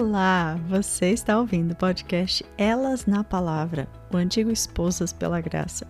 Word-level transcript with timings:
Olá! 0.00 0.56
Você 0.68 1.10
está 1.10 1.36
ouvindo 1.36 1.72
o 1.72 1.76
podcast 1.76 2.46
Elas 2.56 3.04
na 3.04 3.24
Palavra, 3.24 3.88
o 4.12 4.16
antigo 4.16 4.48
Esposas 4.48 5.12
pela 5.12 5.40
Graça. 5.40 5.88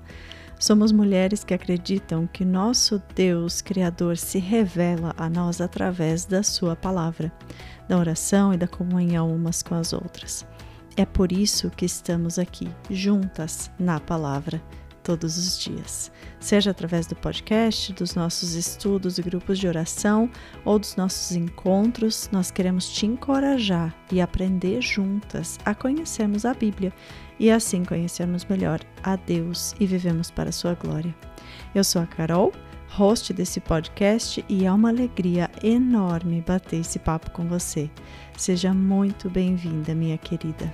Somos 0.58 0.92
mulheres 0.92 1.44
que 1.44 1.52
acreditam 1.52 2.26
que 2.26 2.42
nosso 2.42 3.02
Deus 3.14 3.60
Criador 3.60 4.16
se 4.16 4.38
revela 4.38 5.14
a 5.18 5.28
nós 5.28 5.60
através 5.60 6.24
da 6.24 6.42
Sua 6.42 6.74
palavra, 6.74 7.30
da 7.86 7.98
oração 7.98 8.54
e 8.54 8.56
da 8.56 8.66
comunhão 8.66 9.30
umas 9.30 9.62
com 9.62 9.74
as 9.74 9.92
outras. 9.92 10.46
É 10.96 11.04
por 11.04 11.30
isso 11.30 11.68
que 11.68 11.84
estamos 11.84 12.38
aqui, 12.38 12.66
juntas 12.88 13.70
na 13.78 14.00
palavra 14.00 14.58
todos 15.08 15.38
os 15.38 15.58
dias, 15.58 16.12
seja 16.38 16.70
através 16.70 17.06
do 17.06 17.16
podcast, 17.16 17.94
dos 17.94 18.14
nossos 18.14 18.52
estudos 18.52 19.16
e 19.16 19.22
grupos 19.22 19.58
de 19.58 19.66
oração 19.66 20.28
ou 20.66 20.78
dos 20.78 20.96
nossos 20.96 21.34
encontros. 21.34 22.28
Nós 22.30 22.50
queremos 22.50 22.90
te 22.90 23.06
encorajar 23.06 23.96
e 24.12 24.20
aprender 24.20 24.82
juntas 24.82 25.58
a 25.64 25.74
conhecermos 25.74 26.44
a 26.44 26.52
Bíblia 26.52 26.92
e 27.40 27.50
assim 27.50 27.86
conhecermos 27.86 28.44
melhor 28.44 28.80
a 29.02 29.16
Deus 29.16 29.74
e 29.80 29.86
vivemos 29.86 30.30
para 30.30 30.50
a 30.50 30.52
sua 30.52 30.74
glória. 30.74 31.16
Eu 31.74 31.82
sou 31.82 32.02
a 32.02 32.06
Carol, 32.06 32.52
host 32.90 33.32
desse 33.32 33.60
podcast, 33.60 34.44
e 34.46 34.66
é 34.66 34.70
uma 34.70 34.90
alegria 34.90 35.50
enorme 35.62 36.44
bater 36.46 36.80
esse 36.80 36.98
papo 36.98 37.30
com 37.30 37.48
você. 37.48 37.88
Seja 38.36 38.74
muito 38.74 39.30
bem-vinda, 39.30 39.94
minha 39.94 40.18
querida. 40.18 40.70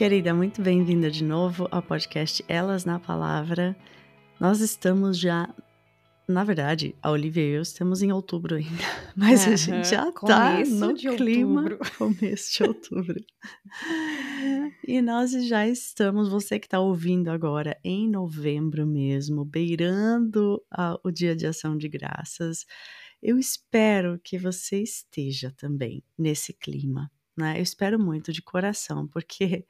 Querida, 0.00 0.32
muito 0.32 0.62
bem-vinda 0.62 1.10
de 1.10 1.22
novo 1.22 1.68
ao 1.70 1.82
podcast 1.82 2.42
Elas 2.48 2.86
na 2.86 2.98
Palavra. 2.98 3.76
Nós 4.40 4.60
estamos 4.60 5.18
já, 5.18 5.54
na 6.26 6.42
verdade, 6.42 6.96
a 7.02 7.10
Olivia 7.10 7.44
e 7.44 7.50
eu 7.50 7.60
estamos 7.60 8.00
em 8.00 8.10
outubro 8.10 8.56
ainda, 8.56 8.82
mas 9.14 9.46
uhum. 9.46 9.52
a 9.52 9.56
gente 9.56 9.88
já 9.90 10.08
está 10.08 10.64
no 10.64 10.94
clima, 10.94 11.64
outubro. 11.64 11.78
começo 11.98 12.50
de 12.50 12.62
outubro. 12.62 13.24
e 14.88 15.02
nós 15.02 15.32
já 15.46 15.68
estamos, 15.68 16.30
você 16.30 16.58
que 16.58 16.66
está 16.66 16.80
ouvindo 16.80 17.28
agora, 17.28 17.78
em 17.84 18.08
novembro 18.08 18.86
mesmo, 18.86 19.44
beirando 19.44 20.62
a, 20.70 20.98
o 21.04 21.10
Dia 21.10 21.36
de 21.36 21.46
Ação 21.46 21.76
de 21.76 21.90
Graças. 21.90 22.64
Eu 23.22 23.38
espero 23.38 24.18
que 24.24 24.38
você 24.38 24.82
esteja 24.82 25.52
também 25.54 26.02
nesse 26.18 26.54
clima 26.54 27.10
né? 27.40 27.58
Eu 27.58 27.62
espero 27.62 27.98
muito 27.98 28.32
de 28.32 28.42
coração, 28.42 29.06
porque 29.08 29.66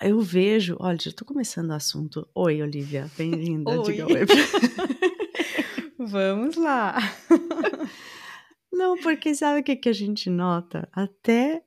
eu 0.00 0.20
vejo, 0.20 0.76
olha, 0.80 0.98
já 1.00 1.10
estou 1.10 1.26
começando 1.26 1.70
o 1.70 1.74
assunto. 1.74 2.28
Oi, 2.34 2.62
Olivia, 2.62 3.10
bem-vinda. 3.16 3.78
Diga 3.82 4.06
oi. 4.06 4.26
Vamos 5.98 6.56
lá. 6.56 6.96
Não, 8.72 8.96
porque 8.98 9.34
sabe 9.34 9.60
o 9.60 9.62
que, 9.62 9.76
que 9.76 9.88
a 9.88 9.92
gente 9.92 10.30
nota? 10.30 10.88
Até 10.92 11.62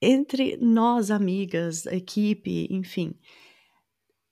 entre 0.00 0.56
nós, 0.56 1.10
amigas, 1.10 1.86
equipe, 1.86 2.66
enfim, 2.70 3.14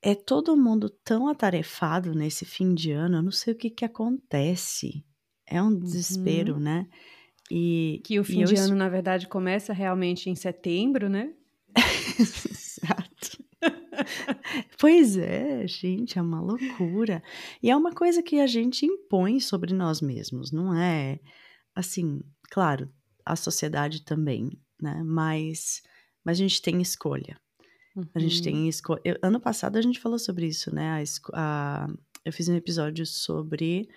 é 0.02 0.14
todo 0.14 0.56
mundo 0.56 0.88
tão 0.88 1.28
atarefado 1.28 2.14
nesse 2.14 2.44
fim 2.44 2.74
de 2.74 2.92
ano, 2.92 3.16
eu 3.16 3.22
não 3.22 3.32
sei 3.32 3.52
o 3.52 3.56
que, 3.56 3.70
que 3.70 3.84
acontece. 3.84 5.04
É 5.46 5.62
um 5.62 5.76
desespero, 5.76 6.54
uhum. 6.54 6.60
né? 6.60 6.88
E, 7.50 8.00
que 8.04 8.18
o 8.18 8.24
fim 8.24 8.44
de 8.44 8.54
eu... 8.54 8.64
ano, 8.64 8.74
na 8.74 8.88
verdade, 8.88 9.28
começa 9.28 9.72
realmente 9.72 10.28
em 10.28 10.34
setembro, 10.34 11.08
né? 11.08 11.32
Exato. 12.18 13.44
pois 14.78 15.16
é, 15.16 15.66
gente, 15.66 16.18
é 16.18 16.22
uma 16.22 16.40
loucura. 16.40 17.22
E 17.62 17.70
é 17.70 17.76
uma 17.76 17.92
coisa 17.92 18.22
que 18.22 18.40
a 18.40 18.46
gente 18.46 18.84
impõe 18.84 19.40
sobre 19.40 19.72
nós 19.72 20.00
mesmos, 20.00 20.50
não 20.50 20.74
é? 20.74 21.20
Assim, 21.74 22.20
claro, 22.50 22.90
a 23.24 23.36
sociedade 23.36 24.02
também, 24.02 24.50
né? 24.80 25.02
Mas, 25.04 25.82
mas 26.24 26.38
a 26.38 26.42
gente 26.42 26.60
tem 26.60 26.82
escolha. 26.82 27.38
Uhum. 27.94 28.08
A 28.14 28.18
gente 28.18 28.42
tem 28.42 28.54
uhum. 28.54 28.68
escolha. 28.68 29.00
Ano 29.22 29.40
passado 29.40 29.76
a 29.76 29.82
gente 29.82 30.00
falou 30.00 30.18
sobre 30.18 30.46
isso, 30.46 30.74
né? 30.74 31.02
A, 31.32 31.84
a, 31.84 31.88
eu 32.24 32.32
fiz 32.32 32.48
um 32.48 32.56
episódio 32.56 33.06
sobre 33.06 33.88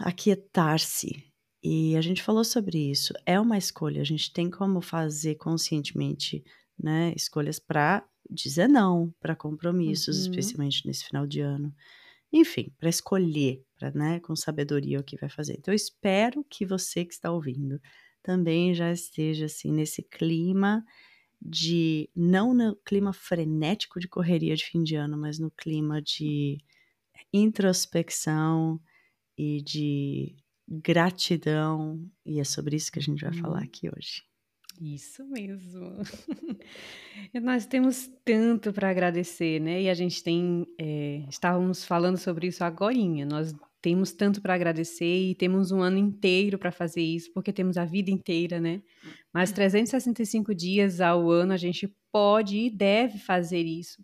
aquietar-se 0.00 1.33
e 1.64 1.96
a 1.96 2.02
gente 2.02 2.22
falou 2.22 2.44
sobre 2.44 2.90
isso. 2.90 3.14
É 3.24 3.40
uma 3.40 3.56
escolha, 3.56 4.02
a 4.02 4.04
gente 4.04 4.30
tem 4.30 4.50
como 4.50 4.82
fazer 4.82 5.36
conscientemente, 5.36 6.44
né, 6.78 7.14
escolhas 7.16 7.58
para 7.58 8.06
dizer 8.28 8.68
não 8.68 9.14
para 9.18 9.34
compromissos, 9.34 10.16
uhum. 10.16 10.22
especialmente 10.30 10.86
nesse 10.86 11.06
final 11.06 11.26
de 11.26 11.40
ano. 11.40 11.74
Enfim, 12.30 12.70
para 12.78 12.90
escolher, 12.90 13.64
para, 13.78 13.90
né, 13.92 14.20
com 14.20 14.36
sabedoria 14.36 15.00
o 15.00 15.02
que 15.02 15.16
vai 15.16 15.30
fazer. 15.30 15.54
Então 15.54 15.72
eu 15.72 15.76
espero 15.76 16.44
que 16.44 16.66
você 16.66 17.02
que 17.02 17.14
está 17.14 17.32
ouvindo 17.32 17.80
também 18.22 18.74
já 18.74 18.92
esteja 18.92 19.46
assim 19.46 19.72
nesse 19.72 20.02
clima 20.02 20.84
de 21.40 22.10
não 22.14 22.52
no 22.52 22.76
clima 22.76 23.12
frenético 23.14 23.98
de 23.98 24.08
correria 24.08 24.54
de 24.54 24.66
fim 24.66 24.82
de 24.82 24.96
ano, 24.96 25.16
mas 25.16 25.38
no 25.38 25.50
clima 25.50 26.02
de 26.02 26.58
introspecção 27.32 28.78
e 29.36 29.62
de 29.62 30.36
gratidão, 30.68 32.00
e 32.24 32.40
é 32.40 32.44
sobre 32.44 32.76
isso 32.76 32.90
que 32.90 32.98
a 32.98 33.02
gente 33.02 33.22
vai 33.22 33.32
falar 33.32 33.58
uhum. 33.58 33.64
aqui 33.64 33.88
hoje. 33.88 34.22
Isso 34.80 35.24
mesmo. 35.26 35.92
Nós 37.42 37.64
temos 37.64 38.10
tanto 38.24 38.72
para 38.72 38.90
agradecer, 38.90 39.60
né? 39.60 39.82
E 39.82 39.88
a 39.88 39.94
gente 39.94 40.22
tem, 40.22 40.66
é, 40.78 41.24
estávamos 41.28 41.84
falando 41.84 42.16
sobre 42.16 42.48
isso 42.48 42.64
agora. 42.64 42.94
Nós 43.28 43.54
temos 43.80 44.12
tanto 44.12 44.40
para 44.40 44.54
agradecer 44.54 45.30
e 45.30 45.34
temos 45.34 45.70
um 45.70 45.80
ano 45.80 45.98
inteiro 45.98 46.58
para 46.58 46.72
fazer 46.72 47.02
isso, 47.02 47.30
porque 47.32 47.52
temos 47.52 47.76
a 47.76 47.84
vida 47.84 48.10
inteira, 48.10 48.60
né? 48.60 48.82
Mas 49.32 49.52
365 49.52 50.54
dias 50.54 51.00
ao 51.00 51.30
ano 51.30 51.52
a 51.52 51.56
gente 51.56 51.94
pode 52.10 52.56
e 52.56 52.70
deve 52.70 53.18
fazer 53.18 53.62
isso. 53.62 54.02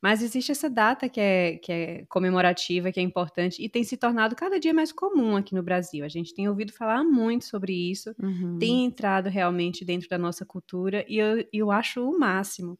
Mas 0.00 0.22
existe 0.22 0.52
essa 0.52 0.70
data 0.70 1.08
que 1.08 1.20
é, 1.20 1.56
que 1.58 1.72
é 1.72 2.04
comemorativa, 2.08 2.92
que 2.92 3.00
é 3.00 3.02
importante 3.02 3.62
e 3.62 3.68
tem 3.68 3.82
se 3.82 3.96
tornado 3.96 4.36
cada 4.36 4.58
dia 4.60 4.72
mais 4.72 4.92
comum 4.92 5.36
aqui 5.36 5.54
no 5.54 5.62
Brasil. 5.62 6.04
A 6.04 6.08
gente 6.08 6.32
tem 6.32 6.48
ouvido 6.48 6.72
falar 6.72 7.02
muito 7.02 7.44
sobre 7.44 7.72
isso, 7.72 8.14
uhum. 8.22 8.58
tem 8.58 8.84
entrado 8.84 9.28
realmente 9.28 9.84
dentro 9.84 10.08
da 10.08 10.16
nossa 10.16 10.44
cultura 10.46 11.04
e 11.08 11.18
eu, 11.18 11.44
eu 11.52 11.70
acho 11.72 12.08
o 12.08 12.16
máximo. 12.16 12.78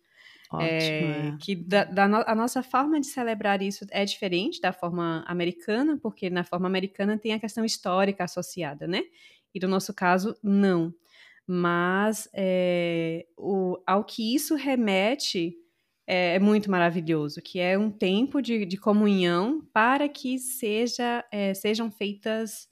Ótimo, 0.50 0.66
é, 0.66 1.28
é. 1.28 1.36
Que 1.40 1.54
da, 1.54 1.84
da 1.84 2.08
no, 2.08 2.24
a 2.26 2.34
nossa 2.34 2.62
forma 2.62 3.00
de 3.00 3.06
celebrar 3.06 3.60
isso 3.62 3.84
é 3.90 4.04
diferente 4.04 4.60
da 4.60 4.72
forma 4.72 5.22
americana, 5.26 5.98
porque 6.00 6.30
na 6.30 6.44
forma 6.44 6.66
americana 6.66 7.18
tem 7.18 7.34
a 7.34 7.40
questão 7.40 7.64
histórica 7.64 8.24
associada, 8.24 8.86
né? 8.86 9.02
E 9.54 9.60
no 9.60 9.68
nosso 9.68 9.92
caso, 9.92 10.36
não. 10.42 10.94
Mas 11.46 12.28
é, 12.32 13.26
o, 13.36 13.78
ao 13.86 14.04
que 14.04 14.34
isso 14.34 14.54
remete 14.54 15.56
é, 16.10 16.36
é, 16.36 16.38
muito 16.38 16.70
maravilhoso, 16.70 17.42
que 17.42 17.60
é 17.60 17.76
um 17.76 17.90
tempo 17.90 18.40
de, 18.40 18.64
de 18.64 18.78
comunhão 18.78 19.60
para 19.74 20.08
que 20.08 20.38
seja, 20.38 21.22
é, 21.30 21.52
sejam 21.52 21.90
feitas. 21.90 22.66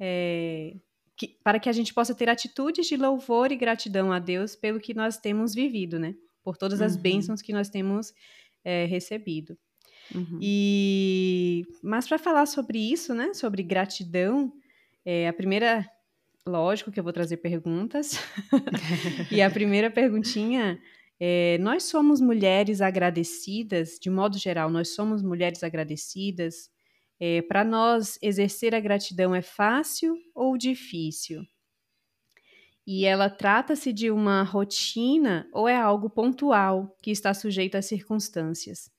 É, 0.00 0.74
que, 1.16 1.28
para 1.44 1.60
que 1.60 1.68
a 1.68 1.72
gente 1.72 1.94
possa 1.94 2.14
ter 2.14 2.28
atitudes 2.28 2.88
de 2.88 2.96
louvor 2.96 3.52
e 3.52 3.56
gratidão 3.56 4.10
a 4.10 4.18
Deus 4.18 4.56
pelo 4.56 4.80
que 4.80 4.92
nós 4.92 5.18
temos 5.18 5.54
vivido, 5.54 6.00
né? 6.00 6.16
Por 6.42 6.56
todas 6.56 6.80
as 6.80 6.96
uhum. 6.96 7.02
bênçãos 7.02 7.42
que 7.42 7.52
nós 7.52 7.68
temos 7.68 8.12
é, 8.64 8.86
recebido. 8.86 9.56
Uhum. 10.12 10.40
E 10.42 11.62
mas 11.84 12.08
para 12.08 12.18
falar 12.18 12.46
sobre 12.46 12.78
isso, 12.78 13.14
né? 13.14 13.32
Sobre 13.34 13.62
gratidão, 13.62 14.52
é, 15.04 15.28
a 15.28 15.32
primeira, 15.32 15.86
lógico 16.44 16.90
que 16.90 16.98
eu 16.98 17.04
vou 17.04 17.12
trazer 17.12 17.36
perguntas. 17.36 18.18
e 19.30 19.40
a 19.40 19.50
primeira 19.50 19.90
perguntinha 19.90 20.80
é, 21.20 21.58
nós 21.58 21.84
somos 21.84 22.20
mulheres 22.20 22.80
agradecidas, 22.80 23.98
de 24.00 24.08
modo 24.10 24.38
geral, 24.38 24.70
nós 24.70 24.94
somos 24.94 25.22
mulheres 25.22 25.62
agradecidas. 25.62 26.70
É, 27.20 27.42
Para 27.42 27.62
nós, 27.64 28.18
exercer 28.22 28.74
a 28.74 28.80
gratidão 28.80 29.34
é 29.34 29.42
fácil 29.42 30.16
ou 30.34 30.56
difícil? 30.56 31.42
E 32.86 33.04
ela 33.04 33.28
trata-se 33.30 33.92
de 33.92 34.10
uma 34.10 34.42
rotina 34.42 35.48
ou 35.52 35.68
é 35.68 35.76
algo 35.76 36.08
pontual 36.10 36.96
que 37.02 37.10
está 37.10 37.32
sujeito 37.34 37.76
às 37.76 37.86
circunstâncias? 37.86 38.90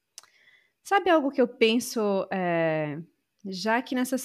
Sabe 0.84 1.10
algo 1.10 1.32
que 1.32 1.42
eu 1.42 1.48
penso, 1.48 2.28
é, 2.32 3.00
já 3.46 3.82
que 3.82 3.96
nessa 3.96 4.18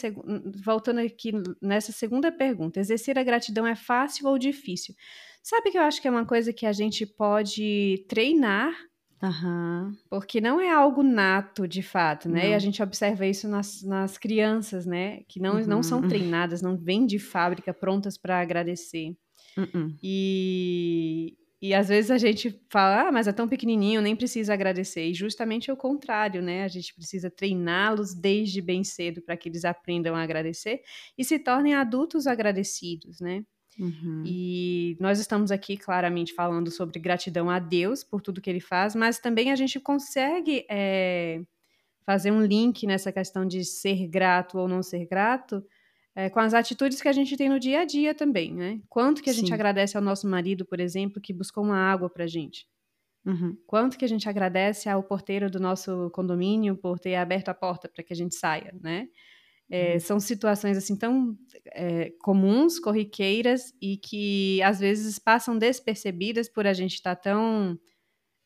voltando 0.64 1.00
aqui 1.00 1.32
nessa 1.62 1.92
segunda 1.92 2.32
pergunta, 2.32 2.80
exercer 2.80 3.18
a 3.18 3.24
gratidão 3.24 3.66
é 3.66 3.76
fácil 3.76 4.28
ou 4.28 4.38
difícil? 4.38 4.94
Sabe 5.46 5.70
que 5.70 5.78
eu 5.78 5.82
acho 5.82 6.02
que 6.02 6.08
é 6.08 6.10
uma 6.10 6.26
coisa 6.26 6.52
que 6.52 6.66
a 6.66 6.72
gente 6.72 7.06
pode 7.06 8.04
treinar, 8.08 8.74
uhum. 9.22 9.94
porque 10.10 10.40
não 10.40 10.60
é 10.60 10.72
algo 10.72 11.04
nato 11.04 11.68
de 11.68 11.84
fato, 11.84 12.28
né? 12.28 12.42
Não. 12.42 12.50
E 12.50 12.54
a 12.54 12.58
gente 12.58 12.82
observa 12.82 13.24
isso 13.24 13.46
nas, 13.46 13.80
nas 13.84 14.18
crianças, 14.18 14.84
né? 14.84 15.20
Que 15.28 15.38
não, 15.38 15.54
uhum. 15.54 15.64
não 15.64 15.84
são 15.84 16.00
uhum. 16.00 16.08
treinadas, 16.08 16.62
não 16.62 16.76
vêm 16.76 17.06
de 17.06 17.20
fábrica 17.20 17.72
prontas 17.72 18.18
para 18.18 18.40
agradecer. 18.40 19.16
Uhum. 19.56 19.96
E, 20.02 21.36
e 21.62 21.72
às 21.72 21.90
vezes 21.90 22.10
a 22.10 22.18
gente 22.18 22.60
fala, 22.68 23.06
ah, 23.06 23.12
mas 23.12 23.28
é 23.28 23.32
tão 23.32 23.46
pequenininho, 23.46 24.02
nem 24.02 24.16
precisa 24.16 24.52
agradecer. 24.52 25.06
E 25.06 25.14
justamente 25.14 25.70
é 25.70 25.72
o 25.72 25.76
contrário, 25.76 26.42
né? 26.42 26.64
A 26.64 26.68
gente 26.68 26.92
precisa 26.92 27.30
treiná-los 27.30 28.14
desde 28.14 28.60
bem 28.60 28.82
cedo 28.82 29.22
para 29.22 29.36
que 29.36 29.48
eles 29.48 29.64
aprendam 29.64 30.16
a 30.16 30.24
agradecer 30.24 30.82
e 31.16 31.22
se 31.22 31.38
tornem 31.38 31.72
adultos 31.72 32.26
agradecidos, 32.26 33.20
né? 33.20 33.44
Uhum. 33.78 34.22
E 34.24 34.96
nós 34.98 35.18
estamos 35.18 35.50
aqui 35.50 35.76
claramente 35.76 36.32
falando 36.32 36.70
sobre 36.70 36.98
gratidão 36.98 37.50
a 37.50 37.58
Deus 37.58 38.02
por 38.02 38.22
tudo 38.22 38.40
que 38.40 38.48
ele 38.48 38.60
faz, 38.60 38.94
mas 38.94 39.18
também 39.18 39.52
a 39.52 39.56
gente 39.56 39.78
consegue 39.78 40.64
é, 40.70 41.42
fazer 42.04 42.30
um 42.30 42.42
link 42.42 42.86
nessa 42.86 43.12
questão 43.12 43.46
de 43.46 43.64
ser 43.64 44.06
grato 44.08 44.58
ou 44.58 44.66
não 44.66 44.82
ser 44.82 45.06
grato 45.06 45.62
é, 46.14 46.30
com 46.30 46.40
as 46.40 46.54
atitudes 46.54 47.02
que 47.02 47.08
a 47.08 47.12
gente 47.12 47.36
tem 47.36 47.50
no 47.50 47.60
dia 47.60 47.80
a 47.80 47.84
dia 47.84 48.14
também, 48.14 48.54
né? 48.54 48.80
Quanto 48.88 49.22
que 49.22 49.28
a 49.28 49.34
Sim. 49.34 49.40
gente 49.40 49.52
agradece 49.52 49.98
ao 49.98 50.02
nosso 50.02 50.26
marido, 50.26 50.64
por 50.64 50.80
exemplo, 50.80 51.20
que 51.20 51.32
buscou 51.32 51.62
uma 51.62 51.76
água 51.76 52.08
pra 52.08 52.26
gente? 52.26 52.66
Uhum. 53.26 53.54
Quanto 53.66 53.98
que 53.98 54.04
a 54.04 54.08
gente 54.08 54.26
agradece 54.26 54.88
ao 54.88 55.02
porteiro 55.02 55.50
do 55.50 55.60
nosso 55.60 56.10
condomínio 56.10 56.74
por 56.74 56.98
ter 56.98 57.16
aberto 57.16 57.50
a 57.50 57.54
porta 57.54 57.86
para 57.86 58.02
que 58.02 58.14
a 58.14 58.16
gente 58.16 58.34
saia, 58.34 58.74
né? 58.80 59.08
É, 59.68 59.94
uhum. 59.94 60.00
São 60.00 60.20
situações 60.20 60.76
assim 60.76 60.96
tão 60.96 61.36
é, 61.72 62.12
comuns, 62.20 62.78
corriqueiras 62.78 63.72
e 63.82 63.96
que 63.96 64.62
às 64.62 64.78
vezes 64.78 65.18
passam 65.18 65.58
despercebidas 65.58 66.48
por 66.48 66.66
a 66.66 66.72
gente 66.72 66.94
estar 66.94 67.16
tá 67.16 67.22
tão 67.22 67.78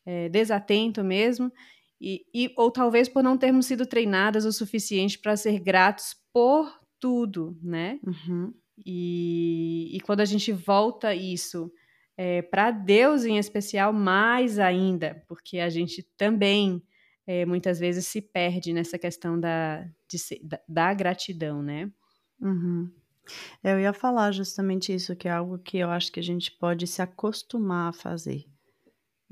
é, 0.05 0.29
desatento 0.29 1.03
mesmo, 1.03 1.51
e, 1.99 2.25
e, 2.33 2.51
ou 2.57 2.71
talvez 2.71 3.07
por 3.07 3.21
não 3.21 3.37
termos 3.37 3.67
sido 3.67 3.85
treinadas 3.85 4.45
o 4.45 4.51
suficiente 4.51 5.19
para 5.19 5.37
ser 5.37 5.59
gratos 5.59 6.15
por 6.33 6.79
tudo, 6.99 7.55
né? 7.61 7.99
Uhum. 8.03 8.51
E, 8.83 9.95
e 9.95 9.99
quando 9.99 10.21
a 10.21 10.25
gente 10.25 10.51
volta 10.51 11.13
isso 11.13 11.71
é, 12.17 12.41
para 12.41 12.71
Deus 12.71 13.23
em 13.23 13.37
especial, 13.37 13.93
mais 13.93 14.57
ainda, 14.57 15.23
porque 15.27 15.59
a 15.59 15.69
gente 15.69 16.01
também 16.17 16.81
é, 17.31 17.45
muitas 17.45 17.79
vezes 17.79 18.05
se 18.07 18.21
perde 18.21 18.73
nessa 18.73 18.99
questão 18.99 19.39
da, 19.39 19.87
de, 20.09 20.17
da, 20.43 20.59
da, 20.67 20.93
gratidão, 20.93 21.63
né? 21.63 21.89
Uhum. 22.41 22.91
Eu 23.63 23.79
ia 23.79 23.93
falar 23.93 24.33
justamente 24.33 24.93
isso, 24.93 25.15
que 25.15 25.29
é 25.29 25.31
algo 25.31 25.57
que 25.57 25.77
eu 25.77 25.89
acho 25.89 26.11
que 26.11 26.19
a 26.19 26.23
gente 26.23 26.51
pode 26.51 26.85
se 26.87 27.01
acostumar 27.01 27.89
a 27.89 27.93
fazer. 27.93 28.43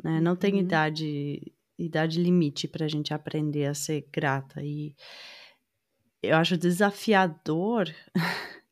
Né? 0.02 0.22
Não 0.22 0.34
tem 0.34 0.54
uhum. 0.54 0.60
idade, 0.62 1.52
idade 1.78 2.22
limite 2.24 2.70
para 2.70 2.86
a 2.86 2.88
gente 2.88 3.14
aprender 3.14 3.66
a 3.66 3.74
ser 3.74 4.08
grata. 4.14 4.64
E 4.64 4.96
eu 6.24 6.38
acho 6.38 6.56
desafiador, 6.56 7.94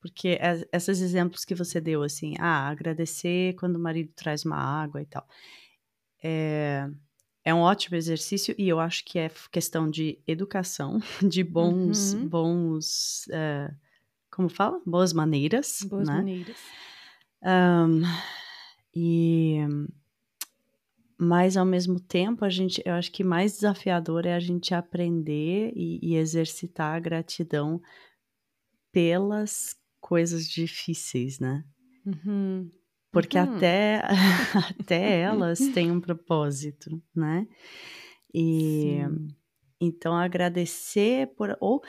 porque 0.00 0.38
esses 0.72 1.00
exemplos 1.00 1.44
que 1.44 1.56
você 1.56 1.80
deu, 1.80 2.04
assim, 2.04 2.36
ah, 2.38 2.68
agradecer 2.68 3.56
quando 3.56 3.74
o 3.76 3.82
marido 3.82 4.12
traz 4.14 4.44
uma 4.44 4.58
água 4.58 5.02
e 5.02 5.06
tal, 5.06 5.26
é, 6.22 6.88
é 7.44 7.52
um 7.52 7.60
ótimo 7.60 7.96
exercício 7.96 8.54
e 8.56 8.68
eu 8.68 8.80
acho 8.80 9.04
que 9.04 9.18
é 9.18 9.30
questão 9.52 9.90
de 9.90 10.18
educação, 10.26 10.98
de 11.22 11.44
bons, 11.44 12.14
uhum. 12.14 12.28
bons, 12.28 13.26
uh, 13.28 13.74
como 14.30 14.48
fala? 14.48 14.80
Boas 14.86 15.12
maneiras, 15.12 15.82
Boas 15.88 16.08
né? 16.08 16.14
maneiras. 16.14 16.56
Um, 17.42 18.02
e 18.94 19.58
mas 21.16 21.56
ao 21.56 21.64
mesmo 21.64 22.00
tempo 22.00 22.44
a 22.44 22.48
gente 22.48 22.82
eu 22.84 22.94
acho 22.94 23.12
que 23.12 23.22
mais 23.22 23.52
desafiador 23.52 24.26
é 24.26 24.34
a 24.34 24.40
gente 24.40 24.74
aprender 24.74 25.72
e, 25.76 26.00
e 26.02 26.16
exercitar 26.16 26.96
a 26.96 27.00
gratidão 27.00 27.80
pelas 28.90 29.76
coisas 30.00 30.48
difíceis, 30.48 31.38
né? 31.38 31.64
Uhum. 32.06 32.70
Porque 33.14 33.38
uhum. 33.38 33.56
até 33.56 34.02
até 34.80 35.20
elas 35.20 35.58
têm 35.72 35.90
um 35.90 36.00
propósito, 36.00 37.02
né? 37.14 37.46
E 38.32 38.98
Sim. 39.00 39.28
então 39.80 40.14
agradecer 40.14 41.28
por 41.36 41.56
ou 41.60 41.82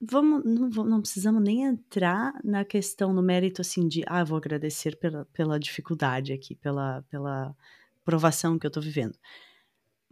vamos 0.00 0.44
não, 0.44 0.68
não, 0.84 1.00
precisamos 1.00 1.42
nem 1.42 1.64
entrar 1.64 2.32
na 2.44 2.64
questão 2.64 3.12
no 3.12 3.22
mérito 3.22 3.60
assim 3.60 3.88
de 3.88 4.04
ah 4.06 4.22
vou 4.22 4.36
agradecer 4.36 4.96
pela, 4.96 5.24
pela 5.32 5.58
dificuldade 5.58 6.32
aqui 6.32 6.54
pela 6.54 7.02
pela 7.10 7.56
provação 8.04 8.58
que 8.58 8.66
eu 8.66 8.68
estou 8.68 8.82
vivendo. 8.82 9.18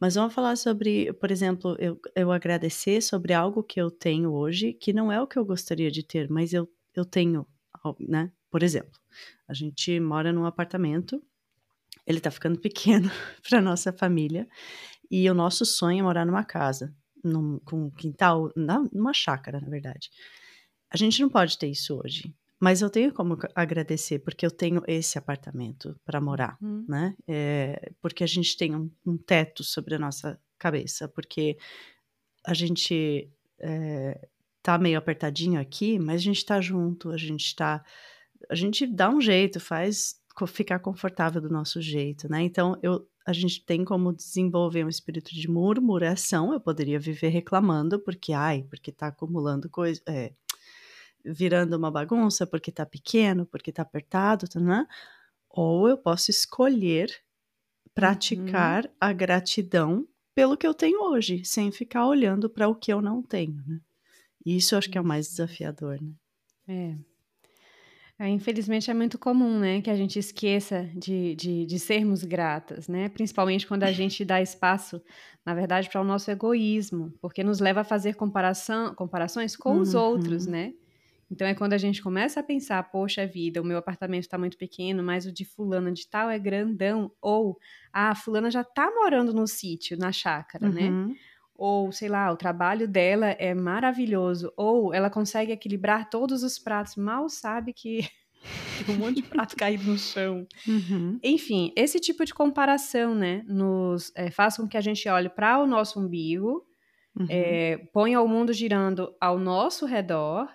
Mas 0.02 0.17
vamos 0.17 0.35
falar 0.35 0.56
sobre, 0.56 1.12
por 1.12 1.31
exemplo, 1.31 1.76
eu, 1.78 1.96
eu 2.17 2.32
agradecer 2.32 3.00
sobre 3.00 3.32
algo 3.32 3.62
que 3.62 3.81
eu 3.81 3.88
tenho 3.88 4.32
hoje, 4.32 4.73
que 4.73 4.93
não 4.93 5.12
é 5.12 5.20
o 5.23 5.28
que 5.28 5.38
eu 5.38 5.44
gostaria 5.44 5.93
de 5.93 6.02
ter, 6.02 6.28
mas 6.28 6.52
eu, 6.52 6.69
eu 6.93 7.05
tenho, 7.05 7.46
né? 8.00 8.32
Por 8.50 8.64
exemplo, 8.64 8.99
a 9.52 9.54
gente 9.54 10.00
mora 10.00 10.32
num 10.32 10.46
apartamento, 10.46 11.22
ele 12.06 12.19
está 12.19 12.31
ficando 12.31 12.58
pequeno 12.58 13.10
para 13.49 13.60
nossa 13.60 13.93
família, 13.93 14.49
e 15.10 15.28
o 15.31 15.34
nosso 15.34 15.64
sonho 15.64 16.00
é 16.00 16.02
morar 16.02 16.25
numa 16.25 16.44
casa, 16.44 16.94
num, 17.22 17.58
com 17.60 17.84
um 17.84 17.90
quintal, 17.90 18.50
numa 18.56 19.12
chácara, 19.12 19.60
na 19.60 19.69
verdade. 19.69 20.10
A 20.90 20.96
gente 20.96 21.20
não 21.20 21.28
pode 21.28 21.56
ter 21.58 21.69
isso 21.69 22.00
hoje. 22.02 22.34
Mas 22.58 22.81
eu 22.81 22.88
tenho 22.88 23.12
como 23.12 23.37
agradecer, 23.56 24.20
porque 24.20 24.46
eu 24.46 24.50
tenho 24.50 24.84
esse 24.87 25.19
apartamento 25.19 25.99
para 26.04 26.20
morar, 26.20 26.56
uhum. 26.62 26.84
né? 26.88 27.16
É, 27.26 27.90
porque 28.00 28.22
a 28.22 28.26
gente 28.26 28.56
tem 28.56 28.72
um, 28.76 28.88
um, 29.04 29.19
teto 29.19 29.64
sobre 29.64 29.96
a 29.96 29.99
nossa 29.99 30.40
cabeça, 30.60 31.08
porque 31.08 31.58
a 32.46 32.54
gente 32.54 33.28
é, 33.58 34.28
tá 34.62 34.78
meio 34.78 34.96
apertadinho 34.96 35.60
aqui, 35.60 35.99
mas 35.99 36.20
a 36.20 36.25
gente 36.25 36.46
tá 36.46 36.60
junto, 36.60 37.10
a 37.10 37.16
gente 37.16 37.54
tá. 37.56 37.84
A 38.49 38.55
gente 38.55 38.87
dá 38.87 39.11
um 39.11 39.21
jeito, 39.21 39.61
faz 39.61 40.21
ficar 40.47 40.79
confortável 40.79 41.41
do 41.41 41.50
nosso 41.50 41.81
jeito, 41.81 42.29
né? 42.29 42.43
Então, 42.43 42.79
eu, 42.83 43.06
a 43.27 43.33
gente 43.33 43.65
tem 43.65 43.85
como 43.85 44.12
desenvolver 44.12 44.85
um 44.85 44.89
espírito 44.89 45.35
de 45.35 45.49
murmuração. 45.49 46.53
Eu 46.53 46.61
poderia 46.61 46.99
viver 46.99 47.29
reclamando, 47.29 47.99
porque, 47.99 48.33
ai, 48.33 48.65
porque 48.69 48.91
tá 48.91 49.09
acumulando 49.09 49.69
coisa. 49.69 50.00
É, 50.09 50.33
virando 51.25 51.77
uma 51.77 51.91
bagunça 51.91 52.47
porque 52.47 52.71
está 52.71 52.85
pequeno, 52.85 53.47
porque 53.47 53.71
está 53.71 53.83
apertado, 53.83 54.49
tá, 54.49 54.59
né? 54.59 54.87
ou 55.53 55.88
eu 55.88 55.99
posso 55.99 56.31
escolher 56.31 57.15
praticar 57.95 58.87
uhum. 58.87 58.93
a 58.99 59.12
gratidão 59.12 60.09
pelo 60.35 60.56
que 60.56 60.67
eu 60.67 60.73
tenho 60.73 61.03
hoje, 61.03 61.45
sem 61.45 61.71
ficar 61.71 62.06
olhando 62.06 62.49
para 62.49 62.67
o 62.67 62.75
que 62.75 62.91
eu 62.91 63.03
não 63.03 63.23
tenho, 63.23 63.62
né? 63.67 63.81
Isso 64.45 64.75
eu 64.75 64.79
acho 64.79 64.91
que 64.91 64.97
é 64.97 65.00
o 65.00 65.05
mais 65.05 65.29
desafiador, 65.29 66.00
né? 66.00 66.15
É. 66.67 67.12
é. 68.27 68.29
Infelizmente 68.29 68.91
é 68.91 68.95
muito 68.95 69.19
comum, 69.19 69.59
né, 69.59 69.81
que 69.81 69.91
a 69.91 69.97
gente 69.97 70.19
esqueça 70.19 70.89
de, 70.95 71.35
de, 71.35 71.67
de 71.67 71.79
sermos 71.79 72.23
gratas, 72.23 72.89
né? 72.89 73.09
Principalmente 73.09 73.67
quando 73.67 73.83
a 73.83 73.93
gente 73.93 74.25
dá 74.25 74.41
espaço, 74.41 75.02
na 75.45 75.55
verdade, 75.55 75.88
para 75.88 76.00
o 76.00 76.05
nosso 76.05 76.31
egoísmo, 76.31 77.12
porque 77.21 77.43
nos 77.43 77.61
leva 77.61 77.81
a 77.81 77.85
fazer 77.85 78.14
comparação, 78.14 78.95
comparações 78.95 79.57
com 79.57 79.75
uhum. 79.75 79.81
os 79.81 79.95
outros, 79.95 80.47
uhum. 80.47 80.52
né? 80.52 80.75
Então 81.31 81.47
é 81.47 81.55
quando 81.55 81.73
a 81.73 81.79
gente 81.79 82.02
começa 82.02 82.41
a 82.41 82.43
pensar, 82.43 82.83
poxa 82.91 83.26
vida, 83.26 83.62
o 83.62 83.64
meu 83.64 83.79
apartamento 83.79 84.25
está 84.25 84.37
muito 84.37 84.59
pequeno, 84.59 85.02
mas 85.02 85.25
o 85.25 85.33
de 85.33 85.47
fulana 85.47 85.91
de 85.91 86.07
tal 86.07 86.29
é 86.29 86.38
grandão, 86.38 87.11
ou 87.23 87.59
ah, 87.91 88.11
a 88.11 88.14
fulana 88.14 88.50
já 88.50 88.61
está 88.61 88.91
morando 88.91 89.33
no 89.33 89.47
sítio, 89.47 89.97
na 89.97 90.12
chácara, 90.12 90.69
né? 90.69 90.91
uhum. 90.91 91.09
né? 91.09 91.14
Ou, 91.64 91.92
sei 91.92 92.09
lá, 92.09 92.28
o 92.33 92.37
trabalho 92.37 92.88
dela 92.88 93.28
é 93.38 93.54
maravilhoso, 93.54 94.52
ou 94.57 94.92
ela 94.92 95.09
consegue 95.09 95.52
equilibrar 95.52 96.11
todos 96.11 96.42
os 96.42 96.59
pratos, 96.59 96.97
mal 96.97 97.28
sabe 97.28 97.73
que 97.73 98.00
tem 98.85 98.97
um 98.97 98.99
monte 98.99 99.23
de 99.23 99.23
prato 99.23 99.54
caído 99.54 99.85
no 99.85 99.97
chão. 99.97 100.45
Uhum. 100.66 101.21
Enfim, 101.23 101.73
esse 101.76 102.00
tipo 102.00 102.25
de 102.25 102.35
comparação, 102.35 103.14
né, 103.14 103.45
nos 103.47 104.11
é, 104.16 104.28
faz 104.28 104.57
com 104.57 104.66
que 104.66 104.76
a 104.76 104.81
gente 104.81 105.09
olhe 105.09 105.28
para 105.28 105.62
o 105.62 105.66
nosso 105.69 106.00
umbigo, 106.00 106.66
uhum. 107.16 107.26
é, 107.31 107.76
ponha 107.92 108.21
o 108.21 108.26
mundo 108.26 108.52
girando 108.52 109.14
ao 109.21 109.38
nosso 109.38 109.87
redor 109.87 110.49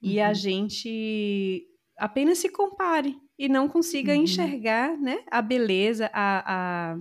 e 0.00 0.20
a 0.20 0.28
uhum. 0.28 0.34
gente 0.34 1.66
apenas 1.98 2.38
se 2.38 2.50
compare 2.50 3.16
e 3.36 3.48
não 3.48 3.66
consiga 3.66 4.12
uhum. 4.12 4.22
enxergar 4.22 4.96
né, 4.96 5.24
a 5.28 5.42
beleza, 5.42 6.08
a, 6.12 6.92
a, 6.92 6.98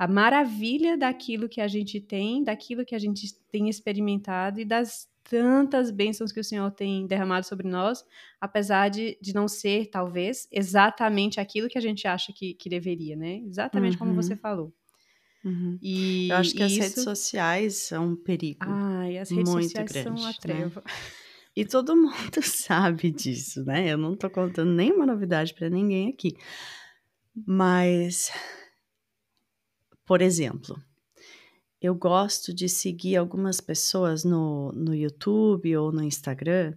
a, 0.00 0.08
maravilha 0.08 0.96
daquilo 0.96 1.48
que 1.48 1.60
a 1.60 1.68
gente 1.68 2.00
tem, 2.00 2.42
daquilo 2.42 2.84
que 2.84 2.94
a 2.94 2.98
gente 2.98 3.34
tem 3.50 3.68
experimentado 3.68 4.60
e 4.60 4.64
das 4.64 5.08
tantas 5.22 5.90
bênçãos 5.90 6.32
que 6.32 6.40
o 6.40 6.44
Senhor 6.44 6.70
tem 6.70 7.06
derramado 7.06 7.46
sobre 7.46 7.68
nós, 7.68 8.04
apesar 8.40 8.88
de, 8.88 9.18
de 9.20 9.34
não 9.34 9.46
ser, 9.46 9.86
talvez, 9.86 10.48
exatamente 10.50 11.38
aquilo 11.38 11.68
que 11.68 11.78
a 11.78 11.80
gente 11.80 12.08
acha 12.08 12.32
que, 12.32 12.54
que 12.54 12.68
deveria, 12.68 13.14
né? 13.14 13.42
Exatamente 13.46 13.92
uhum. 13.92 13.98
como 13.98 14.14
você 14.14 14.34
falou. 14.34 14.72
Uhum. 15.44 15.78
E, 15.80 16.28
Eu 16.30 16.36
acho 16.36 16.54
que 16.54 16.62
as 16.62 16.72
isso... 16.72 16.80
redes 16.80 17.04
sociais 17.04 17.76
são 17.76 18.08
um 18.08 18.16
perigo. 18.16 18.60
Ai, 18.62 19.18
as 19.18 19.30
redes 19.30 19.52
muito 19.52 19.64
sociais 19.64 19.92
grande, 19.92 20.20
são 20.20 20.26
a 20.26 20.30
né? 20.30 20.36
treva. 20.40 20.82
Né? 20.84 20.92
E 21.56 21.64
todo 21.64 21.96
mundo 21.96 22.10
sabe 22.42 23.10
disso, 23.10 23.64
né? 23.64 23.92
Eu 23.92 23.98
não 23.98 24.16
tô 24.16 24.30
contando 24.30 24.72
nenhuma 24.72 25.06
novidade 25.06 25.54
para 25.54 25.68
ninguém 25.68 26.08
aqui. 26.08 26.36
Mas, 27.46 28.30
por 30.10 30.22
exemplo, 30.22 30.76
eu 31.80 31.94
gosto 31.94 32.52
de 32.52 32.68
seguir 32.68 33.14
algumas 33.14 33.60
pessoas 33.60 34.24
no, 34.24 34.72
no 34.72 34.92
YouTube 34.92 35.76
ou 35.76 35.92
no 35.92 36.02
Instagram 36.02 36.74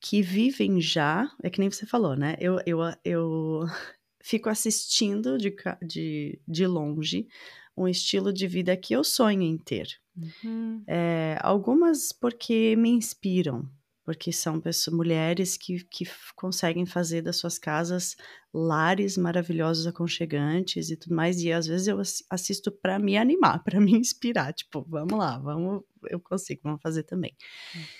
que 0.00 0.20
vivem 0.20 0.80
já, 0.80 1.30
é 1.44 1.48
que 1.48 1.60
nem 1.60 1.70
você 1.70 1.86
falou, 1.86 2.16
né? 2.16 2.34
Eu, 2.40 2.58
eu, 2.66 2.80
eu 3.04 3.60
fico 4.20 4.48
assistindo 4.48 5.38
de, 5.38 5.54
de, 5.80 6.40
de 6.44 6.66
longe 6.66 7.28
um 7.76 7.86
estilo 7.86 8.32
de 8.32 8.48
vida 8.48 8.76
que 8.76 8.94
eu 8.94 9.04
sonho 9.04 9.42
em 9.42 9.56
ter. 9.56 9.86
Uhum. 10.16 10.82
É, 10.84 11.38
algumas 11.40 12.10
porque 12.10 12.74
me 12.74 12.90
inspiram, 12.90 13.64
porque 14.04 14.32
são 14.32 14.60
pessoas, 14.60 14.96
mulheres 14.96 15.56
que, 15.56 15.84
que 15.84 16.04
conseguem 16.34 16.84
fazer 16.84 17.22
das 17.22 17.36
suas 17.36 17.58
casas 17.58 18.16
lares 18.52 19.16
maravilhosos, 19.16 19.86
aconchegantes 19.86 20.90
e 20.90 20.96
tudo 20.96 21.14
mais. 21.14 21.40
E 21.40 21.52
às 21.52 21.66
vezes 21.66 21.86
eu 21.86 22.00
assisto 22.28 22.70
para 22.70 22.98
me 22.98 23.16
animar, 23.16 23.62
para 23.62 23.80
me 23.80 23.92
inspirar. 23.92 24.52
Tipo, 24.52 24.84
vamos 24.88 25.18
lá, 25.18 25.38
vamos, 25.38 25.82
eu 26.10 26.20
consigo, 26.20 26.60
vamos 26.64 26.82
fazer 26.82 27.04
também. 27.04 27.34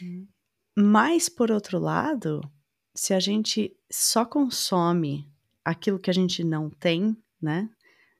Uhum. 0.00 0.26
Mas, 0.76 1.28
por 1.28 1.50
outro 1.50 1.78
lado, 1.78 2.40
se 2.94 3.14
a 3.14 3.20
gente 3.20 3.76
só 3.90 4.24
consome 4.24 5.30
aquilo 5.64 5.98
que 5.98 6.10
a 6.10 6.14
gente 6.14 6.42
não 6.42 6.68
tem, 6.68 7.16
né? 7.40 7.68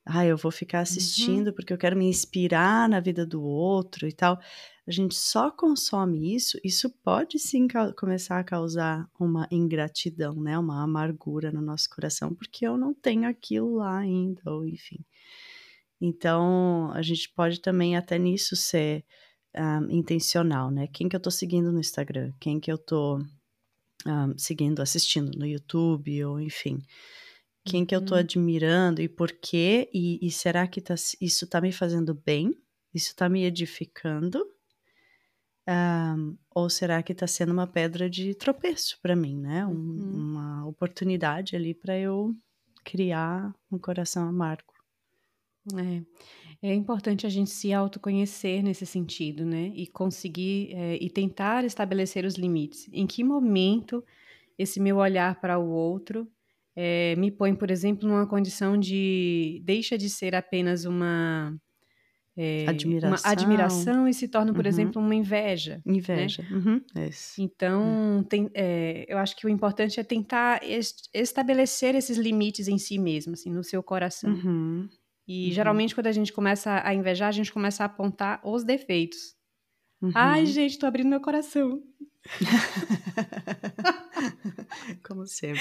Ah, 0.05 0.27
eu 0.27 0.37
vou 0.37 0.51
ficar 0.51 0.79
uhum. 0.79 0.83
assistindo 0.83 1.49
uhum. 1.49 1.53
porque 1.55 1.73
eu 1.73 1.79
quero 1.79 1.97
me 1.97 2.07
inspirar 2.07 2.89
na 2.89 3.01
vida 3.01 3.25
do 3.25 3.43
outro 3.43 4.07
e 4.07 4.13
tal. 4.13 4.39
A 4.87 4.91
gente 4.91 5.15
só 5.15 5.51
consome 5.51 6.35
isso, 6.35 6.59
isso 6.65 6.91
pode 7.05 7.39
sim 7.39 7.69
começar 7.97 8.39
a 8.39 8.45
causar 8.45 9.09
uma 9.19 9.47
ingratidão, 9.51 10.35
né? 10.35 10.59
Uma 10.59 10.83
amargura 10.83 11.53
no 11.53 11.63
nosso 11.63 11.89
coração, 11.89 12.35
porque 12.35 12.67
eu 12.67 12.77
não 12.77 12.93
tenho 12.93 13.29
aquilo 13.29 13.77
lá 13.77 13.99
ainda, 13.99 14.43
ou 14.47 14.67
enfim. 14.67 15.05
Então, 16.01 16.91
a 16.93 17.03
gente 17.03 17.33
pode 17.33 17.61
também 17.61 17.97
até 17.97 18.19
nisso 18.19 18.57
ser 18.57 19.05
um, 19.55 19.61
ah, 19.61 19.81
intencional, 19.91 20.71
né? 20.71 20.89
Quem 20.89 21.09
que 21.09 21.15
eu 21.15 21.21
tô 21.21 21.31
seguindo 21.31 21.71
no 21.71 21.79
Instagram? 21.79 22.33
Quem 22.41 22.59
que 22.59 22.73
eu 22.73 22.79
tô 22.79 23.19
um, 23.19 23.23
ah, 24.07 24.35
seguindo, 24.37 24.83
assistindo 24.83 25.39
no 25.39 25.47
YouTube, 25.47 26.25
ou 26.25 26.41
enfim 26.41 26.83
quem 27.65 27.87
que 27.87 27.95
eu 27.95 28.05
tô 28.05 28.15
uhum. 28.15 28.21
admirando 28.21 29.01
e 29.01 29.09
por 29.09 29.31
quê, 29.33 29.89
e, 29.93 30.19
e 30.21 30.31
será 30.31 30.67
que 30.67 30.81
tá, 30.81 30.95
isso 31.21 31.47
tá 31.47 31.61
me 31.61 31.73
fazendo 31.73 32.15
bem? 32.15 32.57
Isso 32.93 33.15
tá 33.15 33.29
me 33.29 33.45
edificando? 33.45 34.45
Um, 35.69 36.37
ou 36.53 36.69
será 36.69 37.03
que 37.03 37.15
tá 37.15 37.27
sendo 37.27 37.53
uma 37.53 37.67
pedra 37.67 38.11
de 38.11 38.35
tropeço 38.35 38.99
para 39.01 39.15
mim, 39.15 39.39
né? 39.39 39.65
Um, 39.67 39.71
uhum. 39.71 40.13
Uma 40.15 40.67
oportunidade 40.67 41.55
ali 41.55 41.73
para 41.73 41.97
eu 41.97 42.35
criar 42.85 43.55
um 43.71 43.79
coração 43.79 44.29
amargo. 44.29 44.73
É. 45.77 46.03
É 46.65 46.75
importante 46.75 47.27
a 47.27 47.31
gente 47.31 47.51
se 47.51 47.73
autoconhecer 47.73 48.63
nesse 48.63 48.87
sentido, 48.87 49.45
né? 49.45 49.73
E 49.75 49.87
conseguir 49.87 50.73
é, 50.75 50.97
e 51.01 51.11
tentar 51.11 51.65
estabelecer 51.65 52.25
os 52.25 52.35
limites. 52.35 52.89
Em 52.93 53.07
que 53.07 53.25
momento 53.25 54.05
esse 54.57 54.79
meu 54.79 54.99
olhar 54.99 55.41
para 55.41 55.59
o 55.59 55.69
outro 55.69 56.29
é, 56.75 57.17
me 57.17 57.31
põe, 57.31 57.55
por 57.55 57.71
exemplo, 57.71 58.09
numa 58.09 58.27
condição 58.27 58.79
de 58.79 59.61
deixa 59.65 59.99
de 59.99 60.09
ser 60.09 60.35
apenas 60.35 60.85
uma 60.85 61.57
é, 62.37 62.67
admiração. 62.67 63.11
uma 63.11 63.33
admiração 63.33 64.09
e 64.09 64.15
se 64.15 64.27
torna, 64.27 64.55
por 64.55 64.65
uhum. 64.65 64.69
exemplo, 64.69 65.03
uma 65.03 65.15
inveja. 65.15 65.83
Né? 65.85 65.97
Inveja. 65.97 66.43
Né? 66.43 66.57
Uhum. 66.57 66.81
Então, 67.39 68.27
tem, 68.29 68.51
é, 68.55 69.05
eu 69.09 69.19
acho 69.19 69.37
que 69.37 69.47
o 69.47 69.51
importante 69.51 70.01
é 70.01 70.05
tentar 70.05 70.65
est 70.65 71.11
estabelecer 71.13 71.95
esses 71.95 72.17
limites 72.17 72.69
em 72.69 72.79
si 72.79 72.99
mesmo, 72.99 73.35
assim, 73.35 73.51
no 73.51 73.63
seu 73.63 73.83
coração. 73.83 74.33
Uhum. 74.33 74.89
E 75.29 75.49
uhum. 75.49 75.53
geralmente, 75.53 75.95
quando 75.95 76.07
a 76.07 76.13
gente 76.13 76.33
começa 76.33 76.81
a 76.85 76.95
invejar, 76.95 77.29
a 77.29 77.33
gente 77.33 77.53
começa 77.53 77.83
a 77.83 77.87
apontar 77.87 78.41
os 78.45 78.65
defeitos. 78.65 79.35
Ai, 80.15 80.41
uhum. 80.41 80.47
gente, 80.47 80.79
tô 80.79 80.87
abrindo 80.87 81.09
meu 81.09 81.21
coração. 81.21 81.83
Como 85.05 85.27
sempre. 85.27 85.61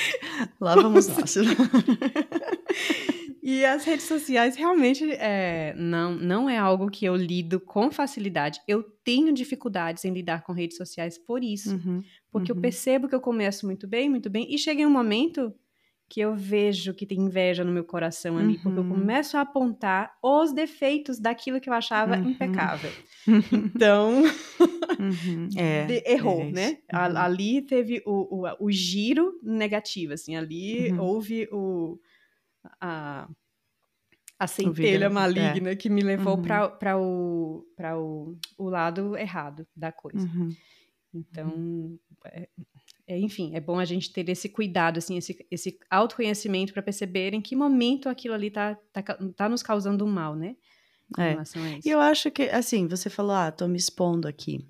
Lá 0.59 0.75
vamos 0.75 1.07
nós. 1.07 1.35
e 3.41 3.65
as 3.65 3.83
redes 3.83 4.05
sociais 4.05 4.55
realmente 4.55 5.09
é, 5.13 5.73
não, 5.75 6.15
não 6.15 6.49
é 6.49 6.57
algo 6.57 6.89
que 6.89 7.05
eu 7.05 7.15
lido 7.15 7.59
com 7.59 7.91
facilidade. 7.91 8.61
Eu 8.67 8.83
tenho 9.03 9.33
dificuldades 9.33 10.05
em 10.05 10.13
lidar 10.13 10.43
com 10.43 10.53
redes 10.53 10.77
sociais 10.77 11.17
por 11.17 11.43
isso. 11.43 11.75
Uhum, 11.75 12.03
porque 12.31 12.51
uhum. 12.51 12.57
eu 12.57 12.61
percebo 12.61 13.07
que 13.07 13.15
eu 13.15 13.21
começo 13.21 13.65
muito 13.65 13.87
bem, 13.87 14.09
muito 14.09 14.29
bem, 14.29 14.45
e 14.53 14.57
chega 14.57 14.81
em 14.81 14.85
um 14.85 14.91
momento 14.91 15.53
que 16.11 16.19
eu 16.19 16.35
vejo 16.35 16.93
que 16.93 17.05
tem 17.05 17.21
inveja 17.21 17.63
no 17.63 17.71
meu 17.71 17.85
coração 17.85 18.37
ali, 18.37 18.55
uhum. 18.55 18.61
porque 18.61 18.79
eu 18.79 18.83
uhum. 18.83 18.89
começo 18.89 19.37
a 19.37 19.41
apontar 19.41 20.11
os 20.21 20.51
defeitos 20.51 21.17
daquilo 21.17 21.61
que 21.61 21.69
eu 21.69 21.73
achava 21.73 22.17
uhum. 22.17 22.31
impecável. 22.31 22.91
Então, 23.53 24.23
uhum. 24.99 25.47
é, 25.55 26.11
errou, 26.11 26.41
é 26.41 26.51
né? 26.51 26.77
Uhum. 26.91 27.17
Ali 27.17 27.61
teve 27.61 28.01
o, 28.05 28.45
o, 28.45 28.65
o, 28.65 28.71
giro 28.71 29.39
negativo, 29.43 30.13
assim, 30.13 30.35
ali 30.35 30.91
uhum. 30.91 31.01
houve 31.01 31.47
o, 31.51 31.99
a, 32.79 33.27
a 34.39 34.47
centelha 34.47 35.09
maligna 35.09 35.71
é. 35.71 35.75
que 35.75 35.89
me 35.89 36.01
levou 36.01 36.41
para 36.41 36.97
o, 36.97 37.65
o, 37.97 38.35
o 38.57 38.69
lado 38.69 39.17
errado 39.17 39.67
da 39.75 39.91
coisa. 39.91 40.27
Então, 41.13 41.99
é, 42.25 42.47
é, 43.07 43.19
enfim, 43.19 43.53
é 43.53 43.59
bom 43.59 43.77
a 43.77 43.85
gente 43.85 44.11
ter 44.13 44.27
esse 44.29 44.47
cuidado, 44.47 44.97
assim, 44.97 45.17
esse, 45.17 45.45
esse 45.51 45.77
autoconhecimento 45.89 46.73
para 46.73 46.81
perceber 46.81 47.33
em 47.33 47.41
que 47.41 47.55
momento 47.55 48.07
aquilo 48.07 48.33
ali 48.33 48.49
tá, 48.49 48.77
tá, 48.93 49.01
tá 49.35 49.49
nos 49.49 49.61
causando 49.61 50.05
um 50.05 50.11
mal, 50.11 50.35
né? 50.35 50.55
é. 51.19 51.79
E 51.83 51.89
eu 51.89 51.99
acho 51.99 52.31
que, 52.31 52.43
assim, 52.43 52.87
você 52.87 53.09
falou, 53.09 53.33
ah, 53.35 53.51
tô 53.51 53.67
me 53.67 53.77
expondo 53.77 54.27
aqui. 54.27 54.65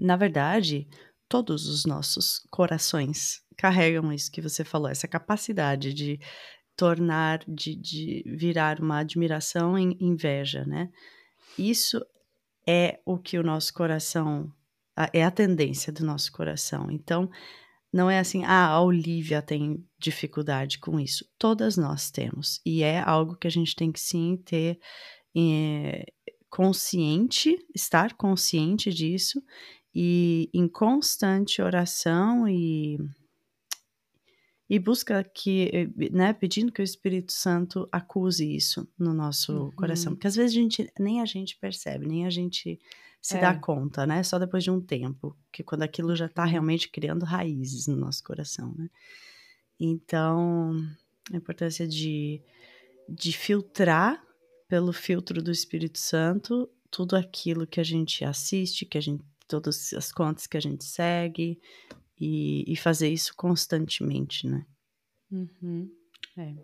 Na 0.00 0.16
verdade, 0.16 0.88
todos 1.28 1.68
os 1.68 1.84
nossos 1.84 2.40
corações 2.50 3.42
carregam 3.56 4.12
isso 4.12 4.32
que 4.32 4.40
você 4.40 4.64
falou, 4.64 4.88
essa 4.88 5.06
capacidade 5.06 5.92
de 5.92 6.18
tornar, 6.76 7.44
de, 7.46 7.74
de 7.74 8.24
virar 8.26 8.80
uma 8.80 8.98
admiração 8.98 9.78
em 9.78 9.96
inveja, 10.00 10.64
né? 10.64 10.90
Isso 11.58 12.04
é 12.66 13.00
o 13.04 13.18
que 13.18 13.38
o 13.38 13.42
nosso 13.42 13.72
coração 13.72 14.52
é 15.12 15.24
a 15.24 15.30
tendência 15.30 15.92
do 15.92 16.04
nosso 16.04 16.32
coração. 16.32 16.90
Então, 16.90 17.30
não 17.92 18.10
é 18.10 18.18
assim, 18.18 18.44
ah, 18.44 18.66
a 18.66 18.82
Olivia 18.82 19.40
tem 19.42 19.84
dificuldade 19.98 20.78
com 20.78 20.98
isso. 20.98 21.24
Todas 21.38 21.76
nós 21.76 22.10
temos. 22.10 22.60
E 22.64 22.82
é 22.82 23.00
algo 23.00 23.36
que 23.36 23.46
a 23.46 23.50
gente 23.50 23.74
tem 23.74 23.92
que 23.92 24.00
sim 24.00 24.36
ter 24.44 24.78
é, 25.36 26.04
consciente, 26.48 27.56
estar 27.74 28.14
consciente 28.14 28.92
disso 28.92 29.42
e 29.94 30.50
em 30.52 30.68
constante 30.68 31.62
oração 31.62 32.48
e 32.48 32.98
e 34.68 34.78
busca 34.78 35.22
que, 35.22 35.90
né, 36.10 36.32
pedindo 36.32 36.72
que 36.72 36.80
o 36.80 36.84
Espírito 36.84 37.32
Santo 37.32 37.88
acuse 37.92 38.54
isso 38.54 38.88
no 38.98 39.12
nosso 39.12 39.52
uhum. 39.52 39.70
coração, 39.72 40.14
porque 40.14 40.26
às 40.26 40.36
vezes 40.36 40.56
a 40.56 40.60
gente 40.60 40.92
nem 40.98 41.20
a 41.20 41.26
gente 41.26 41.56
percebe, 41.56 42.06
nem 42.06 42.26
a 42.26 42.30
gente 42.30 42.80
se 43.20 43.36
é. 43.36 43.40
dá 43.40 43.54
conta, 43.54 44.06
né? 44.06 44.22
Só 44.22 44.38
depois 44.38 44.64
de 44.64 44.70
um 44.70 44.80
tempo, 44.80 45.36
que 45.52 45.62
quando 45.62 45.82
aquilo 45.82 46.14
já 46.16 46.26
está 46.26 46.44
realmente 46.44 46.88
criando 46.88 47.24
raízes 47.24 47.86
no 47.86 47.96
nosso 47.96 48.22
coração, 48.22 48.74
né? 48.76 48.88
Então, 49.78 50.72
a 51.32 51.36
importância 51.36 51.86
de, 51.86 52.42
de 53.08 53.32
filtrar 53.32 54.22
pelo 54.68 54.92
filtro 54.92 55.42
do 55.42 55.50
Espírito 55.50 55.98
Santo 55.98 56.70
tudo 56.90 57.16
aquilo 57.16 57.66
que 57.66 57.80
a 57.80 57.84
gente 57.84 58.24
assiste, 58.24 58.86
que 58.86 58.96
a 58.96 59.00
gente 59.00 59.24
todas 59.48 59.92
as 59.92 60.10
contas 60.12 60.46
que 60.46 60.56
a 60.56 60.60
gente 60.60 60.84
segue 60.84 61.60
e, 62.18 62.64
e 62.72 62.76
fazer 62.76 63.08
isso 63.08 63.34
constantemente, 63.36 64.46
né? 64.46 64.64
Uhum. 65.30 65.90
É. 66.36 66.54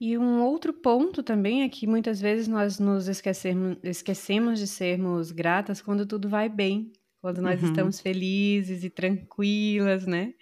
E 0.00 0.18
um 0.18 0.42
outro 0.42 0.72
ponto 0.72 1.22
também 1.22 1.62
é 1.62 1.68
que 1.68 1.86
muitas 1.86 2.20
vezes 2.20 2.46
nós 2.46 2.78
nos 2.78 3.08
esquecemos, 3.08 3.78
esquecemos 3.82 4.58
de 4.58 4.66
sermos 4.66 5.32
gratas 5.32 5.80
quando 5.80 6.06
tudo 6.06 6.28
vai 6.28 6.48
bem, 6.48 6.92
quando 7.20 7.40
nós 7.40 7.62
uhum. 7.62 7.68
estamos 7.68 8.00
felizes 8.00 8.84
e 8.84 8.90
tranquilas, 8.90 10.06
né? 10.06 10.34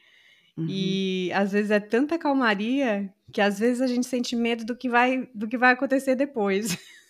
Uhum. 0.57 0.67
E 0.69 1.33
às 1.33 1.53
vezes 1.53 1.71
é 1.71 1.81
tanta 1.81 2.19
calmaria 2.19 3.13
que 3.33 3.41
às 3.41 3.59
vezes 3.59 3.81
a 3.81 3.87
gente 3.87 4.07
sente 4.07 4.37
medo 4.37 4.65
do 4.65 4.77
que 4.77 4.89
vai, 4.89 5.29
do 5.35 5.49
que 5.49 5.59
vai 5.59 5.73
acontecer 5.73 6.15
depois. 6.15 6.77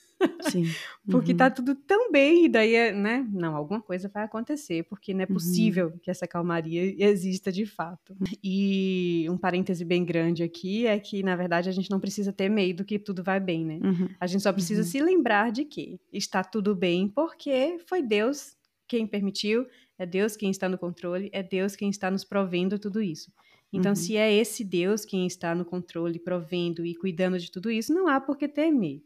Sim. 0.50 0.64
porque 1.10 1.32
uhum. 1.32 1.36
tá 1.36 1.50
tudo 1.50 1.74
tão 1.74 2.10
bem, 2.10 2.46
e 2.46 2.48
daí, 2.48 2.74
é, 2.74 2.92
né? 2.92 3.26
Não, 3.32 3.54
alguma 3.56 3.80
coisa 3.80 4.08
vai 4.08 4.24
acontecer, 4.24 4.84
porque 4.84 5.12
não 5.12 5.22
é 5.22 5.26
uhum. 5.26 5.34
possível 5.34 5.86
uhum. 5.86 5.98
que 5.98 6.10
essa 6.10 6.26
calmaria 6.26 6.94
exista 6.98 7.50
de 7.52 7.66
fato. 7.66 8.16
E 8.42 9.26
um 9.30 9.36
parêntese 9.36 9.84
bem 9.84 10.04
grande 10.04 10.42
aqui 10.42 10.86
é 10.86 10.98
que, 10.98 11.22
na 11.22 11.36
verdade, 11.36 11.68
a 11.68 11.72
gente 11.72 11.90
não 11.90 12.00
precisa 12.00 12.32
ter 12.32 12.48
medo 12.48 12.84
que 12.84 12.98
tudo 12.98 13.22
vai 13.22 13.40
bem, 13.40 13.64
né? 13.64 13.80
Uhum. 13.82 14.08
A 14.18 14.26
gente 14.26 14.42
só 14.42 14.52
precisa 14.52 14.82
uhum. 14.82 14.88
se 14.88 15.00
lembrar 15.00 15.52
de 15.52 15.64
que 15.64 16.00
está 16.12 16.42
tudo 16.42 16.74
bem 16.74 17.08
porque 17.08 17.78
foi 17.86 18.02
Deus 18.02 18.56
quem 18.86 19.06
permitiu, 19.06 19.66
é 19.98 20.04
Deus 20.04 20.36
quem 20.36 20.50
está 20.50 20.68
no 20.68 20.78
controle, 20.78 21.30
é 21.32 21.42
Deus 21.42 21.74
quem 21.74 21.90
está 21.90 22.10
nos 22.10 22.24
provendo 22.24 22.78
tudo 22.78 23.00
isso. 23.00 23.32
Então, 23.72 23.90
uhum. 23.90 23.96
se 23.96 24.16
é 24.16 24.32
esse 24.32 24.62
Deus 24.62 25.04
quem 25.04 25.26
está 25.26 25.52
no 25.52 25.64
controle, 25.64 26.20
provendo 26.20 26.86
e 26.86 26.94
cuidando 26.94 27.38
de 27.38 27.50
tudo 27.50 27.70
isso, 27.70 27.92
não 27.92 28.06
há 28.06 28.20
por 28.20 28.36
que 28.36 28.46
temer. 28.46 29.02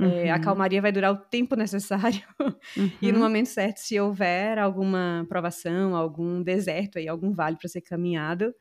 Uhum. 0.00 0.10
É, 0.10 0.30
a 0.30 0.36
uhum. 0.36 0.40
calmaria 0.40 0.80
vai 0.80 0.90
durar 0.90 1.12
o 1.12 1.16
tempo 1.16 1.54
necessário 1.54 2.22
uhum. 2.40 2.90
e 3.02 3.12
no 3.12 3.18
uhum. 3.18 3.24
momento 3.24 3.48
certo, 3.48 3.78
se 3.78 4.00
houver 4.00 4.58
alguma 4.58 5.26
provação, 5.28 5.94
algum 5.94 6.42
deserto 6.42 6.98
aí, 6.98 7.06
algum 7.06 7.32
vale 7.32 7.56
para 7.56 7.68
ser 7.68 7.82
caminhado, 7.82 8.54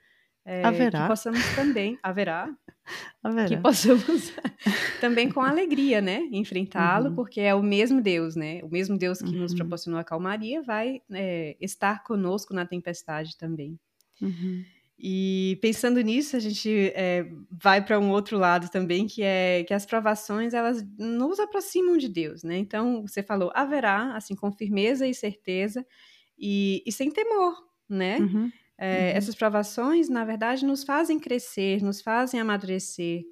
é, 0.46 0.66
haverá. 0.66 1.02
que 1.02 1.08
possamos 1.08 1.56
também 1.56 1.98
haverá 2.02 2.50
que 3.48 3.58
possamos 3.58 4.34
também 5.00 5.30
com 5.30 5.42
alegria, 5.42 6.02
né, 6.02 6.28
enfrentá-lo, 6.32 7.10
uhum. 7.10 7.16
porque 7.16 7.40
é 7.40 7.54
o 7.54 7.62
mesmo 7.62 8.02
Deus, 8.02 8.36
né, 8.36 8.60
o 8.64 8.70
mesmo 8.70 8.98
Deus 8.98 9.20
que 9.20 9.30
uhum. 9.30 9.42
nos 9.42 9.54
proporcionou 9.54 10.00
a 10.00 10.04
calmaria 10.04 10.62
vai 10.62 11.02
é, 11.12 11.56
estar 11.62 12.04
conosco 12.04 12.54
na 12.54 12.66
tempestade 12.66 13.38
também. 13.38 13.80
Uhum. 14.22 14.64
E 15.02 15.58
pensando 15.62 16.02
nisso, 16.02 16.36
a 16.36 16.40
gente 16.40 16.92
é, 16.94 17.26
vai 17.50 17.84
para 17.84 17.98
um 17.98 18.12
outro 18.12 18.38
lado 18.38 18.70
também, 18.70 19.08
que 19.08 19.24
é 19.24 19.64
que 19.64 19.74
as 19.74 19.86
provações 19.86 20.54
elas 20.54 20.86
nos 20.98 21.40
aproximam 21.40 21.98
de 21.98 22.10
Deus, 22.10 22.44
né? 22.44 22.58
Então 22.58 23.04
você 23.08 23.24
falou 23.24 23.50
haverá, 23.56 24.14
assim, 24.18 24.36
com 24.36 24.52
firmeza 24.52 25.08
e 25.08 25.14
certeza 25.14 25.86
e, 26.38 26.84
e 26.86 26.92
sem 26.92 27.10
temor, 27.10 27.56
né? 27.88 28.18
Uhum. 28.20 28.52
É, 28.78 28.88
uhum. 28.88 29.18
Essas 29.18 29.36
provações, 29.36 30.10
na 30.10 30.26
verdade, 30.26 30.66
nos 30.66 30.84
fazem 30.84 31.18
crescer, 31.18 31.82
nos 31.82 32.02
fazem 32.02 32.38
amadurecer. 32.38 33.24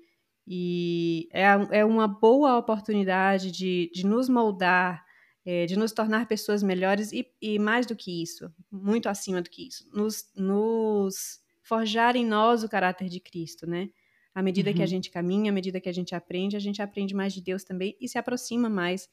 E 0.47 1.27
é, 1.33 1.47
é 1.79 1.85
uma 1.85 2.07
boa 2.07 2.57
oportunidade 2.57 3.51
de, 3.51 3.91
de 3.93 4.05
nos 4.05 4.29
moldar, 4.29 5.03
é, 5.45 5.65
de 5.65 5.77
nos 5.77 5.91
tornar 5.91 6.27
pessoas 6.27 6.63
melhores 6.63 7.11
e, 7.11 7.27
e, 7.41 7.59
mais 7.59 7.85
do 7.85 7.93
que 7.93 8.23
isso, 8.23 8.49
muito 8.71 9.09
acima 9.09 9.41
do 9.41 9.49
que 9.49 9.67
isso, 9.67 9.85
nos, 9.93 10.31
nos 10.33 11.45
forjar 11.67 12.15
em 12.15 12.25
nós 12.25 12.63
o 12.63 12.69
caráter 12.69 13.09
de 13.09 13.19
Cristo, 13.19 13.67
né? 13.67 13.89
À 14.33 14.41
medida 14.41 14.69
uhum. 14.69 14.75
que 14.75 14.81
a 14.81 14.85
uhum. 14.85 14.89
gente 14.89 15.11
caminha, 15.11 15.51
à 15.51 15.53
medida 15.53 15.81
que 15.81 15.89
a 15.89 15.93
gente 15.93 16.15
aprende, 16.15 16.55
a 16.55 16.59
gente 16.59 16.81
aprende 16.81 17.13
mais 17.13 17.33
de 17.33 17.41
Deus 17.41 17.63
também 17.63 17.95
e 17.99 18.07
se 18.07 18.17
aproxima 18.17 18.69
mais 18.69 19.09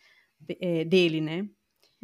é, 0.61 0.85
dele, 0.85 1.21
né? 1.21 1.49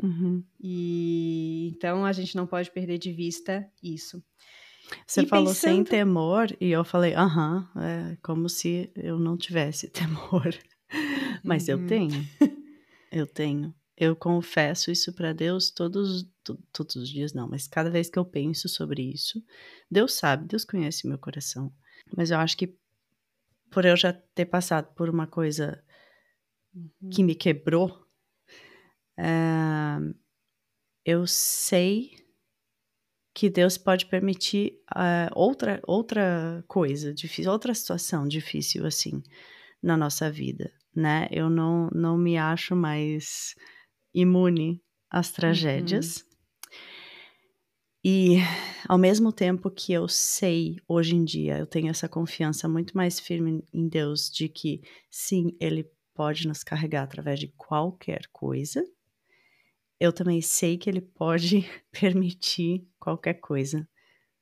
Uhum. 0.03 0.43
E 0.59 1.73
então 1.77 2.05
a 2.05 2.13
gente 2.13 2.35
não 2.35 2.47
pode 2.47 2.71
perder 2.71 2.99
de 2.99 3.13
vista 3.13 3.71
isso. 3.83 4.23
Você 5.07 5.23
e 5.23 5.27
falou 5.27 5.49
pensando... 5.49 5.75
sem 5.75 5.85
temor 5.85 6.49
e 6.61 6.71
eu 6.71 6.83
falei, 6.83 7.15
aham, 7.15 7.69
é 7.77 8.17
como 8.23 8.49
se 8.49 8.91
eu 8.97 9.19
não 9.19 9.37
tivesse 9.37 9.89
temor. 9.93 10.53
Mas 11.45 11.69
uhum. 11.69 11.75
eu 11.75 11.87
tenho. 11.87 12.29
Eu 13.13 13.27
tenho. 13.27 13.75
Eu 13.97 14.17
confesso 14.17 14.91
isso 14.91 15.13
para 15.13 15.33
Deus 15.33 15.71
todos, 15.71 16.27
todos 16.73 16.97
os 16.97 17.09
dias, 17.09 17.35
não, 17.35 17.49
mas 17.49 17.69
cada 17.69 17.91
vez 17.91 18.09
que 18.09 18.19
eu 18.19 18.25
penso 18.25 18.69
sobre 18.69 19.03
isso, 19.03 19.45
Deus 19.91 20.15
sabe, 20.15 20.49
Deus 20.49 20.65
conhece 20.65 21.07
meu 21.07 21.19
coração. 21.19 21.73
Mas 22.17 22.31
eu 22.31 22.39
acho 22.39 22.57
que 22.57 22.75
por 23.71 23.85
eu 23.85 23.97
já 23.97 24.13
ter 24.13 24.47
passado 24.47 24.93
por 24.95 25.09
uma 25.09 25.27
coisa 25.27 25.83
uhum. 26.75 27.11
que 27.11 27.23
me 27.23 27.35
quebrou, 27.35 28.05
uh, 29.19 30.15
eu 31.05 31.27
sei 31.27 32.21
que 33.33 33.49
Deus 33.49 33.79
pode 33.79 34.07
permitir 34.07 34.83
uh, 34.95 35.31
outra, 35.35 35.81
outra 35.87 36.65
coisa 36.67 37.15
difícil, 37.15 37.51
outra 37.53 37.73
situação 37.75 38.27
difícil 38.27 38.85
assim 38.85 39.23
na 39.83 39.97
nossa 39.97 40.31
vida, 40.31 40.73
né? 40.95 41.29
Eu 41.31 41.49
não, 41.49 41.89
não 41.95 42.19
me 42.19 42.37
acho 42.37 42.75
mais 42.75 43.55
imune 44.15 44.83
às 45.11 45.31
tragédias. 45.31 46.19
Uhum. 46.19 46.31
E 48.03 48.37
ao 48.89 48.97
mesmo 48.97 49.33
tempo 49.33 49.71
que 49.71 49.93
eu 49.93 50.09
sei 50.09 50.77
hoje 50.89 51.15
em 51.15 51.25
dia, 51.25 51.59
eu 51.59 51.67
tenho 51.67 51.91
essa 51.91 52.09
confiança 52.09 52.67
muito 52.69 52.97
mais 52.97 53.21
firme 53.21 53.63
em 53.73 53.89
Deus 53.89 54.31
de 54.31 54.49
que 54.49 54.81
sim, 55.11 55.55
Ele 55.61 55.91
pode 56.15 56.47
nos 56.47 56.63
carregar 56.63 57.03
através 57.03 57.39
de 57.39 57.49
qualquer 57.49 58.27
coisa, 58.33 58.85
eu 60.01 60.13
também 60.13 60.41
sei 60.41 60.79
que 60.79 60.89
ele 60.89 61.03
pode 61.03 61.69
permitir 61.93 62.89
qualquer 62.99 63.35
coisa 63.35 63.87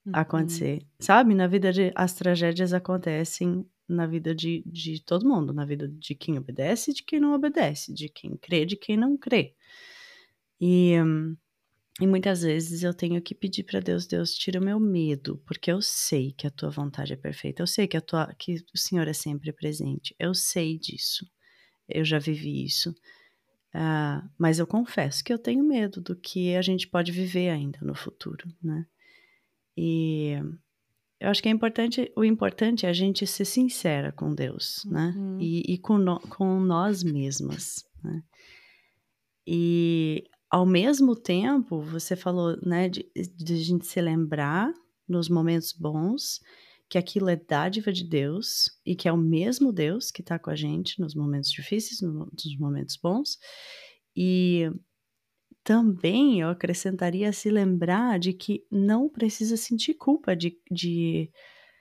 uhum. 0.07 0.13
acontecer. 0.15 0.87
Sabe? 1.01 1.35
Na 1.35 1.49
vida 1.49 1.73
de. 1.73 1.93
As 1.97 2.15
tragédias 2.15 2.73
acontecem 2.73 3.67
na 3.89 4.07
vida 4.07 4.35
de, 4.35 4.63
de 4.67 5.03
todo 5.03 5.29
mundo, 5.29 5.53
na 5.53 5.65
vida 5.65 5.89
de 5.89 6.15
quem 6.15 6.39
obedece 6.39 6.93
de 6.93 7.03
quem 7.03 7.19
não 7.19 7.33
obedece, 7.33 7.93
de 7.93 8.09
quem 8.09 8.37
crê 8.37 8.67
de 8.67 8.77
quem 8.77 8.97
não 8.97 9.17
crê. 9.17 9.55
E, 10.61 10.95
e 12.01 12.07
muitas 12.07 12.43
vezes 12.43 12.83
eu 12.83 12.93
tenho 12.93 13.21
que 13.23 13.35
pedir 13.35 13.65
para 13.65 13.81
Deus, 13.81 14.07
Deus, 14.07 14.35
tira 14.35 14.61
o 14.61 14.65
meu 14.65 14.79
medo, 14.79 15.43
porque 15.47 15.71
eu 15.71 15.81
sei 15.81 16.33
que 16.33 16.47
a 16.47 16.51
tua 16.51 16.71
vontade 16.71 17.13
é 17.13 17.17
perfeita, 17.17 17.63
eu 17.63 17.67
sei 17.67 17.87
que, 17.87 17.97
a 17.97 18.01
tua, 18.01 18.33
que 18.39 18.57
o 18.75 18.79
Senhor 18.79 19.09
é 19.09 19.13
sempre 19.13 19.53
presente, 19.53 20.15
eu 20.19 20.35
sei 20.35 20.79
disso, 20.79 21.27
eu 21.89 22.05
já 22.05 22.19
vivi 22.19 22.65
isso. 22.65 22.95
Uh, 23.75 24.27
mas 24.39 24.59
eu 24.59 24.67
confesso 24.67 25.23
que 25.23 25.33
eu 25.33 25.39
tenho 25.39 25.63
medo 25.63 26.01
do 26.01 26.17
que 26.17 26.57
a 26.57 26.63
gente 26.63 26.89
pode 26.89 27.13
viver 27.13 27.51
ainda 27.51 27.79
no 27.83 27.95
futuro, 27.95 28.49
né? 28.63 28.87
E 29.77 30.37
eu 31.21 31.31
acho 31.31 31.43
que 31.43 31.49
é 31.49 31.53
importante, 31.53 32.13
o 32.17 32.25
importante 32.25 32.87
é 32.87 32.89
a 32.89 32.93
gente 32.93 33.27
ser 33.27 33.45
sincera 33.45 34.13
com 34.13 34.35
Deus, 34.35 34.85
né? 34.87 35.15
uhum. 35.17 35.37
né? 35.37 35.43
E, 35.43 35.75
e 35.75 35.79
com, 35.79 35.99
no, 35.99 36.21
com 36.21 36.61
nós 36.61 37.03
mesmas, 37.03 37.85
né? 38.03 38.23
E 39.47 40.25
ao 40.51 40.67
mesmo 40.67 41.17
tempo, 41.17 41.81
você 41.81 42.15
falou, 42.15 42.59
né, 42.63 42.89
de, 42.89 43.11
de 43.35 43.55
a 43.55 43.57
gente 43.57 43.87
se 43.87 44.01
lembrar 44.01 44.73
nos 45.09 45.29
momentos 45.29 45.73
bons 45.73 46.41
que 46.89 46.99
aquilo 46.99 47.29
é 47.29 47.37
dádiva 47.37 47.93
de 47.93 48.05
Deus 48.05 48.71
e 48.85 48.95
que 48.95 49.09
é 49.09 49.13
o 49.13 49.17
mesmo 49.17 49.73
Deus 49.73 50.11
que 50.11 50.23
está 50.23 50.39
com 50.39 50.51
a 50.51 50.57
gente 50.57 51.01
nos 51.01 51.15
momentos 51.15 51.51
difíceis, 51.51 52.01
nos 52.01 52.59
momentos 52.59 52.97
bons. 52.97 53.39
E 54.17 54.71
também 55.69 56.41
eu 56.41 56.49
acrescentaria 56.49 57.31
se 57.31 57.51
lembrar 57.51 58.19
de 58.19 58.33
que 58.33 58.65
não 58.73 59.07
precisa 59.07 59.55
sentir 59.55 59.93
culpa 59.93 60.35
de. 60.35 60.59
de 60.71 61.31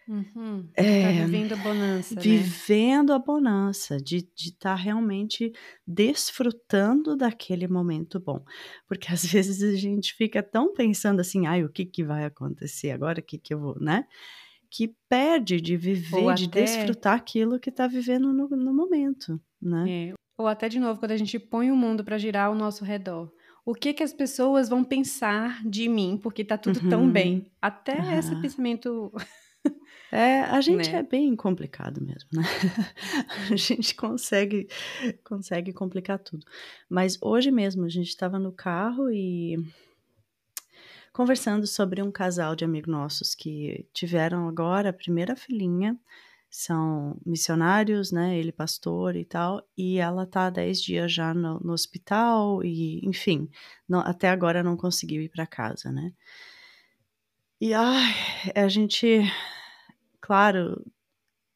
uhum, 0.09 0.69
é, 0.75 1.03
tá 1.03 1.25
vivendo 1.25 1.53
a 1.53 1.55
bonança. 1.55 2.15
Né? 2.15 2.21
Vivendo 2.21 3.09
né? 3.11 3.15
a 3.15 3.19
bonança, 3.19 3.95
de 3.95 4.27
estar 4.35 4.71
tá 4.71 4.75
realmente 4.75 5.53
desfrutando 5.87 7.15
daquele 7.15 7.65
momento 7.65 8.19
bom. 8.19 8.43
Porque 8.89 9.09
às 9.09 9.23
vezes 9.31 9.63
a 9.63 9.77
gente 9.77 10.13
fica 10.15 10.43
tão 10.43 10.73
pensando 10.73 11.21
assim, 11.21 11.47
ai, 11.47 11.63
o 11.63 11.69
que, 11.69 11.85
que 11.85 12.03
vai 12.03 12.25
acontecer 12.25 12.91
agora, 12.91 13.21
o 13.21 13.23
que, 13.23 13.37
que 13.37 13.53
eu 13.53 13.59
vou, 13.61 13.79
né? 13.79 14.03
que 14.69 14.93
perde 15.07 15.61
de 15.61 15.77
viver, 15.77 16.33
de 16.33 16.45
desfrutar 16.45 17.15
aquilo 17.15 17.57
que 17.57 17.69
está 17.69 17.87
vivendo 17.87 18.33
no, 18.33 18.49
no, 18.49 18.73
momento, 18.73 19.39
né? 19.61 20.09
É. 20.09 20.13
Ou 20.37 20.45
até 20.45 20.67
de 20.67 20.77
novo, 20.77 20.99
quando 20.99 21.11
a 21.11 21.17
gente 21.17 21.39
põe 21.39 21.71
o 21.71 21.75
mundo 21.75 22.03
para 22.03 22.17
girar 22.17 22.47
ao 22.47 22.53
nosso 22.53 22.83
redor. 22.83 23.31
O 23.67 23.75
que 23.75 23.93
que 23.93 24.01
as 24.01 24.13
pessoas 24.13 24.69
vão 24.69 24.81
pensar 24.81 25.61
de 25.61 25.89
mim, 25.89 26.17
porque 26.23 26.41
tá 26.41 26.57
tudo 26.57 26.79
uhum. 26.83 26.89
tão 26.89 27.11
bem? 27.11 27.51
Até 27.61 27.99
uhum. 27.99 28.17
esse 28.17 28.33
pensamento. 28.41 29.11
É, 30.09 30.39
a 30.43 30.61
gente 30.61 30.89
né? 30.89 30.99
é 30.99 31.03
bem 31.03 31.35
complicado 31.35 32.01
mesmo, 32.01 32.29
né? 32.31 32.43
a 33.51 33.55
gente 33.57 33.93
consegue, 33.93 34.69
consegue 35.21 35.73
complicar 35.73 36.17
tudo. 36.17 36.45
Mas 36.89 37.17
hoje 37.21 37.51
mesmo 37.51 37.83
a 37.83 37.89
gente 37.89 38.07
estava 38.07 38.39
no 38.39 38.53
carro 38.53 39.11
e 39.11 39.57
conversando 41.11 41.67
sobre 41.67 42.01
um 42.01 42.09
casal 42.09 42.55
de 42.55 42.63
amigos 42.63 42.89
nossos 42.89 43.35
que 43.35 43.85
tiveram 43.91 44.47
agora 44.47 44.91
a 44.91 44.93
primeira 44.93 45.35
filhinha, 45.35 45.99
são 46.49 47.19
missionários, 47.25 48.11
né? 48.11 48.37
Ele 48.37 48.51
pastor 48.51 49.15
e 49.15 49.25
tal, 49.25 49.61
e 49.77 49.97
ela 49.97 50.25
tá 50.25 50.47
há 50.47 50.49
10 50.49 50.81
dias 50.81 51.13
já 51.13 51.33
no, 51.33 51.59
no 51.59 51.73
hospital 51.73 52.63
e, 52.63 53.01
enfim, 53.05 53.49
não, 53.87 53.99
até 53.99 54.29
agora 54.29 54.63
não 54.63 54.77
conseguiu 54.77 55.21
ir 55.21 55.29
para 55.29 55.45
casa, 55.45 55.91
né? 55.91 56.13
E 57.59 57.73
ai, 57.73 58.13
a 58.55 58.67
gente, 58.67 59.21
claro, 60.21 60.85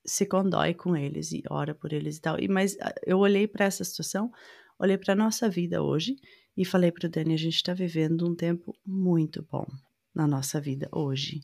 se 0.05 0.25
condói 0.25 0.73
com 0.73 0.95
eles 0.95 1.31
e 1.31 1.43
ora 1.49 1.75
por 1.75 1.93
eles 1.93 2.17
e 2.17 2.21
tal. 2.21 2.39
E 2.39 2.47
mas 2.47 2.77
ah, 2.81 2.93
eu 3.05 3.19
olhei 3.19 3.47
para 3.47 3.65
essa 3.65 3.83
situação, 3.83 4.31
olhei 4.79 4.97
para 4.97 5.15
nossa 5.15 5.49
vida 5.49 5.81
hoje 5.81 6.15
e 6.57 6.65
falei 6.65 6.91
para 6.91 7.07
o 7.07 7.09
Dani: 7.09 7.33
a 7.33 7.37
gente 7.37 7.55
está 7.55 7.73
vivendo 7.73 8.27
um 8.27 8.35
tempo 8.35 8.75
muito 8.85 9.45
bom 9.49 9.65
na 10.13 10.27
nossa 10.27 10.59
vida 10.59 10.89
hoje. 10.91 11.41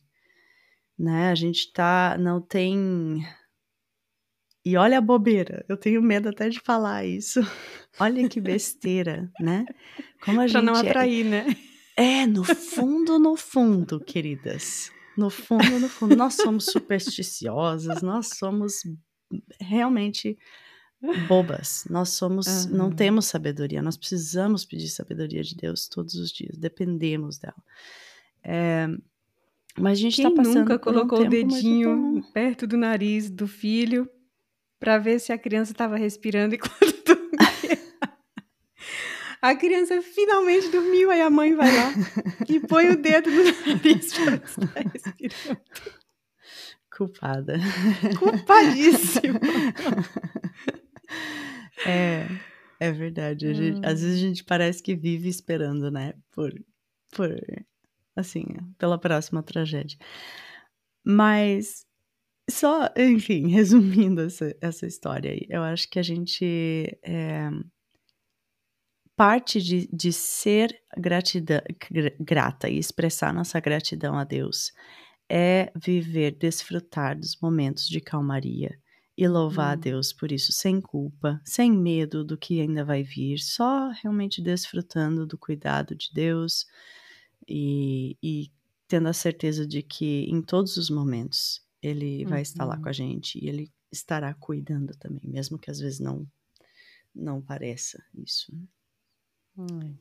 Né? 0.98 1.30
A 1.30 1.36
gente 1.36 1.72
tá. 1.72 2.18
Não 2.20 2.42
tem. 2.42 3.24
E 4.68 4.76
olha 4.76 4.98
a 4.98 5.02
bobeira, 5.02 5.64
eu 5.70 5.78
tenho 5.78 6.02
medo 6.02 6.28
até 6.28 6.50
de 6.50 6.60
falar 6.60 7.06
isso. 7.06 7.40
olha 7.98 8.28
que 8.28 8.42
besteira, 8.42 9.32
né? 9.40 9.66
Como 10.22 10.42
a 10.42 10.44
pra 10.44 10.48
gente. 10.48 10.66
Não 10.66 10.76
é 10.76 10.80
atrair, 10.82 11.26
é... 11.26 11.30
né? 11.30 11.58
É, 11.96 12.28
no 12.28 12.44
fundo, 12.44 13.18
no 13.18 13.38
fundo, 13.38 13.98
queridas. 13.98 14.92
No 15.18 15.30
fundo, 15.30 15.80
no 15.80 15.88
fundo, 15.88 16.18
nós 16.18 16.34
somos 16.34 16.66
supersticiosas, 16.66 18.02
nós 18.02 18.32
somos 18.36 18.84
realmente 19.58 20.38
bobas. 21.30 21.86
Nós 21.90 22.10
somos, 22.10 22.66
uhum. 22.66 22.72
não 22.72 22.92
temos 22.92 23.26
sabedoria. 23.26 23.82
Nós 23.82 23.96
precisamos 23.96 24.66
pedir 24.66 24.90
sabedoria 24.90 25.44
de 25.44 25.56
Deus 25.56 25.88
todos 25.88 26.16
os 26.16 26.30
dias. 26.30 26.58
Dependemos 26.58 27.38
dela. 27.38 27.64
É, 28.44 28.86
mas 29.80 29.98
a 29.98 30.02
gente 30.02 30.22
está 30.22 30.30
passando 30.30 30.60
nunca 30.60 30.78
colocou 30.78 31.22
um 31.22 31.26
o 31.26 31.30
dedinho 31.30 32.22
perto 32.34 32.68
do 32.68 32.76
nariz 32.76 33.30
do 33.30 33.48
filho 33.48 34.10
para 34.80 34.98
ver 34.98 35.20
se 35.20 35.32
a 35.32 35.38
criança 35.38 35.72
estava 35.72 35.98
respirando 35.98 36.56
enquanto 36.56 37.04
dormia? 37.06 37.80
a 39.42 39.56
criança 39.56 40.02
finalmente 40.02 40.70
dormiu, 40.70 41.12
aí 41.12 41.22
a 41.22 41.30
mãe 41.30 41.56
vai 41.56 41.76
lá 41.76 41.94
e 42.48 42.60
põe 42.60 42.90
o 42.90 43.02
dedo 43.02 43.30
no 43.30 43.44
nariz 43.44 44.14
para 44.14 44.36
ver 44.36 44.48
se 44.48 44.64
está 44.64 44.80
respirando. 44.82 45.62
Culpada. 46.98 47.60
Culpadíssima. 48.18 49.40
é, 51.86 52.26
é 52.80 52.92
verdade. 52.92 53.54
Gente, 53.54 53.86
às 53.86 54.02
vezes 54.02 54.18
a 54.18 54.20
gente 54.20 54.44
parece 54.44 54.82
que 54.82 54.96
vive 54.96 55.30
esperando, 55.30 55.92
né? 55.92 56.16
Por, 56.32 56.52
por 57.12 57.30
assim, 58.16 58.46
pela 58.80 58.98
próxima 58.98 59.44
tragédia. 59.44 59.98
Mas 61.06 61.87
só, 62.50 62.90
enfim, 62.98 63.48
resumindo 63.52 64.22
essa, 64.22 64.56
essa 64.62 64.86
história 64.86 65.32
aí, 65.32 65.46
eu 65.50 65.64
acho 65.64 65.90
que 65.90 66.00
a 66.00 66.04
gente 66.04 66.98
é, 67.04 67.50
parte 69.16 69.62
de, 69.62 69.90
de 69.92 70.14
ser 70.14 70.80
gratidão, 70.96 71.62
grata 72.20 72.70
e 72.70 72.78
expressar 72.78 73.34
nossa 73.34 73.60
gratidão 73.60 74.16
a 74.18 74.24
Deus 74.24 74.72
é 75.30 75.72
viver, 75.76 76.32
desfrutar 76.32 77.18
dos 77.20 77.38
momentos 77.42 77.88
de 77.88 78.00
calmaria 78.00 78.80
e 79.18 79.28
louvar 79.28 79.70
hum. 79.70 79.72
a 79.72 79.76
Deus 79.76 80.14
por 80.14 80.32
isso, 80.32 80.52
sem 80.52 80.80
culpa, 80.80 81.42
sem 81.44 81.72
medo 81.72 82.24
do 82.24 82.38
que 82.38 82.62
ainda 82.62 82.86
vai 82.86 83.04
vir, 83.04 83.40
só 83.40 83.90
realmente 84.04 84.42
desfrutando 84.42 85.26
do 85.26 85.38
cuidado 85.38 85.96
de 85.96 86.10
Deus 86.14 86.66
e, 87.48 88.16
e 88.22 88.52
tendo 88.88 89.10
a 89.10 89.14
certeza 89.14 89.68
de 89.68 89.82
que 89.82 90.26
em 90.30 90.42
todos 90.42 90.78
os 90.78 90.90
momentos 90.90 91.67
Ele 91.82 92.26
vai 92.26 92.42
estar 92.42 92.66
lá 92.66 92.76
com 92.76 92.84
uhum. 92.84 92.90
a 92.90 92.94
gente 92.94 93.44
e 93.44 93.48
Ele 93.48 93.72
estará 93.92 94.34
cuidando 94.34 94.96
também, 94.98 95.22
mesmo 95.24 95.58
que 95.58 95.72
às 95.72 95.80
vezes 95.80 96.00
não 96.00 96.28
não 97.14 97.42
pareça 97.42 98.02
isso. 98.14 98.54
Né? 98.56 98.68
Hum. 99.58 99.96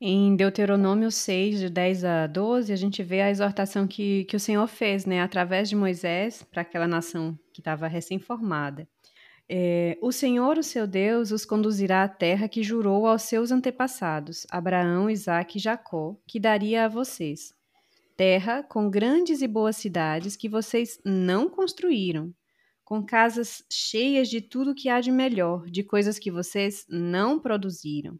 Em 0.00 0.34
Deuteronômio 0.34 1.10
6, 1.10 1.60
de 1.60 1.68
10 1.68 2.04
a 2.04 2.26
12, 2.26 2.72
a 2.72 2.76
gente 2.76 3.02
vê 3.02 3.20
a 3.20 3.30
exortação 3.30 3.86
que, 3.86 4.24
que 4.24 4.34
o 4.34 4.40
Senhor 4.40 4.66
fez, 4.66 5.04
né, 5.04 5.20
através 5.20 5.68
de 5.68 5.76
Moisés, 5.76 6.42
para 6.42 6.62
aquela 6.62 6.88
nação 6.88 7.38
que 7.52 7.60
estava 7.60 7.86
recém-formada. 7.86 8.88
É, 9.46 9.98
o 10.00 10.10
Senhor, 10.10 10.56
o 10.56 10.62
seu 10.62 10.86
Deus, 10.86 11.30
os 11.32 11.44
conduzirá 11.44 12.04
à 12.04 12.08
terra 12.08 12.48
que 12.48 12.62
jurou 12.62 13.06
aos 13.06 13.22
seus 13.22 13.50
antepassados, 13.50 14.46
Abraão, 14.50 15.10
Isaque 15.10 15.58
e 15.58 15.60
Jacó, 15.60 16.16
que 16.26 16.40
daria 16.40 16.86
a 16.86 16.88
vocês. 16.88 17.54
Terra 18.20 18.62
com 18.62 18.90
grandes 18.90 19.40
e 19.40 19.48
boas 19.48 19.76
cidades 19.76 20.36
que 20.36 20.46
vocês 20.46 21.00
não 21.02 21.48
construíram, 21.48 22.34
com 22.84 23.02
casas 23.02 23.64
cheias 23.72 24.28
de 24.28 24.42
tudo 24.42 24.74
que 24.74 24.90
há 24.90 25.00
de 25.00 25.10
melhor, 25.10 25.64
de 25.70 25.82
coisas 25.82 26.18
que 26.18 26.30
vocês 26.30 26.84
não 26.90 27.40
produziram 27.40 28.18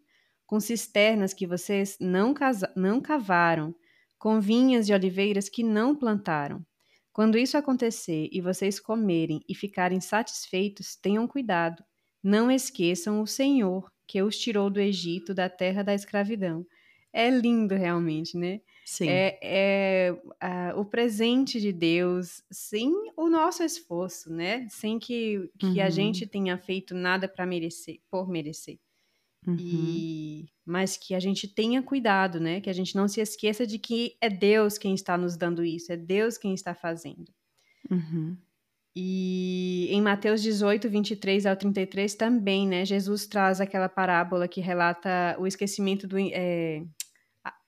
com 0.51 0.59
cisternas 0.59 1.33
que 1.33 1.47
vocês 1.47 1.97
não, 2.01 2.35
não 2.75 3.01
cavaram, 3.01 3.73
com 4.19 4.41
vinhas 4.41 4.85
de 4.85 4.93
oliveiras 4.93 5.49
que 5.49 5.63
não 5.63 5.95
plantaram. 5.95 6.67
Quando 7.13 7.39
isso 7.39 7.57
acontecer 7.57 8.29
e 8.33 8.41
vocês 8.41 8.81
comerem 8.81 9.45
e 9.49 9.55
ficarem 9.55 10.01
satisfeitos, 10.01 10.97
tenham 10.97 11.29
cuidado. 11.29 11.85
Não 12.21 12.51
esqueçam 12.51 13.21
o 13.21 13.29
Senhor 13.29 13.89
que 14.09 14.21
os 14.21 14.37
tirou 14.37 14.69
do 14.69 14.81
Egito, 14.81 15.33
da 15.33 15.49
terra 15.49 15.85
da 15.85 15.95
escravidão. 15.95 16.67
É 17.13 17.29
lindo 17.29 17.75
realmente, 17.75 18.37
né? 18.37 18.61
Sim. 18.85 19.09
É, 19.09 19.39
é 20.41 20.75
o 20.75 20.85
presente 20.85 21.61
de 21.61 21.73
Deus 21.73 22.43
sem 22.51 22.93
o 23.17 23.29
nosso 23.29 23.63
esforço, 23.63 24.33
né? 24.33 24.67
Sem 24.69 24.99
que, 24.99 25.51
que 25.59 25.67
uhum. 25.67 25.83
a 25.83 25.91
gente 25.91 26.27
tenha 26.27 26.57
feito 26.59 26.95
nada 26.95 27.29
para 27.29 27.47
merecer, 27.47 28.01
por 28.11 28.29
merecer. 28.29 28.79
Uhum. 29.47 29.57
E 29.59 30.49
mas 30.65 30.97
que 30.97 31.15
a 31.15 31.21
gente 31.21 31.49
tenha 31.49 31.83
cuidado, 31.83 32.39
né? 32.39 32.61
Que 32.61 32.71
a 32.71 32.73
gente 32.73 32.95
não 32.95 33.09
se 33.09 33.21
esqueça 33.21 33.67
de 33.67 33.79
que 33.79 34.17
é 34.21 34.31
Deus 34.31 34.79
quem 34.79 34.95
está 34.95 35.19
nos 35.19 35.37
dando 35.37 35.65
isso, 35.65 35.93
é 35.93 35.97
Deus 35.97 36.39
quem 36.39 36.55
está 36.55 36.75
fazendo. 36.75 37.33
Uhum. 37.91 38.37
E 38.95 39.89
em 39.91 40.01
Mateus 40.03 40.43
18, 40.43 40.89
23 40.89 41.47
ao 41.47 41.57
33 41.57 42.15
também, 42.15 42.67
né? 42.69 42.85
Jesus 42.85 43.27
traz 43.27 43.61
aquela 43.61 43.89
parábola 43.89 44.47
que 44.47 44.61
relata 44.61 45.37
o 45.39 45.47
esquecimento 45.47 46.07
do. 46.07 46.19
É, 46.19 46.83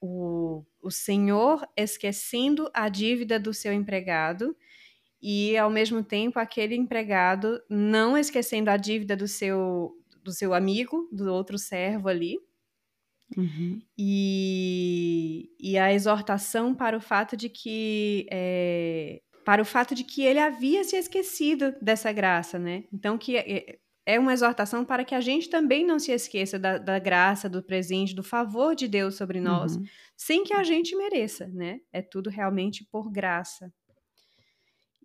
o, 0.00 0.64
o 0.80 0.90
Senhor 0.90 1.66
esquecendo 1.76 2.70
a 2.74 2.88
dívida 2.88 3.38
do 3.38 3.54
seu 3.54 3.72
empregado 3.72 4.56
e, 5.20 5.56
ao 5.56 5.70
mesmo 5.70 6.02
tempo, 6.02 6.38
aquele 6.38 6.74
empregado 6.74 7.62
não 7.70 8.18
esquecendo 8.18 8.70
a 8.70 8.76
dívida 8.76 9.16
do 9.16 9.28
seu, 9.28 9.92
do 10.22 10.32
seu 10.32 10.52
amigo, 10.52 11.08
do 11.12 11.32
outro 11.32 11.58
servo 11.58 12.08
ali. 12.08 12.38
Uhum. 13.36 13.80
E, 13.96 15.50
e 15.58 15.78
a 15.78 15.92
exortação 15.92 16.74
para 16.74 16.96
o 16.96 17.00
fato 17.00 17.36
de 17.36 17.48
que 17.48 18.26
é, 18.30 19.22
para 19.44 19.62
o 19.62 19.64
fato 19.64 19.94
de 19.94 20.04
que 20.04 20.22
ele 20.22 20.38
havia 20.38 20.84
se 20.84 20.96
esquecido 20.96 21.74
dessa 21.80 22.12
graça, 22.12 22.58
né? 22.58 22.84
Então 22.92 23.16
que 23.16 23.36
é, 24.04 24.18
uma 24.18 24.32
exortação 24.32 24.84
para 24.84 25.04
que 25.04 25.14
a 25.14 25.20
gente 25.20 25.48
também 25.48 25.86
não 25.86 25.98
se 25.98 26.10
esqueça 26.12 26.58
da, 26.58 26.78
da 26.78 26.98
graça, 26.98 27.48
do 27.48 27.62
presente, 27.62 28.14
do 28.14 28.22
favor 28.22 28.74
de 28.74 28.88
Deus 28.88 29.14
sobre 29.14 29.40
nós, 29.40 29.76
uhum. 29.76 29.84
sem 30.16 30.44
que 30.44 30.52
a 30.52 30.64
gente 30.64 30.96
mereça, 30.96 31.46
né? 31.48 31.80
É 31.92 32.02
tudo 32.02 32.28
realmente 32.28 32.84
por 32.84 33.10
graça. 33.10 33.72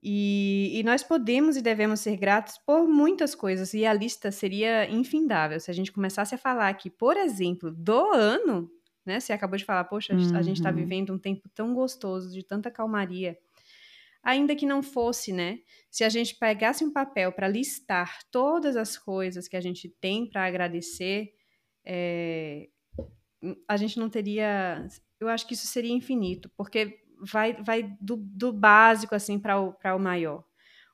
E, 0.01 0.71
e, 0.79 0.83
nós 0.83 1.03
podemos 1.03 1.57
e 1.57 1.62
devemos 1.62 1.99
ser 1.99 2.17
gratos 2.17 2.57
por 2.60 2.88
muitas 2.88 3.33
coisas, 3.36 3.73
e 3.73 3.86
a 3.86 3.93
lista 3.93 4.31
seria 4.31 4.89
infindável. 4.89 5.60
Se 5.60 5.69
a 5.69 5.73
gente 5.73 5.91
começasse 5.91 6.33
a 6.33 6.38
falar 6.38 6.69
aqui, 6.69 6.89
por 6.89 7.17
exemplo, 7.17 7.71
do 7.71 8.13
ano, 8.13 8.71
né? 9.05 9.19
Você 9.19 9.31
acabou 9.31 9.57
de 9.57 9.63
falar, 9.63 9.86
poxa, 9.86 10.13
uhum. 10.13 10.36
a 10.36 10.41
gente 10.41 10.57
está 10.57 10.69
uhum. 10.69 10.75
vivendo 10.75 11.13
um 11.13 11.17
tempo 11.17 11.47
tão 11.55 11.73
gostoso, 11.73 12.31
de 12.31 12.43
tanta 12.43 12.69
calmaria. 12.69 13.38
Ainda 14.23 14.56
que 14.56 14.65
não 14.65 14.84
fosse, 14.84 15.32
né? 15.32 15.60
Se 15.89 16.03
a 16.03 16.10
gente 16.10 16.36
pegasse 16.36 16.84
um 16.84 16.91
papel 16.91 17.32
para 17.32 17.47
listar 17.47 18.17
todas 18.32 18.75
as 18.75 18.97
coisas 18.97 19.47
que 19.47 19.56
a 19.56 19.62
gente 19.62 19.89
tem 20.01 20.30
para 20.30 20.45
agradecer, 20.45 21.30
é, 21.86 22.67
a 23.67 23.77
gente 23.77 23.97
não 23.97 24.10
teria. 24.10 24.86
Eu 25.19 25.30
acho 25.30 25.47
que 25.47 25.53
isso 25.53 25.67
seria 25.67 25.93
infinito, 25.93 26.51
porque 26.58 26.99
vai, 27.21 27.53
vai 27.63 27.95
do, 28.01 28.17
do 28.17 28.51
básico 28.53 29.15
assim 29.15 29.39
para 29.39 29.60
o, 29.60 29.73
o 29.73 29.99
maior. 29.99 30.43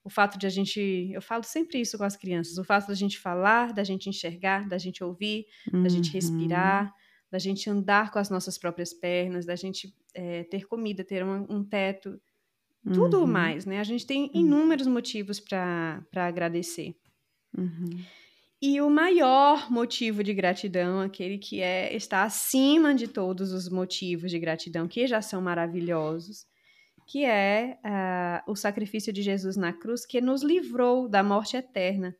O 0.03 0.09
fato 0.09 0.37
de 0.37 0.45
a 0.45 0.49
gente, 0.49 1.09
eu 1.13 1.21
falo 1.21 1.43
sempre 1.43 1.79
isso 1.79 1.97
com 1.97 2.03
as 2.03 2.17
crianças, 2.17 2.57
o 2.57 2.63
fato 2.63 2.87
da 2.87 2.93
gente 2.93 3.17
falar, 3.17 3.73
da 3.73 3.85
gente 3.85 4.09
enxergar, 4.09 4.67
da 4.67 4.77
gente 4.77 5.01
ouvir, 5.01 5.45
uhum. 5.73 5.81
da 5.81 5.89
gente 5.89 6.07
uhum. 6.07 6.13
respirar, 6.13 6.93
da 7.31 7.39
gente 7.39 7.69
andar 7.69 8.11
com 8.11 8.19
as 8.19 8.29
nossas 8.29 8.57
próprias 8.57 8.93
pernas, 8.93 9.45
da 9.45 9.55
gente 9.55 9.93
é, 10.13 10.43
ter 10.43 10.67
comida, 10.67 11.05
ter 11.05 11.23
um, 11.23 11.45
um 11.49 11.63
teto, 11.63 12.21
tudo 12.91 13.19
uhum. 13.19 13.27
mais, 13.27 13.65
né? 13.65 13.79
A 13.79 13.83
gente 13.83 14.05
tem 14.05 14.23
uhum. 14.23 14.41
inúmeros 14.41 14.87
motivos 14.87 15.39
para 15.39 16.03
agradecer. 16.15 16.95
Uhum. 17.57 18.03
E 18.61 18.79
o 18.81 18.89
maior 18.89 19.69
motivo 19.69 20.23
de 20.23 20.33
gratidão, 20.33 21.01
aquele 21.01 21.37
que 21.37 21.61
é 21.61 21.93
está 21.95 22.23
acima 22.23 22.95
de 22.95 23.07
todos 23.07 23.51
os 23.51 23.69
motivos 23.69 24.31
de 24.31 24.39
gratidão, 24.39 24.87
que 24.87 25.05
já 25.05 25.21
são 25.21 25.41
maravilhosos, 25.41 26.45
que 27.05 27.25
é 27.25 27.77
uh, 27.83 28.51
o 28.51 28.55
sacrifício 28.55 29.11
de 29.11 29.21
Jesus 29.21 29.57
na 29.57 29.73
cruz, 29.73 30.05
que 30.05 30.21
nos 30.21 30.43
livrou 30.43 31.09
da 31.09 31.21
morte 31.21 31.57
eterna. 31.57 32.15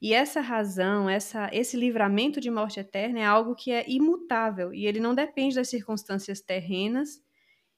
E 0.00 0.12
essa 0.12 0.40
razão, 0.40 1.08
essa, 1.08 1.48
esse 1.52 1.76
livramento 1.76 2.40
de 2.40 2.50
morte 2.50 2.80
eterna 2.80 3.20
é 3.20 3.24
algo 3.24 3.54
que 3.54 3.70
é 3.70 3.84
imutável 3.88 4.72
e 4.72 4.86
ele 4.86 5.00
não 5.00 5.14
depende 5.14 5.54
das 5.54 5.68
circunstâncias 5.68 6.40
terrenas. 6.40 7.22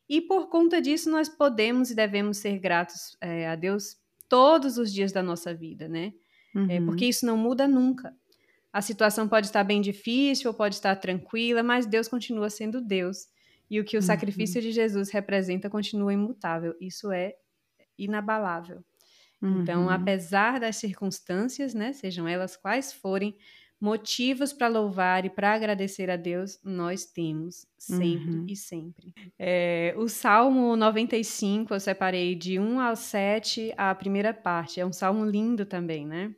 E 0.09 0.21
por 0.21 0.49
conta 0.49 0.81
disso, 0.81 1.11
nós 1.11 1.29
podemos 1.29 1.91
e 1.91 1.95
devemos 1.95 2.39
ser 2.39 2.59
gratos 2.59 3.17
é, 3.21 3.49
a 3.49 3.57
Deus 3.57 3.97
todos 4.29 4.79
os 4.79 4.93
dias 4.93 5.13
da 5.13 5.23
nossa 5.23 5.55
vida, 5.55 5.89
né? 5.89 6.13
Uhum. 6.55 6.71
É, 6.71 6.81
porque 6.81 7.07
isso 7.07 7.27
não 7.27 7.37
muda 7.37 7.67
nunca. 7.67 8.15
A 8.73 8.81
situação 8.83 9.29
pode 9.29 9.47
estar 9.47 9.65
bem 9.65 9.81
difícil 9.81 10.51
ou 10.51 10.55
pode 10.55 10.75
estar 10.75 10.95
tranquila, 10.97 11.63
mas 11.63 11.87
Deus 11.87 12.09
continua 12.09 12.51
sendo 12.51 12.81
Deus. 12.81 13.29
E 13.71 13.81
o 13.81 13.85
que 13.85 13.97
o 13.97 14.01
uhum. 14.01 14.07
sacrifício 14.07 14.61
de 14.61 14.71
Jesus 14.71 15.11
representa 15.11 15.69
continua 15.69 16.13
imutável. 16.13 16.75
Isso 16.81 17.11
é 17.11 17.35
inabalável. 17.99 18.85
Então, 19.39 19.51
uhum. 19.51 19.63
Então, 19.63 19.91
apesar 19.91 20.61
das 20.61 20.77
circunstâncias, 20.77 21.75
né, 21.75 21.93
sejam 21.93 22.27
elas 22.27 22.57
quais 22.57 22.93
forem, 22.93 23.37
motivos 23.81 24.53
para 24.53 24.69
louvar 24.69 25.25
e 25.25 25.31
para 25.31 25.55
agradecer 25.55 26.11
a 26.11 26.17
Deus, 26.17 26.59
nós 26.65 27.05
temos 27.05 27.67
sempre 27.79 28.31
uhum. 28.31 28.47
e 28.49 28.57
sempre. 28.57 29.15
É, 29.39 29.95
o 29.97 30.09
Salmo 30.09 30.75
95, 30.77 31.75
eu 31.75 31.81
separei 31.81 32.35
de 32.35 32.59
1 32.59 32.81
ao 32.81 32.97
7, 32.97 33.75
a 33.77 33.95
primeira 33.95 34.33
parte. 34.33 34.81
É 34.81 34.87
um 34.87 34.93
salmo 34.93 35.25
lindo 35.25 35.67
também, 35.67 36.07
né? 36.07 36.35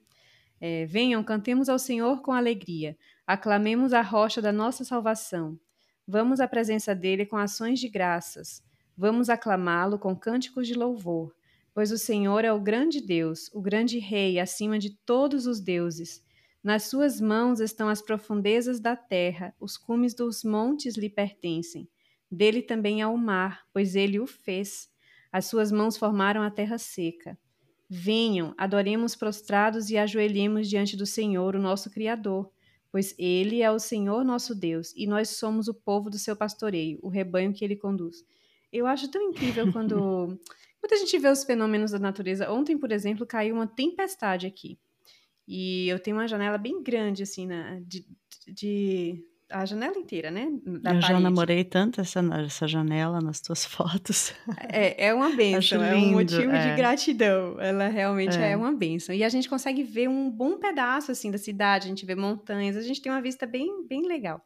É, 0.61 0.87
Venham, 0.87 1.23
cantemos 1.23 1.69
ao 1.69 1.79
Senhor 1.79 2.21
com 2.21 2.33
alegria, 2.33 2.97
aclamemos 3.25 3.93
a 3.93 4.03
rocha 4.03 4.43
da 4.43 4.51
nossa 4.51 4.85
salvação. 4.85 5.59
Vamos 6.07 6.41
à 6.41 6.49
presença 6.49 6.95
dele 6.95 7.25
com 7.25 7.37
ações 7.37 7.79
de 7.79 7.89
graças. 7.89 8.63
Vamos 8.97 9.29
aclamá-lo 9.29 9.99
com 9.99 10.17
cânticos 10.17 10.67
de 10.67 10.75
louvor, 10.75 11.33
pois 11.73 11.93
o 11.93 11.99
Senhor 11.99 12.45
é 12.45 12.53
o 12.53 12.59
grande 12.59 13.01
Deus, 13.01 13.49
o 13.55 13.61
grande 13.61 14.01
Rei 14.01 14.41
acima 14.41 14.79
de 14.79 14.97
todos 15.07 15.47
os 15.47 15.61
deuses. 15.61 16.21
Nas 16.69 16.83
suas 16.83 17.19
mãos 17.19 17.61
estão 17.61 17.89
as 17.89 18.03
profundezas 18.03 18.79
da 18.79 18.95
terra, 18.95 19.55
os 19.59 19.79
cumes 19.79 20.13
dos 20.13 20.45
montes 20.45 20.99
lhe 20.99 21.09
pertencem. 21.09 21.89
Dele 22.31 22.61
também 22.61 23.01
é 23.01 23.07
o 23.07 23.17
mar, 23.17 23.65
pois 23.73 23.97
ele 23.97 24.21
o 24.21 24.27
fez. 24.27 24.87
As 25.33 25.47
suas 25.47 25.73
mãos 25.73 25.97
formaram 25.97 26.43
a 26.43 26.51
terra 26.51 26.77
seca. 26.77 27.39
Venham, 27.89 28.53
adoremos 28.59 29.17
prostrados 29.17 29.89
e 29.89 29.97
ajoelhemos 29.97 30.69
diante 30.69 30.95
do 30.95 31.07
Senhor, 31.07 31.57
o 31.57 31.59
nosso 31.59 31.89
Criador, 31.89 32.53
pois 32.93 33.15
Ele 33.19 33.63
é 33.63 33.71
o 33.71 33.79
Senhor 33.79 34.23
nosso 34.23 34.55
Deus 34.55 34.93
e 34.95 35.07
nós 35.07 35.31
somos 35.31 35.69
o 35.69 35.75
povo 35.75 36.11
do 36.11 36.19
seu 36.19 36.37
pastoreio, 36.37 36.99
o 37.03 37.09
rebanho 37.09 37.55
que 37.55 37.65
Ele 37.65 37.77
conduz. 37.77 38.27
Eu 38.71 38.87
acho 38.87 39.11
tão 39.11 39.23
incrível 39.23 39.73
quando, 39.73 39.97
quando 40.79 40.93
a 40.93 40.97
gente 40.97 41.19
vê 41.19 41.31
os 41.31 41.45
fenômenos 41.45 41.93
da 41.93 41.99
natureza. 41.99 42.53
Ontem, 42.53 42.77
por 42.77 42.93
exemplo, 42.93 43.25
caiu 43.25 43.55
uma 43.55 43.67
tempestade 43.67 44.47
aqui. 44.47 44.79
E 45.49 45.89
eu 45.89 45.99
tenho 45.99 46.19
uma 46.19 46.29
janela 46.29 46.59
bem 46.59 46.83
grande, 46.83 47.23
assim, 47.23 47.47
na, 47.47 47.81
de, 47.81 48.05
de 48.47 49.25
a 49.51 49.65
janela 49.65 49.97
inteira, 49.97 50.31
né? 50.31 50.47
Da 50.63 50.91
eu 50.91 51.01
parede. 51.01 51.07
já 51.07 51.21
namorei 51.21 51.65
tanto 51.65 52.03
essa, 52.03 52.21
essa 52.45 52.69
janela 52.69 53.19
nas 53.19 53.41
tuas 53.41 53.65
fotos. 53.67 54.35
É, 54.71 55.07
é 55.07 55.15
uma 55.15 55.31
benção, 55.31 55.83
é 55.83 55.95
um 55.97 56.13
motivo 56.13 56.53
é. 56.53 56.69
de 56.71 56.77
gratidão. 56.77 57.59
Ela 57.59 57.89
realmente 57.89 58.37
é. 58.37 58.51
é. 58.51 58.57
uma 58.57 58.73
benção. 58.73 59.15
E 59.15 59.25
a 59.25 59.29
gente 59.31 59.49
consegue 59.49 59.83
ver 59.83 60.07
um 60.07 60.31
bom 60.31 60.59
pedaço 60.59 61.11
assim 61.11 61.31
da 61.31 61.39
cidade, 61.39 61.87
a 61.87 61.89
gente 61.89 62.05
vê 62.05 62.15
montanhas, 62.15 62.77
a 62.77 62.83
gente 62.83 63.01
tem 63.01 63.11
uma 63.11 63.23
vista 63.23 63.47
bem, 63.47 63.87
bem 63.87 64.07
legal. 64.07 64.45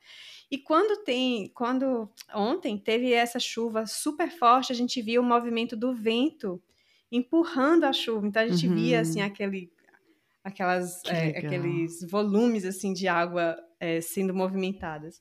E 0.49 0.57
quando 0.57 1.03
tem, 1.03 1.51
quando 1.53 2.09
ontem 2.33 2.79
teve 2.79 3.13
essa 3.13 3.41
chuva 3.41 3.87
super 3.87 4.31
forte, 4.31 4.71
a 4.71 4.77
gente 4.77 5.03
via 5.03 5.21
o 5.21 5.25
movimento 5.25 5.75
do 5.75 5.93
vento 5.93 6.63
empurrando 7.11 7.85
a 7.85 7.93
chuva. 7.93 8.27
Então 8.29 8.43
a 8.43 8.47
gente 8.47 8.69
uhum. 8.69 8.75
via 8.77 9.01
assim 9.01 9.21
aquele 9.21 9.73
aquelas 10.45 11.03
é, 11.07 11.39
aqueles 11.39 12.03
volumes 12.09 12.65
assim 12.65 12.93
de 12.93 13.09
água 13.09 13.57
é, 13.79 14.01
sendo 14.01 14.35
movimentadas. 14.35 15.21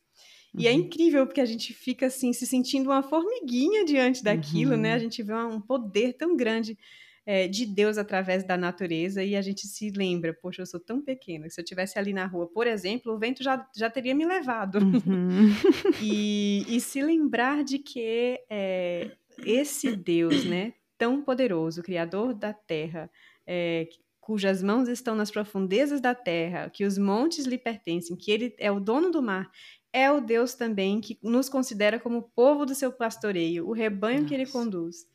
E 0.54 0.68
é 0.68 0.72
uhum. 0.72 0.78
é 0.78 0.80
incrível 0.80 1.26
porque 1.26 1.42
a 1.42 1.46
gente 1.46 1.74
fica 1.74 2.08
assim 2.08 2.34
se 2.34 2.46
sentindo 2.46 2.90
uma 2.90 3.02
formiguinha 3.02 3.86
diante 3.86 4.24
daquilo, 4.24 4.74
uhum. 4.74 4.82
né? 4.82 4.94
A 4.94 5.00
gente 5.00 5.24
vê 5.24 5.34
um 5.34 5.62
poder 5.62 6.14
tão 6.14 6.36
grande 6.36 6.78
é, 7.26 7.48
de 7.48 7.66
Deus 7.66 7.98
através 7.98 8.44
da 8.44 8.58
natureza 8.58 9.24
e 9.24 9.36
a 9.36 9.42
gente 9.42 9.68
se 9.68 9.92
lembra, 9.92 10.34
poxa, 10.34 10.62
eu 10.62 10.66
sou 10.66 10.80
tão 10.80 11.02
pequena 11.02 11.46
que 11.46 11.54
se 11.54 11.62
eu 11.62 11.66
tivesse 11.66 11.98
ali 11.98 12.14
na 12.14 12.26
rua, 12.26 12.48
por 12.48 12.68
exemplo, 12.68 13.14
o 13.14 13.18
vento 13.18 13.44
já, 13.44 13.66
já 13.76 13.90
teria 13.90 14.16
me 14.16 14.26
levado. 14.26 14.80
Uhum. 14.80 15.50
e, 16.02 16.66
e, 16.68 16.82
se 16.82 17.02
lembrar 17.02 17.64
de 17.64 17.80
que 17.80 18.40
é, 18.50 19.12
esse 19.46 19.96
Deus, 19.96 20.46
né, 20.46 20.74
tão 20.98 21.22
poderoso, 21.22 21.84
criador 21.84 22.34
da 22.34 22.54
terra, 22.54 23.10
é, 23.46 23.88
cujas 24.32 24.64
mãos 24.64 24.88
estão 24.88 25.14
nas 25.14 25.30
profundezas 25.30 26.00
da 26.00 26.16
terra, 26.16 26.70
que 26.70 26.86
os 26.86 26.98
montes 26.98 27.46
lhe 27.46 27.58
pertencem, 27.58 28.16
que 28.16 28.32
ele 28.32 28.56
é 28.58 28.72
o 28.72 28.80
dono 28.80 29.12
do 29.12 29.22
mar, 29.22 29.52
é 29.92 30.10
o 30.10 30.22
Deus 30.22 30.54
também 30.54 31.02
que 31.02 31.20
nos 31.22 31.50
considera 31.50 32.00
como 32.00 32.20
o 32.20 32.22
povo 32.22 32.66
do 32.66 32.74
seu 32.74 32.94
pastoreio, 32.94 33.68
o 33.68 33.74
rebanho 33.74 34.20
Nossa. 34.20 34.30
que 34.30 34.34
ele 34.34 34.46
conduz. 34.46 35.06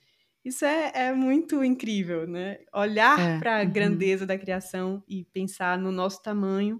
Isso 0.44 0.66
é, 0.66 0.92
é, 0.94 1.14
muito 1.14 1.64
incrível, 1.64 2.26
né? 2.26 2.58
Olhar 2.74 3.18
é, 3.18 3.38
para 3.38 3.62
a 3.62 3.64
uhum. 3.64 3.72
grandeza 3.72 4.26
da 4.26 4.36
criação 4.36 5.02
e 5.08 5.24
pensar 5.24 5.78
no 5.78 5.90
nosso 5.90 6.22
tamanho 6.22 6.78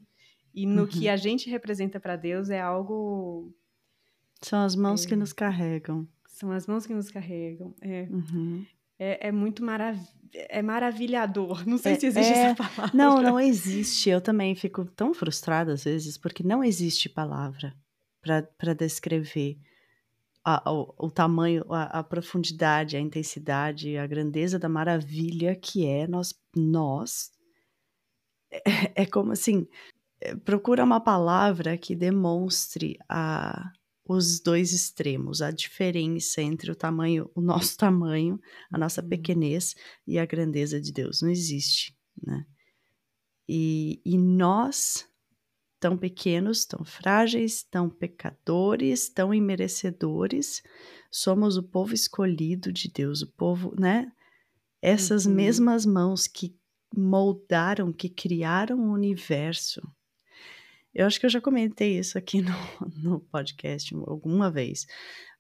e 0.54 0.66
no 0.66 0.82
uhum. 0.82 0.88
que 0.88 1.08
a 1.08 1.16
gente 1.16 1.48
representa 1.48 1.98
para 1.98 2.16
Deus 2.16 2.50
é 2.50 2.60
algo. 2.60 3.50
São 4.42 4.62
as 4.62 4.76
mãos 4.76 5.06
que 5.06 5.14
é. 5.14 5.16
nos 5.16 5.32
carregam. 5.32 6.06
São 6.28 6.52
as 6.52 6.66
mãos 6.66 6.86
que 6.86 6.92
nos 6.92 7.10
carregam. 7.10 7.74
É. 7.80 8.02
Uhum 8.10 8.66
é, 8.98 9.28
é 9.28 9.32
muito 9.32 9.64
marav 9.64 9.98
é 10.34 10.60
maravilhador. 10.60 11.66
Não 11.66 11.78
sei 11.78 11.92
é, 11.92 12.00
se 12.00 12.06
existe 12.06 12.32
é... 12.32 12.36
essa 12.36 12.54
palavra. 12.54 12.90
Não, 12.96 13.22
não 13.22 13.40
existe. 13.40 14.10
Eu 14.10 14.20
também 14.20 14.54
fico 14.54 14.84
tão 14.84 15.14
frustrada 15.14 15.72
às 15.72 15.84
vezes, 15.84 16.18
porque 16.18 16.42
não 16.42 16.62
existe 16.62 17.08
palavra 17.08 17.74
para 18.20 18.74
descrever 18.74 19.58
a, 20.44 20.70
o, 20.70 20.94
o, 20.98 21.10
tamanho, 21.10 21.64
a, 21.72 22.00
a, 22.00 22.04
profundidade, 22.04 22.96
a 22.96 23.00
intensidade, 23.00 23.96
a 23.96 24.06
grandeza 24.06 24.58
da 24.58 24.68
maravilha 24.68 25.54
que 25.56 25.86
é 25.86 26.06
nós. 26.06 26.34
nós 26.54 27.30
é, 28.50 29.02
é 29.02 29.06
como 29.06 29.32
assim. 29.32 29.66
É, 30.20 30.34
procura 30.34 30.82
uma 30.82 31.00
palavra 31.00 31.76
que 31.76 31.94
demonstre 31.94 32.96
a, 33.08 33.70
os 34.08 34.40
dois 34.40 34.72
extremos, 34.72 35.42
a 35.42 35.50
diferença 35.50 36.40
entre 36.40 36.70
o 36.70 36.76
tamanho, 36.76 37.30
o 37.34 37.40
nosso 37.40 37.76
tamanho, 37.78 38.40
a 38.70 38.78
nossa 38.78 39.02
uhum. 39.02 39.08
pequenez 39.08 39.74
e 40.06 40.18
a 40.18 40.24
grandeza 40.24 40.80
de 40.80 40.92
Deus. 40.92 41.22
Não 41.22 41.30
existe, 41.30 41.96
né? 42.22 42.46
E, 43.48 44.00
e 44.04 44.18
nós, 44.18 45.08
tão 45.78 45.96
pequenos, 45.96 46.64
tão 46.64 46.84
frágeis, 46.84 47.62
tão 47.62 47.88
pecadores, 47.88 49.08
tão 49.08 49.32
imerecedores, 49.32 50.62
somos 51.10 51.56
o 51.56 51.62
povo 51.62 51.94
escolhido 51.94 52.72
de 52.72 52.90
Deus, 52.90 53.22
o 53.22 53.32
povo, 53.32 53.74
né? 53.78 54.10
Essas 54.82 55.26
uhum. 55.26 55.34
mesmas 55.34 55.86
mãos 55.86 56.26
que 56.26 56.56
moldaram, 56.94 57.92
que 57.92 58.08
criaram 58.08 58.78
o 58.78 58.92
universo, 58.92 59.80
eu 60.96 61.06
acho 61.06 61.20
que 61.20 61.26
eu 61.26 61.30
já 61.30 61.42
comentei 61.42 61.98
isso 61.98 62.16
aqui 62.16 62.40
no, 62.40 62.52
no 62.96 63.20
podcast 63.20 63.94
alguma 63.94 64.50
vez, 64.50 64.86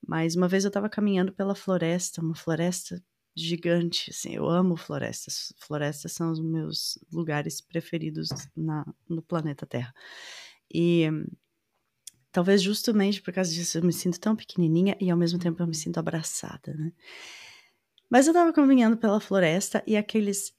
mas 0.06 0.36
uma 0.36 0.46
vez 0.46 0.64
eu 0.64 0.68
estava 0.68 0.88
caminhando 0.88 1.32
pela 1.32 1.54
floresta, 1.54 2.20
uma 2.20 2.34
floresta 2.34 3.02
gigante, 3.34 4.10
assim, 4.10 4.34
eu 4.34 4.48
amo 4.48 4.76
florestas. 4.76 5.52
Florestas 5.58 6.12
são 6.12 6.30
os 6.30 6.40
meus 6.40 6.98
lugares 7.10 7.60
preferidos 7.60 8.28
na, 8.54 8.84
no 9.08 9.22
planeta 9.22 9.66
Terra. 9.66 9.94
E 10.72 11.06
talvez 12.30 12.62
justamente 12.62 13.22
por 13.22 13.32
causa 13.32 13.50
disso 13.50 13.78
eu 13.78 13.82
me 13.82 13.92
sinto 13.92 14.20
tão 14.20 14.36
pequenininha 14.36 14.96
e 15.00 15.10
ao 15.10 15.16
mesmo 15.16 15.38
tempo 15.38 15.62
eu 15.62 15.66
me 15.66 15.74
sinto 15.74 15.98
abraçada, 15.98 16.74
né? 16.74 16.92
Mas 18.10 18.26
eu 18.26 18.32
estava 18.32 18.52
caminhando 18.52 18.96
pela 18.96 19.20
floresta 19.20 19.82
e 19.86 19.96
aqueles 19.96 20.54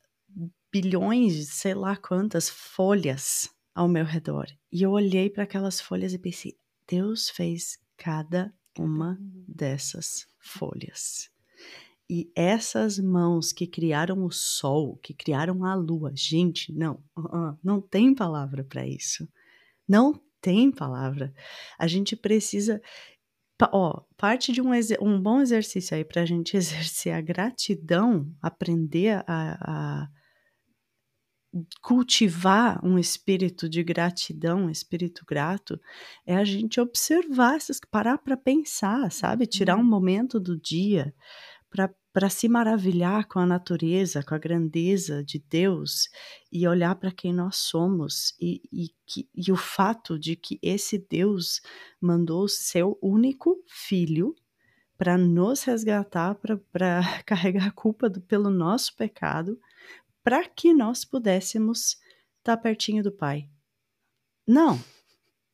bilhões, 0.71 1.49
sei 1.49 1.73
lá 1.73 1.95
quantas 1.95 2.49
folhas 2.49 3.49
ao 3.78 3.88
meu 3.88 4.04
redor. 4.04 4.48
E 4.72 4.82
eu 4.82 4.90
olhei 4.90 5.30
para 5.30 5.44
aquelas 5.44 5.80
folhas 5.80 6.12
e 6.12 6.18
pensei: 6.18 6.58
Deus 6.90 7.30
fez 7.30 7.78
cada 7.96 8.52
uma 8.78 9.20
dessas 9.48 10.26
folhas. 10.40 11.30
E 12.10 12.32
essas 12.36 12.98
mãos 12.98 13.52
que 13.52 13.68
criaram 13.68 14.26
o 14.26 14.32
sol, 14.32 14.98
que 14.98 15.13
criaram 15.13 15.63
a 15.63 15.76
lua, 15.76 16.12
gente, 16.16 16.74
não, 16.74 17.04
uh, 17.16 17.52
uh, 17.52 17.60
não 17.63 17.80
tem 17.80 18.16
palavra 18.16 18.63
para 18.63 18.88
isso. 18.88 19.30
Não 19.88 20.20
tem 20.42 20.72
palavra. 20.72 21.32
A 21.78 21.86
gente 21.86 22.16
precisa. 22.16 22.82
Ó, 23.72 24.02
parte 24.16 24.52
de 24.52 24.62
um, 24.62 24.72
um 25.02 25.22
bom 25.22 25.42
exercício 25.42 25.96
aí 25.96 26.04
para 26.04 26.24
a 26.24 26.26
gente 26.26 26.58
exercer 26.58 27.13
a 27.13 27.22
gratidão, 27.22 28.32
aprender 28.42 29.24
a, 29.28 30.04
a 30.08 30.10
cultivar 31.82 32.80
um 32.84 32.98
espírito 32.98 33.70
de 33.70 33.84
gratidão, 33.84 34.65
um 34.65 34.70
espírito 34.70 35.24
grato, 35.28 35.80
é 36.26 36.36
a 36.36 36.43
gente 36.43 36.80
observar 36.80 37.56
essas, 37.56 37.80
parar 37.89 38.17
para 38.17 38.36
pensar, 38.36 39.12
sabe? 39.12 39.46
Tirar 39.46 39.76
um 39.76 39.80
uhum. 39.80 39.86
momento 39.86 40.39
do 40.39 40.60
dia 40.60 41.13
para 42.12 42.30
se 42.30 42.50
maravilhar 42.50 43.28
com 43.28 43.39
a 43.39 43.46
natureza, 43.46 44.24
com 44.24 44.34
a 44.34 44.39
grandeza 44.39 45.24
de 45.24 45.38
Deus 45.38 46.10
e 46.52 46.67
olhar 46.67 46.96
para 46.96 47.12
quem 47.12 47.32
nós 47.32 47.58
somos 47.58 48.34
e, 48.41 48.62
e, 48.72 48.88
que, 49.06 49.30
e 49.36 49.52
o 49.52 49.56
fato 49.56 50.17
de 50.17 50.36
que 50.36 50.58
esse 50.62 50.98
Deus 50.98 51.62
mandou 52.02 52.43
o 52.46 52.50
seu 52.50 52.98
único 53.02 53.63
filho 53.67 54.34
para 54.98 55.15
nos 55.17 55.63
resgatar, 55.63 56.36
para 56.36 57.02
carregar 57.24 57.67
a 57.67 57.72
culpa 57.72 58.10
do, 58.10 58.20
pelo 58.20 58.50
nosso 58.50 58.96
pecado 58.96 59.60
para 60.28 60.46
que 60.46 60.74
nós 60.74 61.06
pudéssemos 61.06 61.92
estar 62.40 62.58
tá 62.58 62.58
pertinho 62.58 63.02
do 63.02 63.13
Pai. 63.13 63.50
Não, 64.46 64.78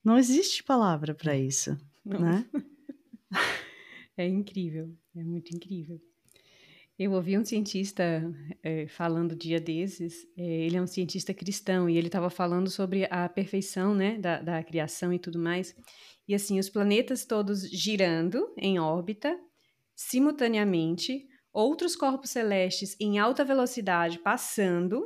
não 0.03 0.17
existe 0.17 0.63
palavra 0.63 1.13
para 1.13 1.37
isso, 1.37 1.77
não. 2.03 2.19
né? 2.19 2.49
É 4.15 4.27
incrível, 4.27 4.95
é 5.15 5.23
muito 5.23 5.55
incrível. 5.55 5.99
Eu 6.99 7.13
ouvi 7.13 7.35
um 7.35 7.43
cientista 7.43 8.23
é, 8.61 8.87
falando 8.87 9.35
dia 9.35 9.59
desses, 9.59 10.27
é, 10.37 10.43
ele 10.43 10.77
é 10.77 10.81
um 10.81 10.85
cientista 10.85 11.33
cristão, 11.33 11.89
e 11.89 11.97
ele 11.97 12.05
estava 12.05 12.29
falando 12.29 12.69
sobre 12.69 13.07
a 13.09 13.27
perfeição 13.27 13.95
né, 13.95 14.19
da, 14.19 14.39
da 14.39 14.63
criação 14.63 15.11
e 15.11 15.17
tudo 15.17 15.39
mais. 15.39 15.75
E 16.27 16.35
assim, 16.35 16.59
os 16.59 16.69
planetas 16.69 17.25
todos 17.25 17.67
girando 17.67 18.53
em 18.55 18.77
órbita, 18.79 19.35
simultaneamente, 19.95 21.27
outros 21.53 21.95
corpos 21.95 22.31
celestes 22.31 22.95
em 22.99 23.19
alta 23.19 23.45
velocidade 23.45 24.19
passando. 24.19 25.05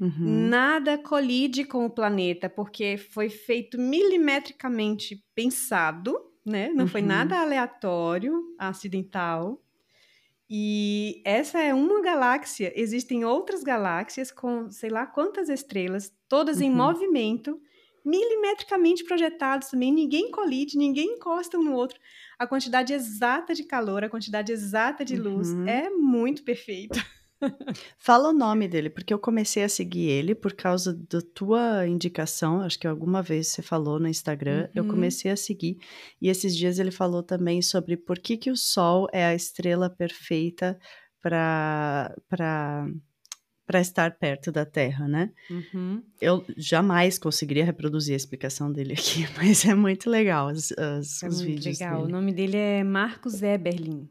Uhum. 0.00 0.48
Nada 0.48 0.96
colide 0.96 1.64
com 1.64 1.84
o 1.84 1.90
planeta, 1.90 2.48
porque 2.48 2.96
foi 2.96 3.28
feito 3.28 3.78
milimetricamente 3.78 5.22
pensado, 5.34 6.18
né? 6.46 6.70
Não 6.70 6.84
uhum. 6.84 6.90
foi 6.90 7.02
nada 7.02 7.38
aleatório, 7.38 8.54
acidental. 8.58 9.60
E 10.48 11.20
essa 11.24 11.60
é 11.60 11.74
uma 11.74 12.00
galáxia. 12.00 12.72
Existem 12.74 13.24
outras 13.24 13.62
galáxias 13.62 14.32
com 14.32 14.70
sei 14.70 14.90
lá 14.90 15.06
quantas 15.06 15.48
estrelas, 15.48 16.12
todas 16.28 16.58
uhum. 16.58 16.64
em 16.64 16.70
movimento, 16.70 17.60
milimetricamente 18.04 19.04
projetados 19.04 19.68
também, 19.68 19.92
ninguém 19.92 20.30
colide, 20.30 20.78
ninguém 20.78 21.14
encosta 21.14 21.58
um 21.58 21.62
no 21.62 21.74
outro. 21.74 22.00
A 22.40 22.46
quantidade 22.46 22.94
exata 22.94 23.54
de 23.54 23.64
calor, 23.64 24.02
a 24.02 24.08
quantidade 24.08 24.50
exata 24.50 25.04
de 25.04 25.14
luz 25.16 25.50
Uhum. 25.50 25.68
é 25.68 25.90
muito 25.90 26.42
perfeita. 26.42 26.98
Fala 27.98 28.30
o 28.30 28.32
nome 28.32 28.66
dele, 28.66 28.88
porque 28.90 29.12
eu 29.12 29.18
comecei 29.18 29.62
a 29.62 29.68
seguir 29.68 30.08
ele 30.08 30.34
por 30.34 30.54
causa 30.54 30.94
da 30.94 31.20
tua 31.34 31.86
indicação. 31.86 32.62
Acho 32.62 32.78
que 32.78 32.86
alguma 32.86 33.22
vez 33.22 33.48
você 33.48 33.62
falou 33.62 34.00
no 34.00 34.08
Instagram. 34.08 34.68
Eu 34.74 34.84
Uhum. 34.84 34.90
comecei 34.90 35.30
a 35.30 35.36
seguir. 35.36 35.76
E 36.20 36.28
esses 36.28 36.56
dias 36.56 36.78
ele 36.78 36.90
falou 36.90 37.22
também 37.22 37.60
sobre 37.62 37.96
por 37.96 38.18
que, 38.18 38.36
que 38.38 38.50
o 38.50 38.56
Sol 38.56 39.06
é 39.12 39.24
a 39.24 39.34
estrela 39.34 39.90
perfeita 39.90 40.78
para 41.22 42.14
para 43.70 43.80
estar 43.80 44.18
perto 44.18 44.50
da 44.50 44.66
Terra, 44.66 45.06
né? 45.06 45.30
Uhum. 45.48 46.02
Eu 46.20 46.44
jamais 46.56 47.20
conseguiria 47.20 47.64
reproduzir 47.64 48.14
a 48.14 48.16
explicação 48.16 48.72
dele 48.72 48.94
aqui, 48.94 49.24
mas 49.38 49.64
é 49.64 49.76
muito 49.76 50.10
legal 50.10 50.48
as, 50.48 50.72
as- 50.72 51.22
É 51.22 51.28
os 51.28 51.36
muito 51.36 51.46
vídeos 51.46 51.78
legal. 51.78 51.98
O 52.00 52.02
dele. 52.02 52.12
nome 52.12 52.32
dele 52.32 52.56
é 52.56 52.82
Marcos 52.82 53.40
Eberlin. 53.42 54.08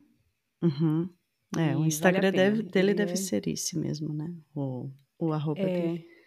Uhum. 0.64 1.10
É, 1.58 1.72
E 1.72 1.76
o 1.76 1.80
vale 1.80 1.88
Instagram 1.88 2.32
pena. 2.32 2.44
deve- 2.44 2.64
dele 2.64 2.88
Ele 2.92 2.94
deve 2.94 3.12
é- 3.14 3.16
ser 3.18 3.48
esse 3.50 3.78
mesmo, 3.78 4.14
né? 4.14 4.34
O, 4.56 4.90
o 5.20 5.34
arroba 5.34 5.62
dele. 5.62 6.06
É, 6.06 6.20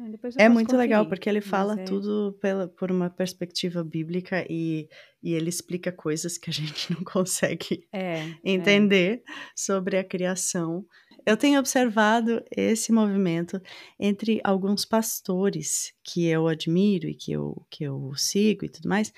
Ah, 0.00 0.08
depois 0.10 0.34
eu 0.36 0.40
É 0.42 0.48
muito 0.48 0.76
legal, 0.76 1.00
conferir, 1.04 1.08
porque 1.18 1.28
ele 1.28 1.40
fala 1.42 1.78
é- 1.78 1.84
tudo 1.84 2.38
pela, 2.40 2.68
por 2.68 2.90
uma 2.90 3.10
perspectiva 3.10 3.82
bíblica 3.84 4.46
e, 4.48 4.88
e 5.22 5.34
ele 5.34 5.48
explica 5.50 5.90
coisas 5.92 6.38
que 6.38 6.48
a 6.48 6.52
gente 6.72 6.90
não 6.94 7.02
consegue 7.04 7.86
É, 7.92 8.20
é. 8.20 8.34
entender 8.44 9.20
sobre 9.54 9.98
a 9.98 10.04
criação. 10.04 10.86
Eu 11.28 11.36
tenho 11.36 11.60
observado 11.60 12.42
esse 12.50 12.90
movimento 12.90 13.60
entre 14.00 14.40
alguns 14.42 14.86
pastores 14.86 15.92
que 16.02 16.24
eu 16.26 16.48
admiro 16.48 17.06
e 17.06 17.14
que 17.14 17.32
eu, 17.32 17.66
que 17.68 17.84
eu 17.84 18.14
sigo 18.16 18.64
e 18.64 18.68
tudo 18.70 18.88
mais, 18.88 19.12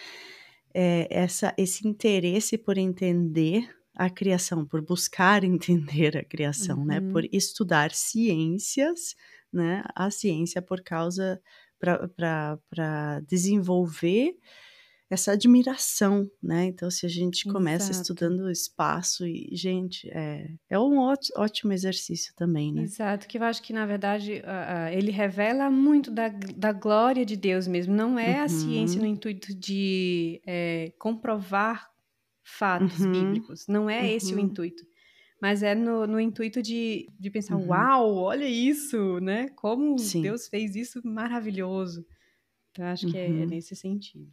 é, 0.74 1.06
essa, 1.08 1.54
esse 1.56 1.86
interesse 1.86 2.58
por 2.58 2.76
entender 2.76 3.70
a 3.94 4.10
criação, 4.10 4.66
por 4.66 4.82
buscar 4.82 5.44
entender 5.46 6.16
a 6.16 6.24
criação, 6.24 6.84
né? 6.84 6.98
Uhum. 6.98 7.12
Por 7.12 7.24
estudar 7.32 7.92
ciências, 7.92 9.14
né? 9.52 9.84
A 9.94 10.10
ciência 10.10 10.60
por 10.60 10.82
causa 10.82 11.40
para 11.78 13.20
desenvolver 13.28 14.34
essa 15.10 15.32
admiração, 15.32 16.30
né? 16.42 16.66
Então, 16.66 16.90
se 16.90 17.04
a 17.06 17.08
gente 17.08 17.46
começa 17.46 17.92
Exato. 17.92 18.00
estudando 18.02 18.40
o 18.42 18.50
espaço 18.50 19.26
e, 19.26 19.48
gente, 19.52 20.08
é, 20.10 20.48
é 20.70 20.78
um 20.78 20.98
ótimo, 21.36 21.72
exercício 21.72 22.32
também, 22.36 22.72
né? 22.72 22.82
Exato, 22.82 23.26
que 23.26 23.36
eu 23.36 23.42
acho 23.42 23.62
que, 23.62 23.72
na 23.72 23.84
verdade, 23.84 24.42
ah, 24.44 24.84
ah, 24.86 24.92
ele 24.92 25.10
revela 25.10 25.68
muito 25.70 26.08
da, 26.10 26.28
da 26.28 26.72
glória 26.72 27.26
de 27.26 27.36
Deus 27.36 27.66
mesmo. 27.66 27.92
Não 27.94 28.16
é 28.18 28.40
a 28.40 28.48
ciência 28.48 29.00
no 29.00 29.06
Uhum. 29.06 29.08
intuito 29.08 29.52
de 29.54 30.40
eh, 30.46 30.92
comprovar 30.98 31.90
fatos 32.44 33.04
Uhum. 33.04 33.06
bíblicos. 33.06 33.66
Não 33.66 33.90
é 33.90 34.08
esse 34.14 34.34
o 34.36 34.38
Uhum. 34.38 34.44
intuito. 34.44 34.84
Mas 35.42 35.62
é 35.62 35.74
no, 35.74 36.06
no 36.06 36.20
intuito 36.20 36.62
de, 36.62 37.12
de 37.18 37.30
pensar, 37.30 37.56
Uhum. 37.56 37.66
uau, 37.66 38.16
olha 38.16 38.46
isso, 38.48 39.20
né? 39.20 39.48
Como 39.50 40.10
Sim. 40.10 40.22
Deus 40.22 40.48
fez 40.48 40.76
isso 40.76 41.00
maravilhoso. 41.04 42.06
Então, 42.72 42.86
acho 42.86 43.06
que 43.08 43.16
é, 43.18 43.42
é 43.42 43.46
Uhum. 43.46 43.46
nesse 43.46 43.76
sentido. 43.76 44.30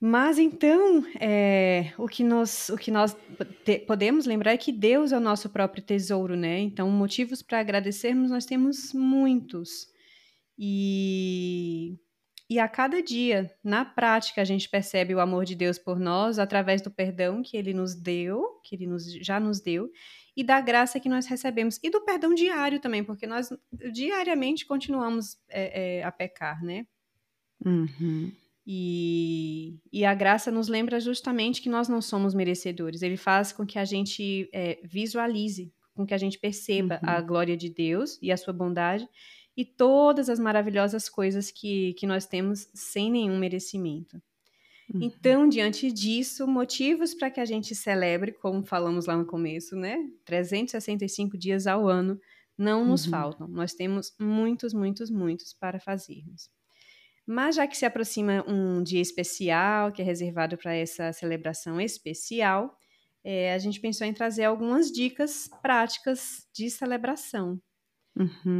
Mas 0.00 0.38
então, 0.38 1.04
é, 1.20 1.92
o 1.98 2.06
que 2.06 2.22
nós, 2.22 2.68
o 2.68 2.76
que 2.76 2.90
nós 2.90 3.16
te- 3.64 3.80
podemos 3.80 4.26
lembrar 4.26 4.52
é 4.52 4.56
que 4.56 4.70
Deus 4.70 5.10
é 5.10 5.16
o 5.16 5.20
nosso 5.20 5.50
próprio 5.50 5.82
tesouro, 5.82 6.36
né? 6.36 6.60
Então, 6.60 6.88
motivos 6.88 7.42
para 7.42 7.58
agradecermos 7.58 8.30
nós 8.30 8.46
temos 8.46 8.92
muitos. 8.92 9.88
E, 10.56 11.96
e 12.48 12.60
a 12.60 12.68
cada 12.68 13.02
dia, 13.02 13.52
na 13.62 13.84
prática, 13.84 14.40
a 14.40 14.44
gente 14.44 14.68
percebe 14.68 15.14
o 15.14 15.20
amor 15.20 15.44
de 15.44 15.56
Deus 15.56 15.78
por 15.78 15.98
nós 15.98 16.38
através 16.38 16.80
do 16.80 16.90
perdão 16.92 17.42
que 17.42 17.56
Ele 17.56 17.74
nos 17.74 17.94
deu, 17.94 18.60
que 18.62 18.76
Ele 18.76 18.86
nos, 18.86 19.12
já 19.14 19.40
nos 19.40 19.60
deu, 19.60 19.90
e 20.36 20.44
da 20.44 20.60
graça 20.60 21.00
que 21.00 21.08
nós 21.08 21.26
recebemos. 21.26 21.80
E 21.82 21.90
do 21.90 22.04
perdão 22.04 22.32
diário 22.34 22.80
também, 22.80 23.02
porque 23.02 23.26
nós 23.26 23.48
diariamente 23.92 24.64
continuamos 24.64 25.36
é, 25.48 25.98
é, 25.98 26.04
a 26.04 26.12
pecar, 26.12 26.62
né? 26.62 26.86
Uhum. 27.64 28.32
E, 28.70 29.78
e 29.90 30.04
a 30.04 30.14
graça 30.14 30.50
nos 30.50 30.68
lembra 30.68 31.00
justamente 31.00 31.62
que 31.62 31.70
nós 31.70 31.88
não 31.88 32.02
somos 32.02 32.34
merecedores. 32.34 33.00
Ele 33.00 33.16
faz 33.16 33.50
com 33.50 33.64
que 33.64 33.78
a 33.78 33.84
gente 33.86 34.46
é, 34.52 34.78
visualize, 34.84 35.72
com 35.94 36.04
que 36.04 36.12
a 36.12 36.18
gente 36.18 36.38
perceba 36.38 37.00
Uhum. 37.02 37.08
a 37.08 37.20
glória 37.22 37.56
de 37.56 37.70
Deus 37.70 38.18
e 38.20 38.30
a 38.30 38.36
sua 38.36 38.52
bondade 38.52 39.08
e 39.56 39.64
todas 39.64 40.28
as 40.28 40.38
maravilhosas 40.38 41.08
coisas 41.08 41.50
que, 41.50 41.94
que 41.94 42.06
nós 42.06 42.26
temos 42.26 42.68
sem 42.74 43.10
nenhum 43.10 43.38
merecimento. 43.38 44.20
Uhum. 44.92 45.00
Então, 45.02 45.48
diante 45.48 45.90
disso, 45.90 46.46
motivos 46.46 47.14
para 47.14 47.30
que 47.30 47.40
a 47.40 47.46
gente 47.46 47.74
celebre, 47.74 48.32
como 48.32 48.62
falamos 48.62 49.06
lá 49.06 49.16
no 49.16 49.24
começo, 49.24 49.76
né? 49.76 49.96
365 50.26 51.38
dias 51.38 51.66
ao 51.66 51.88
ano 51.88 52.20
não 52.56 52.84
nos 52.84 53.04
Uhum. 53.06 53.10
faltam. 53.12 53.48
Nós 53.48 53.72
temos 53.72 54.12
muitos, 54.20 54.74
muitos, 54.74 55.10
muitos 55.10 55.54
para 55.54 55.80
fazermos. 55.80 56.50
Mas 57.28 57.56
já 57.56 57.66
que 57.66 57.76
se 57.76 57.84
aproxima 57.84 58.42
um 58.48 58.82
dia 58.82 59.02
especial, 59.02 59.92
que 59.92 60.00
é 60.00 60.04
reservado 60.04 60.56
para 60.56 60.74
essa 60.74 61.12
celebração 61.12 61.78
especial, 61.78 62.74
é, 63.22 63.52
a 63.52 63.58
gente 63.58 63.80
pensou 63.80 64.06
em 64.06 64.14
trazer 64.14 64.44
algumas 64.44 64.90
dicas 64.90 65.48
práticas 65.60 66.46
de 66.54 66.70
celebração. 66.70 67.60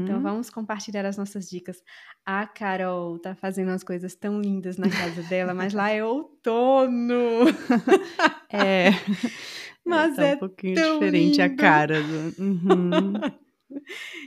Então 0.03 0.17
Uhum. 0.17 0.23
vamos 0.23 0.51
compartilhar 0.51 1.05
as 1.07 1.17
nossas 1.17 1.49
dicas. 1.49 1.79
A 2.27 2.47
Carol 2.47 3.19
tá 3.19 3.35
fazendo 3.35 3.69
umas 3.69 3.83
coisas 3.83 4.15
tão 4.15 4.41
lindas 4.41 4.77
na 4.77 4.89
casa 4.89 5.23
dela, 5.25 5.55
mas 5.55 5.73
lá 5.73 5.91
é 5.91 6.05
outono. 6.05 7.47
É. 8.51 8.91
Mas 9.85 10.17
tá 10.17 10.27
é 10.27 10.35
um 10.35 10.39
pouquinho 10.39 10.75
tão 10.75 10.95
diferente 10.95 11.41
a 11.41 11.47
lindo. 11.47 11.57
cara 11.57 12.03
do. 12.03 12.43
Uhum. 12.43 13.13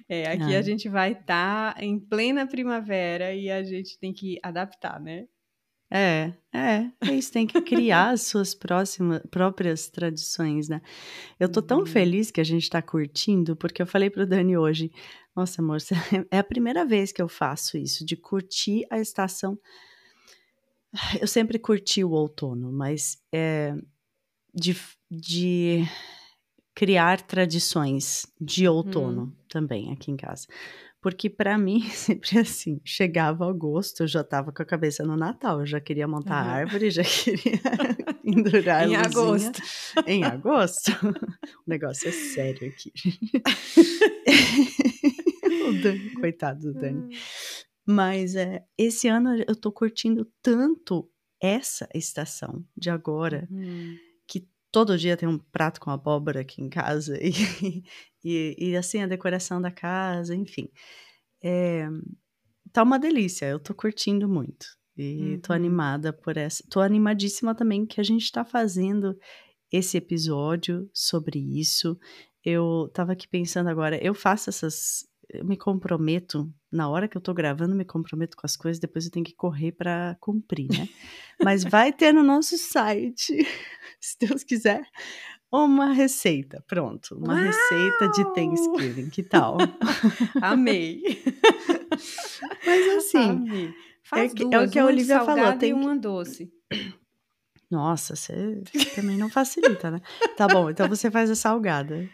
É, 0.09 0.27
aqui 0.31 0.55
a 0.55 0.59
Ah. 0.59 0.61
gente 0.61 0.89
vai 0.89 1.13
estar 1.13 1.81
em 1.81 1.99
plena 1.99 2.45
primavera 2.47 3.33
e 3.33 3.49
a 3.49 3.63
gente 3.63 3.97
tem 3.99 4.13
que 4.13 4.39
adaptar, 4.43 4.99
né? 4.99 5.27
É, 5.93 6.33
é, 6.53 6.89
é 7.05 7.13
isso, 7.13 7.33
tem 7.33 7.45
que 7.45 7.59
criar 7.61 8.11
as 8.11 8.21
suas 8.21 8.55
próximas, 8.55 9.21
próprias 9.29 9.89
tradições, 9.89 10.69
né? 10.69 10.81
Eu 11.39 11.49
tô 11.51 11.61
tão 11.61 11.79
Uhum. 11.79 11.85
feliz 11.85 12.31
que 12.31 12.41
a 12.41 12.45
gente 12.45 12.69
tá 12.69 12.81
curtindo, 12.81 13.57
porque 13.57 13.81
eu 13.81 13.87
falei 13.87 14.09
pro 14.09 14.25
Dani 14.27 14.57
hoje, 14.57 14.91
nossa, 15.35 15.61
amor, 15.61 15.79
é 16.31 16.39
a 16.39 16.43
primeira 16.43 16.85
vez 16.85 17.11
que 17.11 17.21
eu 17.21 17.27
faço 17.29 17.77
isso, 17.77 18.05
de 18.05 18.15
curtir 18.17 18.85
a 18.89 18.99
estação. 18.99 19.57
Eu 21.19 21.27
sempre 21.27 21.57
curti 21.57 22.03
o 22.03 22.11
outono, 22.11 22.71
mas 22.71 23.17
é, 23.33 23.73
de, 24.53 24.75
de 25.09 25.83
criar 26.75 27.21
tradições 27.21 28.25
de 28.39 28.67
outono 28.67 29.23
Uhum. 29.23 29.35
também 29.49 29.91
aqui 29.93 30.11
em 30.11 30.17
casa. 30.17 30.47
Porque 31.01 31.29
pra 31.29 31.57
mim, 31.57 31.81
sempre 31.91 32.39
assim, 32.39 32.79
chegava 32.85 33.49
agosto, 33.49 34.01
eu 34.03 34.07
já 34.07 34.23
tava 34.23 34.51
com 34.53 34.61
a 34.63 34.65
cabeça 34.65 35.03
no 35.03 35.17
Natal, 35.17 35.61
eu 35.61 35.65
já 35.65 35.79
queria 35.81 36.07
montar 36.07 36.35
a 36.37 36.41
Aham. 36.41 36.51
árvore, 36.53 36.91
já 36.91 37.03
queria 37.25 37.61
endurar 38.23 38.83
a 38.83 38.85
Em 38.85 38.95
luzinha. 38.95 39.51
agosto. 39.51 39.61
Em 40.05 40.25
agosto? 40.25 40.91
O 41.65 41.69
negócio 41.69 42.09
é 42.09 42.11
sério 42.11 42.67
aqui. 42.69 42.91
o 45.67 45.73
Dani, 45.73 46.11
coitado 46.11 46.61
do 46.61 46.73
Dani. 46.73 47.05
Mas 47.85 48.35
é, 48.35 48.63
esse 48.77 49.07
ano 49.07 49.35
eu 49.47 49.55
tô 49.55 49.71
curtindo 49.71 50.25
tanto 50.41 51.09
essa 51.41 51.87
estação 51.95 52.63
de 52.77 52.89
agora, 52.89 53.49
Uhum. 53.49 53.99
Todo 54.71 54.97
dia 54.97 55.17
tem 55.17 55.27
um 55.27 55.37
prato 55.37 55.79
com 55.79 55.89
abóbora 55.89 56.41
aqui 56.41 56.61
em 56.61 56.69
casa, 56.69 57.17
e, 57.21 57.31
e, 58.23 58.55
e, 58.57 58.75
assim, 58.77 59.01
a 59.01 59.07
decoração 59.07 59.61
da 59.61 59.71
casa, 59.71 60.35
enfim. 60.35 60.69
É, 61.43 61.87
tá 62.71 62.83
uma 62.83 62.99
delícia, 62.99 63.45
eu 63.45 63.59
tô 63.59 63.73
curtindo 63.73 64.29
muito. 64.29 64.65
E 64.97 65.39
tô 65.39 65.53
Uhum. 65.53 65.57
animada 65.57 66.13
por 66.13 66.37
essa. 66.37 66.63
Tô 66.69 66.79
animadíssima 66.81 67.55
também 67.55 67.85
que 67.85 67.99
a 67.99 68.03
gente 68.03 68.31
tá 68.31 68.43
fazendo 68.43 69.17
esse 69.71 69.97
episódio 69.97 70.89
sobre 70.93 71.39
isso. 71.39 71.97
Eu 72.43 72.89
tava 72.93 73.13
aqui 73.13 73.27
pensando 73.27 73.69
agora, 73.69 73.97
eu 74.03 74.13
faço 74.13 74.49
essas. 74.49 75.07
Eu 75.33 75.45
me 75.45 75.55
comprometo, 75.55 76.53
na 76.69 76.89
hora 76.89 77.07
que 77.07 77.15
eu 77.15 77.21
tô 77.21 77.33
gravando, 77.33 77.73
me 77.73 77.85
comprometo 77.85 78.35
com 78.35 78.45
as 78.45 78.57
coisas, 78.57 78.81
depois 78.81 79.05
eu 79.05 79.11
tenho 79.11 79.25
que 79.25 79.33
correr 79.33 79.71
pra 79.71 80.17
cumprir, 80.19 80.67
né? 80.67 80.89
Mas 81.41 81.63
vai 81.63 81.93
ter 81.93 82.13
no 82.13 82.21
nosso 82.21 82.57
site, 82.57 83.37
se 84.03 84.17
Deus 84.19 84.43
quiser, 84.43 84.83
uma 85.51 85.93
receita. 85.93 86.63
Pronto, 86.67 87.15
uma 87.17 87.35
receita 87.35 88.07
de 88.09 88.23
Uau! 88.23 88.33
Thanksgiving. 88.33 89.09
Que 89.09 89.21
tal? 89.23 89.57
Amei. 90.41 91.03
Mas 92.65 92.87
assim. 92.97 93.73
Faz 94.03 94.33
que- 94.33 94.43
é 94.43 94.45
o 94.47 94.49
duas, 94.49 94.71
que 94.71 94.79
a 94.79 94.85
Olivia 94.85 95.23
falou, 95.23 95.57
tem 95.57 95.73
uma 95.73 95.95
doce. 95.95 96.51
nossa, 97.69 98.15
você 98.15 98.61
também 98.95 99.17
não 99.17 99.29
facilita, 99.29 99.89
né? 99.91 100.01
Tá 100.35 100.47
bom, 100.47 100.69
então 100.69 100.87
você 100.89 101.09
faz 101.11 101.29
a 101.29 101.35
salgada. 101.35 102.09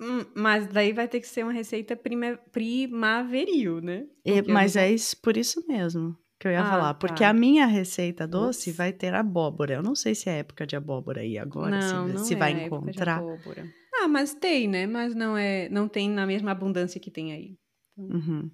Hum, 0.00 0.24
Mas 0.34 0.66
daí 0.68 0.92
vai 0.92 1.06
ter 1.08 1.20
que 1.20 1.26
ser 1.26 1.42
uma 1.42 1.52
receita 1.52 1.96
prima- 1.96 2.38
primaveril, 2.52 3.80
né? 3.80 4.06
E- 4.24 4.38
eu 4.38 4.44
mas 4.48 4.76
é 4.76 4.90
isso, 4.90 5.16
por 5.20 5.36
isso 5.36 5.64
mesmo. 5.68 6.16
Que 6.38 6.46
eu 6.48 6.52
ia 6.52 6.60
Ah, 6.62 6.70
falar. 6.70 6.94
Porque 6.94 7.22
tá. 7.24 7.30
a 7.30 7.32
minha 7.32 7.66
receita 7.66 8.26
doce 8.26 8.70
Ups. 8.70 8.76
vai 8.76 8.92
ter 8.92 9.14
abóbora. 9.14 9.74
Eu 9.74 9.82
não 9.82 9.94
sei 9.94 10.14
se 10.14 10.28
é 10.30 10.38
época 10.38 10.66
de 10.66 10.76
abóbora 10.76 11.20
aí 11.20 11.36
agora, 11.38 11.80
se, 11.82 11.92
Não, 11.92 12.08
não 12.08 12.18
se 12.24 12.34
é 12.34 12.36
vai 12.36 12.64
encontrar. 12.64 13.18
abóbora. 13.18 13.66
Ah, 14.00 14.06
mas 14.08 14.34
tem, 14.34 14.68
né? 14.68 14.86
Mas 14.86 15.14
não 15.14 15.36
é, 15.36 15.68
não 15.68 15.88
tem 15.88 16.08
na 16.08 16.26
mesma 16.26 16.52
abundância 16.52 17.00
que 17.00 17.10
tem 17.10 17.32
aí. 17.32 17.56
Uhum. 17.96 18.50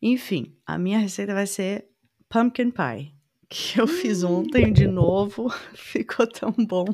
Enfim, 0.00 0.56
a 0.66 0.78
minha 0.78 0.98
receita 0.98 1.34
vai 1.34 1.46
ser 1.46 1.86
pumpkin 2.28 2.70
pie, 2.70 3.14
que 3.48 3.80
eu 3.80 3.86
fiz 3.86 4.22
Hum. 4.22 4.40
ontem 4.40 4.72
de 4.72 4.86
novo, 4.86 5.48
ficou 5.74 6.26
tão 6.26 6.52
bom. 6.52 6.86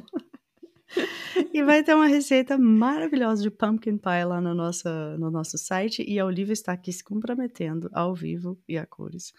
E 1.54 1.62
vai 1.62 1.82
ter 1.82 1.94
uma 1.94 2.06
receita 2.06 2.58
maravilhosa 2.58 3.42
de 3.42 3.50
pumpkin 3.50 3.96
pie 3.96 4.24
lá 4.26 4.40
no 4.40 4.54
nosso, 4.54 4.88
no 5.18 5.30
nosso 5.30 5.56
site. 5.56 6.04
E 6.06 6.18
a 6.18 6.26
Olivia 6.26 6.52
está 6.52 6.72
aqui 6.72 6.92
se 6.92 7.02
comprometendo 7.02 7.88
ao 7.94 8.14
vivo 8.14 8.60
e 8.68 8.76
a 8.76 8.84
cores 8.86 9.32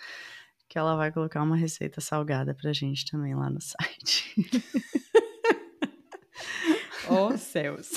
que 0.73 0.79
ela 0.79 0.95
vai 0.95 1.11
colocar 1.11 1.43
uma 1.43 1.55
receita 1.55 2.01
salgada 2.01 2.55
pra 2.55 2.73
gente 2.73 3.05
também 3.05 3.35
lá 3.35 3.47
no 3.47 3.61
site. 3.61 4.33
Oh, 7.07 7.37
céus. 7.37 7.91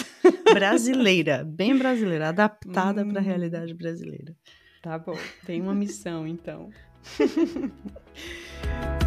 Brasileira, 0.53 1.43
bem 1.45 1.79
brasileira, 1.79 2.29
adaptada 2.29 3.07
para 3.07 3.21
a 3.21 3.23
Hum. 3.23 3.25
realidade 3.25 3.73
brasileira. 3.73 4.37
Tá 4.83 4.99
bom, 4.99 5.17
tem 5.47 5.63
uma 5.63 5.73
missão 5.75 6.27
então. 6.27 6.71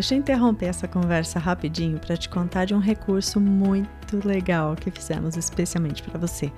Deixa 0.00 0.14
eu 0.14 0.18
interromper 0.18 0.64
essa 0.64 0.88
conversa 0.88 1.38
rapidinho 1.38 1.98
para 1.98 2.16
te 2.16 2.26
contar 2.26 2.64
de 2.64 2.72
um 2.72 2.78
recurso 2.78 3.38
muito 3.38 4.26
legal 4.26 4.74
que 4.74 4.90
fizemos 4.90 5.36
especialmente 5.36 6.02
para 6.02 6.18
você. 6.18 6.50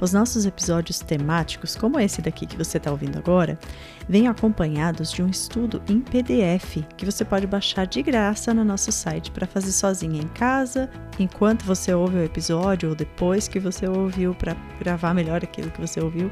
Os 0.00 0.12
nossos 0.12 0.46
episódios 0.46 1.00
temáticos, 1.00 1.74
como 1.74 1.98
esse 1.98 2.22
daqui 2.22 2.46
que 2.46 2.56
você 2.56 2.78
está 2.78 2.92
ouvindo 2.92 3.18
agora, 3.18 3.58
vêm 4.08 4.28
acompanhados 4.28 5.10
de 5.10 5.20
um 5.20 5.28
estudo 5.28 5.82
em 5.88 5.98
PDF 5.98 6.86
que 6.96 7.04
você 7.04 7.24
pode 7.24 7.44
baixar 7.48 7.88
de 7.88 8.00
graça 8.04 8.54
no 8.54 8.62
nosso 8.62 8.92
site 8.92 9.32
para 9.32 9.48
fazer 9.48 9.72
sozinha 9.72 10.22
em 10.22 10.28
casa, 10.28 10.88
enquanto 11.18 11.64
você 11.64 11.92
ouve 11.92 12.18
o 12.18 12.24
episódio 12.24 12.90
ou 12.90 12.94
depois 12.94 13.48
que 13.48 13.58
você 13.58 13.88
ouviu 13.88 14.32
para 14.32 14.56
gravar 14.78 15.12
melhor 15.12 15.42
aquilo 15.42 15.72
que 15.72 15.80
você 15.80 16.00
ouviu, 16.00 16.30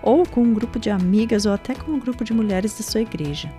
ou 0.00 0.24
com 0.24 0.44
um 0.44 0.54
grupo 0.54 0.78
de 0.78 0.90
amigas 0.90 1.44
ou 1.44 1.52
até 1.52 1.74
com 1.74 1.90
um 1.90 1.98
grupo 1.98 2.22
de 2.22 2.32
mulheres 2.32 2.78
da 2.78 2.84
sua 2.84 3.00
igreja. 3.00 3.52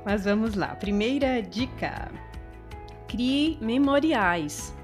Mas 0.04 0.24
vamos 0.24 0.54
lá. 0.54 0.74
Primeira 0.74 1.40
dica: 1.42 2.10
crie 3.08 3.58
memoriais. 3.60 4.74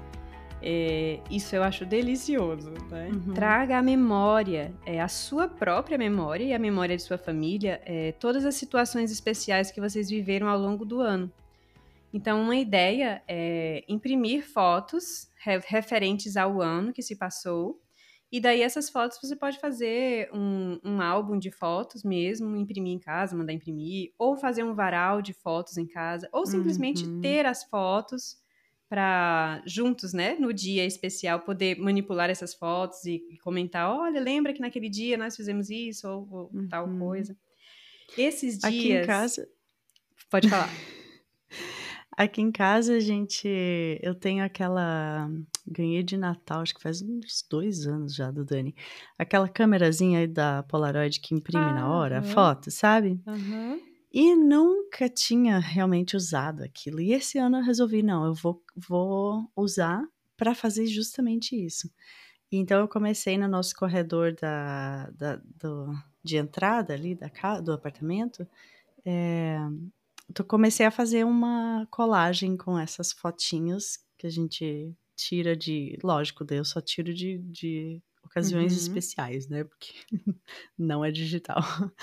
É, 0.63 1.19
isso 1.29 1.55
eu 1.55 1.63
acho 1.63 1.87
delicioso, 1.87 2.71
né? 2.91 3.09
Uhum. 3.11 3.33
Traga 3.33 3.79
a 3.79 3.81
memória, 3.81 4.71
é, 4.85 5.01
a 5.01 5.07
sua 5.07 5.47
própria 5.47 5.97
memória 5.97 6.43
e 6.43 6.53
a 6.53 6.59
memória 6.59 6.95
de 6.95 7.01
sua 7.01 7.17
família, 7.17 7.81
é, 7.83 8.11
todas 8.11 8.45
as 8.45 8.53
situações 8.53 9.11
especiais 9.11 9.71
que 9.71 9.81
vocês 9.81 10.07
viveram 10.07 10.47
ao 10.47 10.59
longo 10.59 10.85
do 10.85 11.01
ano. 11.01 11.31
Então, 12.13 12.39
uma 12.43 12.55
ideia 12.55 13.23
é 13.27 13.83
imprimir 13.87 14.47
fotos 14.47 15.31
re- 15.43 15.63
referentes 15.65 16.37
ao 16.37 16.61
ano 16.61 16.93
que 16.93 17.01
se 17.01 17.15
passou. 17.15 17.80
E 18.31 18.39
daí, 18.39 18.61
essas 18.61 18.89
fotos 18.89 19.19
você 19.21 19.35
pode 19.35 19.59
fazer 19.59 20.29
um, 20.33 20.79
um 20.83 21.01
álbum 21.01 21.37
de 21.37 21.51
fotos 21.51 22.03
mesmo, 22.03 22.55
imprimir 22.55 22.93
em 22.93 22.99
casa, 22.99 23.35
mandar 23.35 23.53
imprimir, 23.53 24.13
ou 24.17 24.37
fazer 24.37 24.63
um 24.63 24.73
varal 24.73 25.21
de 25.21 25.33
fotos 25.33 25.77
em 25.77 25.85
casa, 25.87 26.29
ou 26.31 26.45
simplesmente 26.45 27.07
Uhum. 27.07 27.15
ter 27.19 27.45
as 27.45 27.63
fotos 27.65 28.37
para 28.89 29.61
juntos, 29.65 30.13
né, 30.13 30.35
no 30.35 30.53
dia 30.53 30.85
especial, 30.85 31.39
poder 31.41 31.77
manipular 31.79 32.29
essas 32.29 32.53
fotos 32.53 33.05
e, 33.05 33.25
e 33.31 33.37
comentar: 33.39 33.89
olha, 33.89 34.19
lembra 34.21 34.53
que 34.53 34.59
naquele 34.61 34.89
dia 34.89 35.17
nós 35.17 35.35
fizemos 35.35 35.69
isso 35.69 36.07
ou, 36.09 36.27
ou 36.31 36.55
tal 36.69 36.87
Uhum. 36.87 36.89
coisa. 36.89 37.37
Esses 38.17 38.59
dias. 38.59 38.69
Aqui 38.69 38.89
em 38.89 38.99
casa, 38.99 39.47
Pode 40.29 40.47
falar. 40.47 40.81
Aqui 42.17 42.41
em 42.41 42.51
casa, 42.51 42.95
a 42.95 42.99
gente, 42.99 43.47
eu 44.01 44.13
tenho 44.13 44.43
aquela. 44.43 45.29
Ganhei 45.65 46.03
de 46.03 46.17
Natal, 46.17 46.61
acho 46.61 46.75
que 46.75 46.81
faz 46.81 47.01
uns 47.01 47.45
dois 47.49 47.85
anos 47.87 48.13
já 48.13 48.29
do 48.31 48.43
Dani. 48.43 48.75
Aquela 49.17 49.47
câmerazinha 49.47 50.19
aí 50.19 50.27
da 50.27 50.63
Polaroid 50.63 51.19
que 51.19 51.33
imprime 51.33 51.71
na 51.73 51.89
hora 51.89 52.17
a 52.19 52.21
Aham. 52.21 52.27
foto, 52.33 52.69
sabe? 52.71 53.19
Aham. 53.25 53.79
E 54.13 54.35
nunca 54.35 55.07
tinha 55.07 55.57
realmente 55.57 56.17
usado 56.17 56.63
aquilo. 56.63 56.99
E 56.99 57.13
esse 57.13 57.37
ano 57.37 57.57
eu 57.57 57.63
resolvi, 57.63 58.03
não, 58.03 58.25
eu 58.25 58.33
vou, 58.33 58.61
vou 58.75 59.49
usar 59.55 60.03
para 60.35 60.53
fazer 60.53 60.85
justamente 60.87 61.55
isso. 61.55 61.89
Então 62.51 62.81
eu 62.81 62.87
comecei 62.87 63.37
no 63.37 63.47
nosso 63.47 63.73
corredor 63.75 64.33
da, 64.35 65.09
da- 65.11 65.41
do- 65.61 65.93
de 66.21 66.35
entrada 66.35 66.93
ali 66.93 67.15
da 67.15 67.29
do 67.61 67.71
apartamento. 67.71 68.45
É, 69.05 69.57
comecei 70.47 70.85
a 70.85 70.91
fazer 70.91 71.25
uma 71.25 71.87
colagem 71.91 72.57
com 72.57 72.77
essas 72.77 73.11
fotinhos 73.11 73.99
que 74.17 74.27
a 74.27 74.29
gente 74.29 74.93
tira 75.15 75.55
de. 75.55 75.97
Lógico, 76.03 76.43
daí 76.45 76.57
eu 76.59 76.65
só 76.65 76.81
tiro 76.81 77.13
de, 77.13 77.37
de 77.39 78.01
ocasiões 78.23 78.73
Uhum. 78.73 78.77
especiais, 78.77 79.47
né? 79.47 79.63
Porque 79.63 79.93
não 80.77 81.03
é 81.05 81.11
digital. 81.11 81.57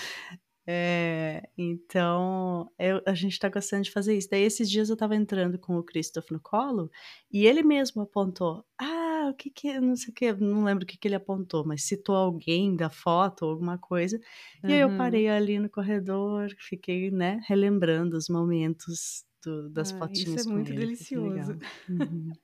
É, 0.71 1.49
então, 1.57 2.71
eu- 2.79 3.03
a 3.07 3.15
gente 3.15 3.39
tá 3.39 3.49
gostando 3.49 3.85
de 3.85 3.91
fazer 3.91 4.17
isso. 4.17 4.29
Daí, 4.31 4.43
esses 4.43 4.69
dias 4.71 4.91
eu 4.91 4.97
tava 4.97 5.17
entrando 5.17 5.59
com 5.59 5.79
o 5.79 5.83
Christoph 5.83 6.31
no 6.31 6.39
colo 6.41 6.91
e 7.33 7.47
ele 7.47 7.63
mesmo 7.63 8.03
apontou: 8.03 8.65
Ah, 8.79 9.08
o 9.31 9.35
que 9.35 9.51
que. 9.51 9.81
Não 9.81 9.97
sei 9.97 10.11
o 10.11 10.15
que, 10.15 10.33
não 10.35 10.65
lembro 10.65 10.85
o 10.85 10.87
que 10.87 10.97
que 10.99 11.09
ele 11.09 11.15
apontou, 11.17 11.65
mas 11.67 11.85
citou 11.85 12.15
alguém 12.17 12.77
da 12.77 12.91
foto 12.91 13.45
ou 13.45 13.51
alguma 13.53 13.79
coisa. 13.79 14.19
E 14.67 14.73
aí 14.73 14.81
eu 14.81 14.91
Uhum. 14.91 14.95
parei 14.95 15.29
ali 15.29 15.59
no 15.59 15.71
corredor, 15.71 16.49
fiquei, 16.61 17.11
né, 17.11 17.41
relembrando 17.49 18.17
os 18.17 18.29
momentos 18.29 19.25
do- 19.45 19.71
das 19.71 19.91
Ah, 19.91 19.93
fotinhas 19.93 20.37
isso 20.37 20.39
é 20.39 20.45
muito 20.45 20.73
ele. 20.73 20.75
delicioso. 20.75 21.57
Uhum. 21.89 22.37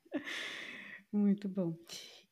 Muito 1.13 1.49
bom. 1.49 1.77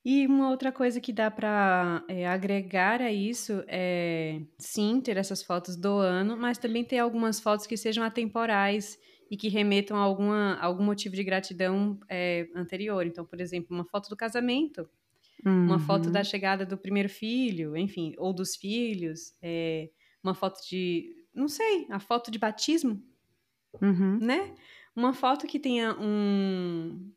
E 0.04 0.26
uma 0.26 0.50
outra 0.50 0.72
coisa 0.72 1.00
que 1.00 1.12
dá 1.12 1.30
para 1.30 2.04
agregar 2.32 3.00
a 3.00 3.12
isso 3.12 3.62
é, 3.68 4.40
sim, 4.58 5.00
ter 5.00 5.16
essas 5.16 5.42
fotos 5.42 5.76
do 5.76 5.98
ano, 5.98 6.36
mas 6.36 6.58
também 6.58 6.84
ter 6.84 6.98
algumas 6.98 7.38
fotos 7.40 7.66
que 7.66 7.76
sejam 7.76 8.02
atemporais 8.04 8.98
e 9.32 9.38
que 9.38 9.48
remetam 9.48 9.96
a 9.98 10.02
alguma, 10.02 10.58
algum 10.60 10.84
motivo 10.84 11.16
de 11.16 11.24
gratidão 11.24 11.98
é, 12.10 12.48
anterior. 12.56 13.06
Então, 13.06 13.26
por 13.26 13.40
exemplo, 13.40 13.74
uma 13.76 13.86
foto 13.86 14.10
do 14.10 14.16
casamento, 14.16 14.88
uma 15.64 15.78
foto 15.78 16.08
Uhum. 16.08 16.12
da 16.12 16.24
chegada 16.24 16.66
do 16.66 16.78
primeiro 16.78 17.08
filho, 17.08 17.76
enfim, 17.76 18.14
ou 18.18 18.32
dos 18.34 18.56
filhos, 18.56 19.34
é, 19.42 19.90
uma 20.24 20.34
foto 20.34 20.60
de, 20.68 21.26
não 21.34 21.48
sei, 21.48 21.86
a 21.90 22.00
foto 22.00 22.30
de 22.30 22.38
batismo, 22.38 23.02
Uhum. 23.80 24.20
né? 24.20 24.54
Uma 24.94 25.12
foto 25.12 25.46
que 25.46 25.58
tenha 25.58 25.96
um, 25.98 27.12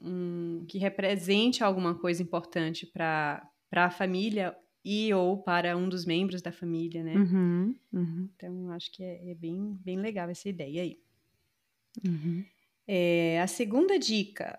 um- 0.00 0.64
que 0.68 0.78
represente 0.78 1.64
alguma 1.64 1.98
coisa 1.98 2.22
importante 2.22 2.86
para 2.86 3.48
para 3.70 3.86
a 3.86 3.90
família 3.90 4.56
e 4.84 5.12
ou 5.14 5.42
para 5.42 5.76
um 5.76 5.88
dos 5.88 6.06
membros 6.06 6.42
da 6.42 6.52
família, 6.52 7.02
né? 7.04 7.22
Uhum. 7.22 7.74
Uhum. 7.92 8.30
Então 8.36 8.70
acho 8.70 8.90
que 8.92 9.02
é, 9.02 9.30
é 9.30 9.34
bem 9.34 9.74
bem 9.84 9.98
legal 9.98 10.28
essa 10.28 10.48
ideia 10.48 10.82
aí. 10.82 11.00
Uhum. 12.04 12.46
É, 12.88 13.40
a 13.40 13.46
segunda 13.46 13.98
dica 13.98 14.56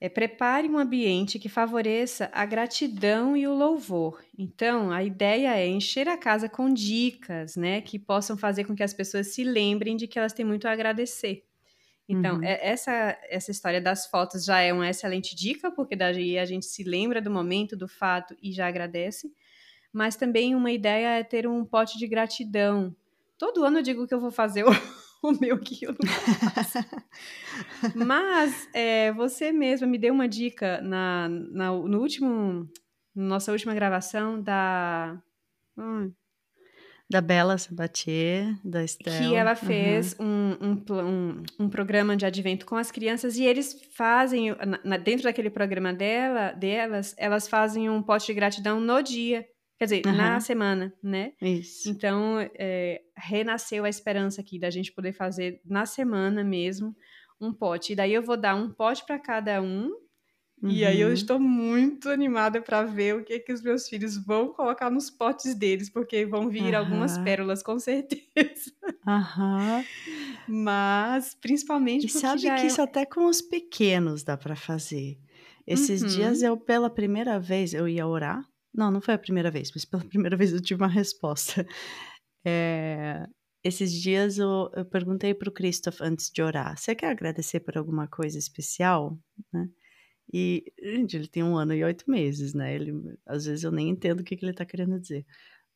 é 0.00 0.08
prepare 0.08 0.66
um 0.68 0.78
ambiente 0.78 1.38
que 1.38 1.48
favoreça 1.48 2.30
a 2.32 2.46
gratidão 2.46 3.36
e 3.36 3.46
o 3.46 3.52
louvor. 3.54 4.22
Então, 4.38 4.90
a 4.90 5.04
ideia 5.04 5.54
é 5.56 5.66
encher 5.66 6.08
a 6.08 6.16
casa 6.16 6.48
com 6.48 6.72
dicas, 6.72 7.54
né, 7.54 7.82
que 7.82 7.98
possam 7.98 8.36
fazer 8.36 8.64
com 8.64 8.74
que 8.74 8.82
as 8.82 8.94
pessoas 8.94 9.28
se 9.34 9.44
lembrem 9.44 9.96
de 9.96 10.06
que 10.06 10.18
elas 10.18 10.32
têm 10.32 10.44
muito 10.44 10.66
a 10.66 10.72
agradecer. 10.72 11.44
Então, 12.08 12.38
Uhum. 12.38 12.42
é- 12.42 12.68
essa, 12.70 13.18
essa 13.30 13.50
história 13.52 13.80
das 13.80 14.06
fotos 14.06 14.44
já 14.44 14.60
é 14.60 14.72
uma 14.72 14.88
excelente 14.90 15.36
dica, 15.36 15.70
porque 15.72 15.96
daí 15.96 16.38
a 16.38 16.44
gente 16.46 16.66
se 16.66 16.84
lembra 16.84 17.22
do 17.22 17.30
momento, 17.30 17.76
do 17.76 17.88
fato 17.88 18.36
e 18.42 18.52
já 18.52 18.68
agradece. 18.68 19.32
Mas 19.92 20.16
também 20.16 20.54
uma 20.54 20.72
ideia 20.72 21.18
é 21.20 21.24
ter 21.24 21.46
um 21.48 21.64
pote 21.64 21.98
de 21.98 22.06
gratidão. 22.08 22.94
Todo 23.38 23.64
ano 23.64 23.78
eu 23.80 23.82
digo 23.82 24.06
que 24.08 24.14
eu 24.14 24.20
vou 24.20 24.30
fazer 24.32 24.64
o, 25.22 25.32
meu 25.32 25.58
que 25.58 25.84
eu 25.84 25.92
não 25.92 26.10
faço. 26.10 26.78
Mas 27.94 28.68
é, 28.74 29.12
você 29.12 29.52
mesma 29.52 29.86
me 29.86 29.98
deu 29.98 30.12
uma 30.14 30.28
dica 30.28 30.80
na, 30.80 31.28
na- 31.28 31.72
no 31.72 32.00
último, 32.00 32.68
nossa 33.14 33.52
última 33.52 33.74
gravação 33.74 34.40
da. 34.40 35.20
Hum, 35.76 36.12
Da 37.08 37.20
Bela 37.20 37.58
Sabatier, 37.58 38.54
da 38.64 38.84
Estela. 38.84 39.18
Que 39.18 39.34
ela 39.34 39.54
fez 39.54 40.16
uhum. 40.18 40.56
um, 40.60 40.66
um, 40.68 41.02
um, 41.02 41.42
um, 41.64 41.68
programa 41.68 42.16
de 42.16 42.24
advento 42.24 42.64
com 42.64 42.76
as 42.76 42.90
crianças 42.90 43.36
e 43.36 43.44
eles 43.44 43.76
fazem, 43.96 44.54
na, 44.84 44.96
dentro 44.96 45.24
daquele 45.24 45.50
programa 45.50 45.92
dela, 45.92 46.52
delas, 46.52 47.14
elas 47.18 47.48
fazem 47.48 47.90
um 47.90 48.02
pote 48.02 48.26
de 48.26 48.34
gratidão 48.34 48.80
no 48.80 49.02
dia. 49.02 49.44
Quer 49.80 49.84
dizer, 49.86 50.02
uhum. 50.06 50.14
na 50.14 50.40
semana, 50.40 50.94
né? 51.02 51.32
Isso. 51.40 51.88
Então, 51.88 52.36
é, 52.54 53.00
renasceu 53.16 53.86
a 53.86 53.88
esperança 53.88 54.42
aqui 54.42 54.58
da 54.58 54.68
gente 54.68 54.92
poder 54.92 55.14
fazer 55.14 55.58
na 55.64 55.86
semana 55.86 56.44
mesmo 56.44 56.94
um 57.40 57.50
pote. 57.50 57.94
E 57.94 57.96
daí 57.96 58.12
eu 58.12 58.22
vou 58.22 58.36
dar 58.36 58.54
um 58.54 58.70
pote 58.70 59.06
para 59.06 59.18
cada 59.18 59.62
um 59.62 59.90
Uhum. 60.62 60.70
E 60.70 60.84
aí 60.84 61.00
eu 61.00 61.08
uhum. 61.08 61.14
estou 61.14 61.40
muito 61.40 62.10
animada 62.10 62.60
para 62.60 62.84
ver 62.84 63.16
o 63.16 63.24
que 63.24 63.38
que 63.38 63.52
os 63.52 63.62
meus 63.62 63.88
filhos 63.88 64.22
vão 64.22 64.48
colocar 64.48 64.90
nos 64.90 65.08
potes 65.08 65.54
deles, 65.54 65.88
porque 65.88 66.26
vão 66.26 66.50
vir 66.50 66.74
uhum. 66.74 66.78
algumas 66.78 67.16
pérolas 67.18 67.62
com 67.62 67.78
certeza. 67.78 68.70
Aham. 69.06 69.82
Mas 70.46 71.34
principalmente 71.40 72.06
e 72.06 72.10
sabe 72.10 72.42
que 72.42 72.48
é... 72.48 72.66
isso 72.66 72.82
até 72.82 73.06
com 73.06 73.24
os 73.24 73.40
pequenos 73.40 74.22
dá 74.22 74.36
para 74.36 74.54
fazer. 74.54 75.18
Esses 75.66 76.02
uhum. 76.02 76.08
dias 76.08 76.42
eu 76.42 76.56
pela 76.58 76.90
primeira 76.90 77.40
vez 77.40 77.72
eu 77.72 77.88
ia 77.88 78.06
orar. 78.06 78.44
Não, 78.72 78.90
não 78.90 79.00
foi 79.00 79.14
a 79.14 79.18
primeira 79.18 79.50
vez, 79.50 79.70
mas 79.74 79.84
pela 79.84 80.04
primeira 80.08 80.36
vez 80.36 80.52
eu 80.52 80.60
tive 80.60 80.82
uma 80.82 80.88
resposta. 80.88 81.66
É, 82.44 83.26
esses 83.64 83.92
dias 83.92 84.38
eu, 84.38 84.70
eu 84.74 84.84
perguntei 84.84 85.34
para 85.34 85.48
o 85.48 85.52
Christoph 85.52 86.00
antes 86.00 86.30
de 86.30 86.42
orar: 86.42 86.76
Você 86.78 86.94
quer 86.94 87.10
agradecer 87.10 87.60
por 87.60 87.76
alguma 87.76 88.06
coisa 88.06 88.38
especial? 88.38 89.18
Né? 89.52 89.68
E, 90.32 90.72
gente, 90.80 91.16
ele 91.16 91.26
tem 91.26 91.42
um 91.42 91.56
ano 91.56 91.74
e 91.74 91.82
oito 91.82 92.08
meses, 92.08 92.54
né? 92.54 92.74
Ele, 92.74 92.92
às 93.26 93.46
vezes 93.46 93.64
eu 93.64 93.72
nem 93.72 93.88
entendo 93.88 94.20
o 94.20 94.24
que, 94.24 94.36
que 94.36 94.44
ele 94.44 94.54
tá 94.54 94.64
querendo 94.64 94.98
dizer. 94.98 95.26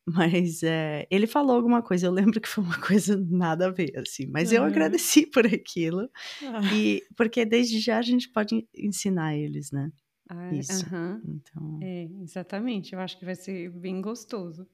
Mas 0.07 0.61
é, 0.61 1.07
ele 1.09 1.25
falou 1.25 1.55
alguma 1.55 1.81
coisa, 1.81 2.05
eu 2.05 2.11
lembro 2.11 2.39
que 2.39 2.47
foi 2.47 2.63
uma 2.63 2.77
coisa 2.79 3.17
nada 3.29 3.67
a 3.67 3.71
ver, 3.71 3.91
assim. 3.97 4.27
Mas 4.27 4.51
uhum. 4.51 4.57
eu 4.57 4.63
agradeci 4.63 5.25
por 5.25 5.45
aquilo. 5.45 6.09
Ah. 6.43 6.73
E 6.73 7.01
porque 7.17 7.43
desde 7.43 7.79
já 7.79 7.97
a 7.97 8.03
gente 8.03 8.29
pode 8.29 8.67
ensinar 8.73 9.35
eles, 9.35 9.71
né? 9.71 9.91
Ah, 10.29 10.53
Isso. 10.53 10.85
Uhum. 10.93 11.21
Então... 11.27 11.79
É, 11.81 12.03
exatamente. 12.21 12.93
Eu 12.93 12.99
acho 12.99 13.17
que 13.17 13.25
vai 13.25 13.35
ser 13.35 13.69
bem 13.69 14.01
gostoso. 14.01 14.67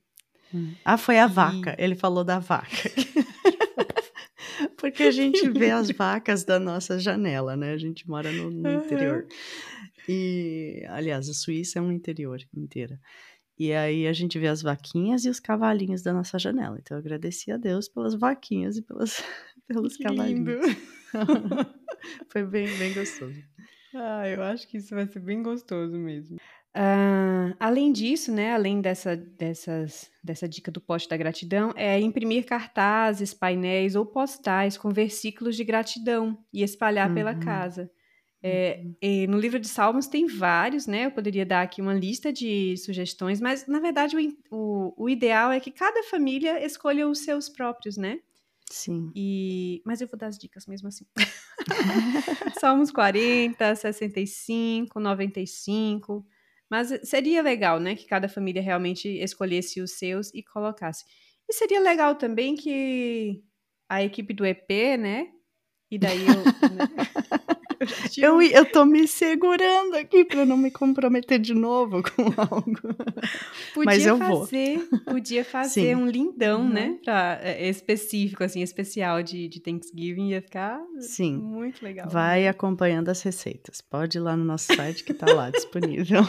Hum. 0.53 0.73
Ah, 0.83 0.97
foi 0.97 1.19
a 1.19 1.25
e... 1.25 1.29
vaca. 1.29 1.75
Ele 1.77 1.95
falou 1.95 2.23
da 2.23 2.39
vaca. 2.39 2.67
Porque 4.77 5.03
a 5.03 5.11
gente 5.11 5.49
vê 5.49 5.71
as 5.71 5.89
vacas 5.91 6.43
da 6.43 6.59
nossa 6.59 6.99
janela, 6.99 7.55
né? 7.55 7.71
A 7.71 7.77
gente 7.77 8.07
mora 8.09 8.31
no, 8.31 8.49
no 8.49 8.71
interior. 8.71 9.27
E, 10.07 10.83
aliás, 10.89 11.29
a 11.29 11.33
Suíça 11.33 11.79
é 11.79 11.81
um 11.81 11.91
interior 11.91 12.39
inteira. 12.55 12.99
E 13.57 13.73
aí 13.73 14.07
a 14.07 14.13
gente 14.13 14.39
vê 14.39 14.47
as 14.47 14.63
vaquinhas 14.63 15.23
e 15.23 15.29
os 15.29 15.39
cavalinhos 15.39 16.01
da 16.01 16.11
nossa 16.11 16.39
janela. 16.39 16.77
Então 16.79 16.97
eu 16.97 16.99
agradeci 16.99 17.51
a 17.51 17.57
Deus 17.57 17.87
pelas 17.87 18.15
vaquinhas 18.15 18.77
e 18.77 18.81
pelas, 18.81 19.23
pelos 19.67 19.97
que 19.97 20.03
cavalinhos. 20.03 20.65
Foi 22.29 22.43
bem, 22.43 22.65
bem 22.77 22.93
gostoso. 22.93 23.39
Ah, 23.93 24.27
eu 24.27 24.41
acho 24.43 24.67
que 24.67 24.77
isso 24.77 24.95
vai 24.95 25.05
ser 25.07 25.19
bem 25.19 25.43
gostoso 25.43 25.97
mesmo. 25.97 26.37
Uh, 26.75 27.53
além 27.59 27.91
disso, 27.91 28.31
né, 28.31 28.53
além 28.53 28.79
dessa, 28.79 29.17
dessas, 29.17 30.09
dessa 30.23 30.47
dica 30.47 30.71
do 30.71 30.79
poste 30.79 31.09
da 31.09 31.17
gratidão, 31.17 31.73
é 31.75 31.99
imprimir 31.99 32.45
cartazes, 32.45 33.33
painéis 33.33 33.93
ou 33.93 34.05
postais 34.05 34.77
com 34.77 34.89
versículos 34.89 35.57
de 35.57 35.65
gratidão 35.65 36.37
e 36.53 36.63
espalhar 36.63 37.09
uhum. 37.09 37.15
pela 37.15 37.35
casa. 37.35 37.91
É, 38.43 38.81
uhum. 39.03 39.31
no 39.33 39.39
livro 39.39 39.59
de 39.59 39.67
Salmos 39.67 40.07
tem 40.07 40.25
vários, 40.25 40.87
né? 40.87 41.05
Eu 41.05 41.11
poderia 41.11 41.45
dar 41.45 41.61
aqui 41.61 41.79
uma 41.81 41.93
lista 41.93 42.33
de 42.33 42.75
sugestões, 42.77 43.39
mas 43.39 43.67
na 43.67 43.79
verdade 43.79 44.15
o, 44.17 44.37
o, 44.49 45.03
o 45.03 45.09
ideal 45.09 45.51
é 45.51 45.59
que 45.59 45.69
cada 45.69 46.01
família 46.03 46.65
escolha 46.65 47.07
os 47.07 47.19
seus 47.19 47.49
próprios, 47.49 47.97
né? 47.97 48.19
Sim. 48.71 49.11
E, 49.13 49.81
mas 49.85 49.99
eu 49.99 50.07
vou 50.07 50.17
dar 50.17 50.27
as 50.27 50.37
dicas 50.37 50.65
mesmo 50.65 50.87
assim. 50.87 51.05
Salmos 52.59 52.89
40, 52.89 53.75
65, 53.75 54.99
95. 54.99 56.25
Mas 56.69 56.87
seria 57.03 57.41
legal, 57.41 57.79
né, 57.81 57.95
que 57.95 58.05
cada 58.05 58.29
família 58.29 58.61
realmente 58.61 59.09
escolhesse 59.09 59.81
os 59.81 59.91
seus 59.91 60.33
e 60.33 60.41
colocasse. 60.41 61.03
E 61.49 61.53
seria 61.53 61.81
legal 61.81 62.15
também 62.15 62.55
que 62.55 63.43
a 63.89 64.01
equipe 64.01 64.33
do 64.33 64.45
EP, 64.45 64.97
né? 64.97 65.27
E 65.91 65.99
daí 65.99 66.19
eu. 66.25 66.43
né? 67.85 68.09
Eu, 68.17 68.41
eu 68.41 68.65
tô 68.65 68.85
me 68.85 69.07
segurando 69.07 69.95
aqui 69.95 70.23
para 70.23 70.45
não 70.45 70.57
me 70.57 70.71
comprometer 70.71 71.39
de 71.39 71.53
novo 71.53 72.01
com 72.15 72.23
algo. 72.37 72.79
Podia 73.73 73.85
Mas 73.85 74.05
eu 74.05 74.17
fazer, 74.17 74.77
vou. 74.77 74.99
Podia 74.99 75.45
fazer 75.45 75.81
Sim. 75.81 75.95
um 75.95 76.07
lindão, 76.07 76.67
né, 76.67 76.85
uhum. 76.85 76.91
né? 76.91 76.99
Pra, 77.03 77.39
é, 77.41 77.69
específico, 77.69 78.43
assim, 78.43 78.61
especial 78.61 79.21
de, 79.23 79.47
de 79.47 79.59
Thanksgiving. 79.59 80.29
Ia 80.29 80.41
ficar 80.41 80.79
Sim. 80.99 81.37
muito 81.37 81.83
legal. 81.83 82.09
Vai 82.09 82.47
acompanhando 82.47 83.09
as 83.09 83.21
receitas. 83.21 83.81
Pode 83.81 84.17
ir 84.17 84.21
lá 84.21 84.35
no 84.35 84.45
nosso 84.45 84.73
site 84.73 85.03
que 85.03 85.13
tá 85.13 85.31
lá 85.31 85.49
disponível. 85.51 86.21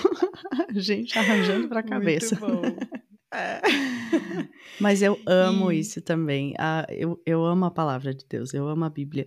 A 0.68 0.78
gente 0.78 1.18
arranjando 1.18 1.68
pra 1.68 1.82
cabeça. 1.82 2.38
Muito 2.38 2.60
bom. 2.60 3.02
É. 3.34 3.62
Mas 4.78 5.00
eu 5.00 5.18
amo 5.26 5.72
e... 5.72 5.80
isso 5.80 6.02
também. 6.02 6.54
Ah, 6.58 6.86
eu, 6.90 7.20
eu 7.24 7.44
amo 7.44 7.64
a 7.64 7.70
palavra 7.70 8.14
de 8.14 8.26
Deus, 8.28 8.52
eu 8.52 8.68
amo 8.68 8.84
a 8.84 8.90
Bíblia 8.90 9.26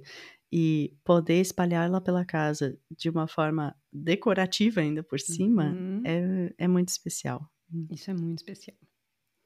e 0.57 0.93
poder 1.03 1.41
espalhá-la 1.41 1.99
pela 1.99 2.23
casa 2.23 2.79
de 2.89 3.09
uma 3.09 3.27
forma 3.27 3.75
decorativa 3.91 4.79
ainda 4.79 5.03
por 5.03 5.19
cima 5.19 5.65
uhum. 5.65 6.01
é, 6.05 6.53
é 6.59 6.65
muito 6.65 6.87
especial. 6.87 7.45
Hum. 7.69 7.85
Isso 7.91 8.09
é 8.09 8.13
muito 8.13 8.39
especial. 8.39 8.77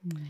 Uhum. 0.03 0.24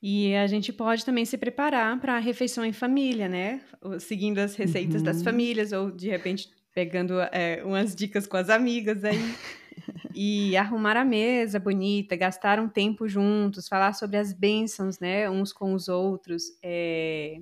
E 0.00 0.34
a 0.34 0.46
gente 0.46 0.72
pode 0.72 1.04
também 1.04 1.26
se 1.26 1.36
preparar 1.36 2.00
para 2.00 2.16
a 2.16 2.18
refeição 2.18 2.64
em 2.64 2.72
família, 2.72 3.28
né? 3.28 3.60
Seguindo 4.00 4.38
as 4.38 4.56
receitas 4.56 5.02
uhum. 5.02 5.04
das 5.04 5.22
famílias, 5.22 5.72
ou 5.72 5.90
de 5.90 6.08
repente 6.08 6.48
pegando 6.74 7.20
é, 7.20 7.62
umas 7.62 7.94
dicas 7.94 8.26
com 8.26 8.38
as 8.38 8.48
amigas 8.48 9.04
aí. 9.04 9.18
e 10.14 10.56
arrumar 10.56 10.96
a 10.96 11.04
mesa 11.04 11.60
bonita, 11.60 12.16
gastar 12.16 12.58
um 12.58 12.70
tempo 12.70 13.06
juntos, 13.06 13.68
falar 13.68 13.92
sobre 13.92 14.16
as 14.16 14.32
bênçãos, 14.32 14.98
né? 14.98 15.28
Uns 15.28 15.52
com 15.52 15.74
os 15.74 15.88
outros. 15.88 16.56
É 16.62 17.38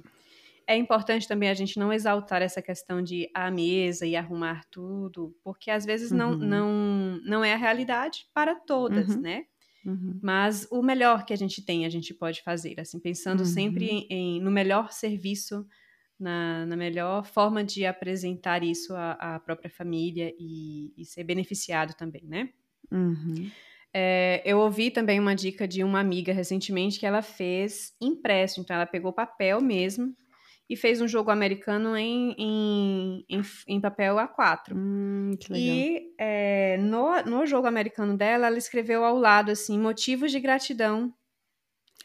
é 0.66 0.76
importante 0.76 1.28
também 1.28 1.48
a 1.48 1.54
gente 1.54 1.78
não 1.78 1.92
exaltar 1.92 2.42
essa 2.42 2.62
questão 2.62 3.02
de 3.02 3.30
a 3.34 3.50
mesa 3.50 4.06
e 4.06 4.16
arrumar 4.16 4.64
tudo, 4.70 5.36
porque 5.42 5.70
às 5.70 5.84
vezes 5.84 6.10
uhum. 6.10 6.16
não, 6.16 6.36
não, 6.36 7.20
não 7.24 7.44
é 7.44 7.52
a 7.52 7.58
realidade 7.58 8.26
para 8.32 8.54
todas, 8.54 9.14
uhum. 9.14 9.20
né? 9.20 9.44
Uhum. 9.84 10.18
Mas 10.22 10.66
o 10.70 10.82
melhor 10.82 11.26
que 11.26 11.32
a 11.32 11.36
gente 11.36 11.62
tem, 11.62 11.84
a 11.84 11.90
gente 11.90 12.14
pode 12.14 12.42
fazer, 12.42 12.80
assim, 12.80 12.98
pensando 12.98 13.44
sempre 13.44 13.84
uhum. 13.84 13.90
em, 13.90 14.06
em, 14.10 14.40
no 14.40 14.50
melhor 14.50 14.90
serviço, 14.92 15.66
na, 16.18 16.64
na, 16.64 16.76
melhor 16.76 17.26
forma 17.26 17.62
de 17.62 17.84
apresentar 17.84 18.62
isso 18.62 18.94
à, 18.94 19.12
à 19.12 19.40
própria 19.40 19.68
família 19.68 20.32
e, 20.38 20.92
e, 20.96 21.04
ser 21.04 21.24
beneficiado 21.24 21.94
também, 21.94 22.24
né? 22.24 22.48
Uhum. 22.90 23.50
É, 23.92 24.42
eu 24.44 24.58
ouvi 24.58 24.90
também 24.90 25.20
uma 25.20 25.34
dica 25.34 25.68
de 25.68 25.84
uma 25.84 26.00
amiga 26.00 26.32
recentemente 26.32 26.98
que 26.98 27.06
ela 27.06 27.20
fez 27.20 27.94
impresso, 28.00 28.60
então 28.60 28.74
ela 28.74 28.86
pegou 28.86 29.12
papel 29.12 29.60
mesmo 29.60 30.16
e 30.68 30.76
fez 30.76 31.00
um 31.00 31.08
jogo 31.08 31.30
americano 31.30 31.96
em, 31.96 32.34
em, 32.38 33.24
em, 33.28 33.42
em 33.68 33.80
papel 33.80 34.16
A4. 34.16 34.74
Hum, 34.74 35.32
que 35.38 35.52
legal. 35.52 35.76
E 35.76 36.14
é, 36.18 36.78
no, 36.78 37.22
no 37.22 37.46
jogo 37.46 37.66
americano 37.66 38.16
dela, 38.16 38.46
ela 38.46 38.58
escreveu 38.58 39.04
ao 39.04 39.18
lado, 39.18 39.50
assim, 39.50 39.78
motivos 39.78 40.32
de 40.32 40.40
gratidão. 40.40 41.12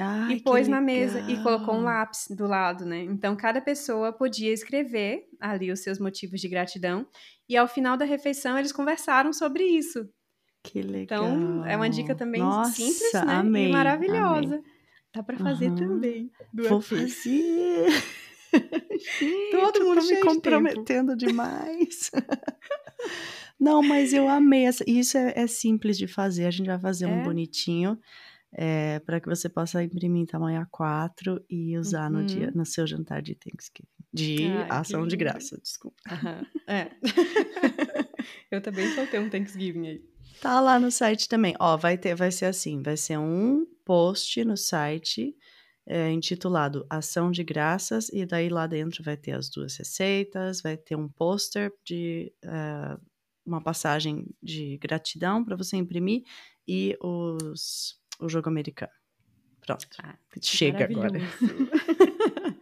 Ai, 0.02 0.34
e 0.34 0.42
pôs 0.42 0.68
na 0.68 0.80
mesa 0.80 1.20
e 1.30 1.44
colocou 1.44 1.76
um 1.76 1.84
lápis 1.84 2.28
do 2.30 2.48
lado, 2.48 2.86
né? 2.86 3.04
Então, 3.04 3.36
cada 3.36 3.60
pessoa 3.60 4.14
podia 4.14 4.52
escrever 4.54 5.26
ali 5.40 5.72
os 5.72 5.82
seus 5.82 6.00
motivos 6.00 6.40
de 6.40 6.48
gratidão. 6.48 7.06
E 7.50 7.58
ao 7.58 7.68
final 7.68 7.98
da 7.98 8.06
refeição, 8.06 8.58
eles 8.58 8.72
conversaram 8.72 9.34
sobre 9.34 9.64
isso. 9.64 10.08
Que 10.64 10.82
legal. 10.82 11.26
Então, 11.26 11.66
é 11.66 11.76
uma 11.76 11.90
dica 11.90 12.16
também 12.16 12.42
Nossa, 12.42 12.72
simples, 12.72 13.14
né? 13.14 13.22
Amei, 13.28 13.68
e 13.68 13.72
maravilhosa. 13.72 14.56
Amei. 14.56 14.64
Dá 15.14 15.24
para 15.24 15.38
fazer 15.38 15.70
uhum. 15.70 15.76
também. 15.76 16.32
Vou 16.54 16.82
fazer. 16.82 17.88
Gente, 19.20 19.52
Todo 19.52 19.86
mundo 19.86 20.06
me 20.06 20.20
comprometendo 20.22 21.16
de 21.16 21.28
demais. 21.28 22.12
Não, 23.60 23.82
mas 23.82 24.14
eu 24.14 24.28
amei. 24.28 24.66
Essa, 24.66 24.84
isso 24.88 25.18
é, 25.18 25.34
é, 25.36 25.48
simples 25.48 25.98
de 25.98 26.08
fazer. 26.08 26.46
A 26.46 26.52
gente 26.52 26.68
vai 26.68 26.80
fazer 26.80 27.06
é? 27.06 27.08
um 27.08 27.24
bonitinho 27.24 28.00
é, 28.54 29.00
para 29.00 29.20
que 29.20 29.28
você 29.28 29.48
possa 29.50 29.84
imprimir 29.84 30.22
em 30.22 30.26
tamanho 30.26 30.66
A4 30.66 31.44
e 31.50 31.78
usar 31.78 32.12
uhum. 32.12 32.20
no 32.20 32.26
dia, 32.26 32.52
no 32.54 32.66
seu 32.66 32.88
jantar 32.88 33.22
de 33.22 33.36
Thanksgiving. 33.36 33.88
De 34.12 34.48
ação 34.70 35.06
de 35.06 35.16
graça, 35.16 35.60
desculpa. 35.62 35.98
Uhum. 36.10 36.46
É. 36.68 36.90
eu 38.50 38.60
também 38.60 38.90
soltei 38.96 39.20
um 39.20 39.30
Thanksgiving 39.30 39.88
aí. 39.88 40.02
Tá 40.42 40.60
lá 40.60 40.80
no 40.80 40.90
site 40.90 41.28
também. 41.28 41.54
Ó, 41.60 41.78
vai 41.78 41.98
ter, 41.98 42.16
vai 42.16 42.32
ser 42.32 42.46
assim, 42.46 42.82
vai 42.82 42.98
ser 42.98 43.20
um 43.20 43.68
post 43.86 44.44
no 44.46 44.58
site 44.58 45.36
é, 45.90 46.12
intitulado 46.12 46.86
Ação 46.88 47.32
de 47.32 47.44
Graças, 47.44 48.10
e 48.10 48.24
daí 48.26 48.48
lá 48.48 48.68
dentro 48.68 49.04
vai 49.04 49.18
ter 49.18 49.32
as 49.32 49.50
duas 49.50 49.76
receitas, 49.76 50.62
vai 50.62 50.78
ter 50.78 50.96
um 50.96 51.10
pôster 51.10 51.74
de 51.84 52.32
uh, 52.46 53.02
uma 53.44 53.60
passagem 53.60 54.28
de 54.42 54.78
gratidão 54.78 55.44
para 55.44 55.56
você 55.56 55.76
imprimir 55.76 56.24
e 56.68 56.96
os, 57.02 58.00
o 58.20 58.30
jogo 58.30 58.48
americano 58.48 58.92
Pronto. 59.62 59.88
Ah, 60.02 60.16
Chega 60.42 60.86
agora. 60.86 61.20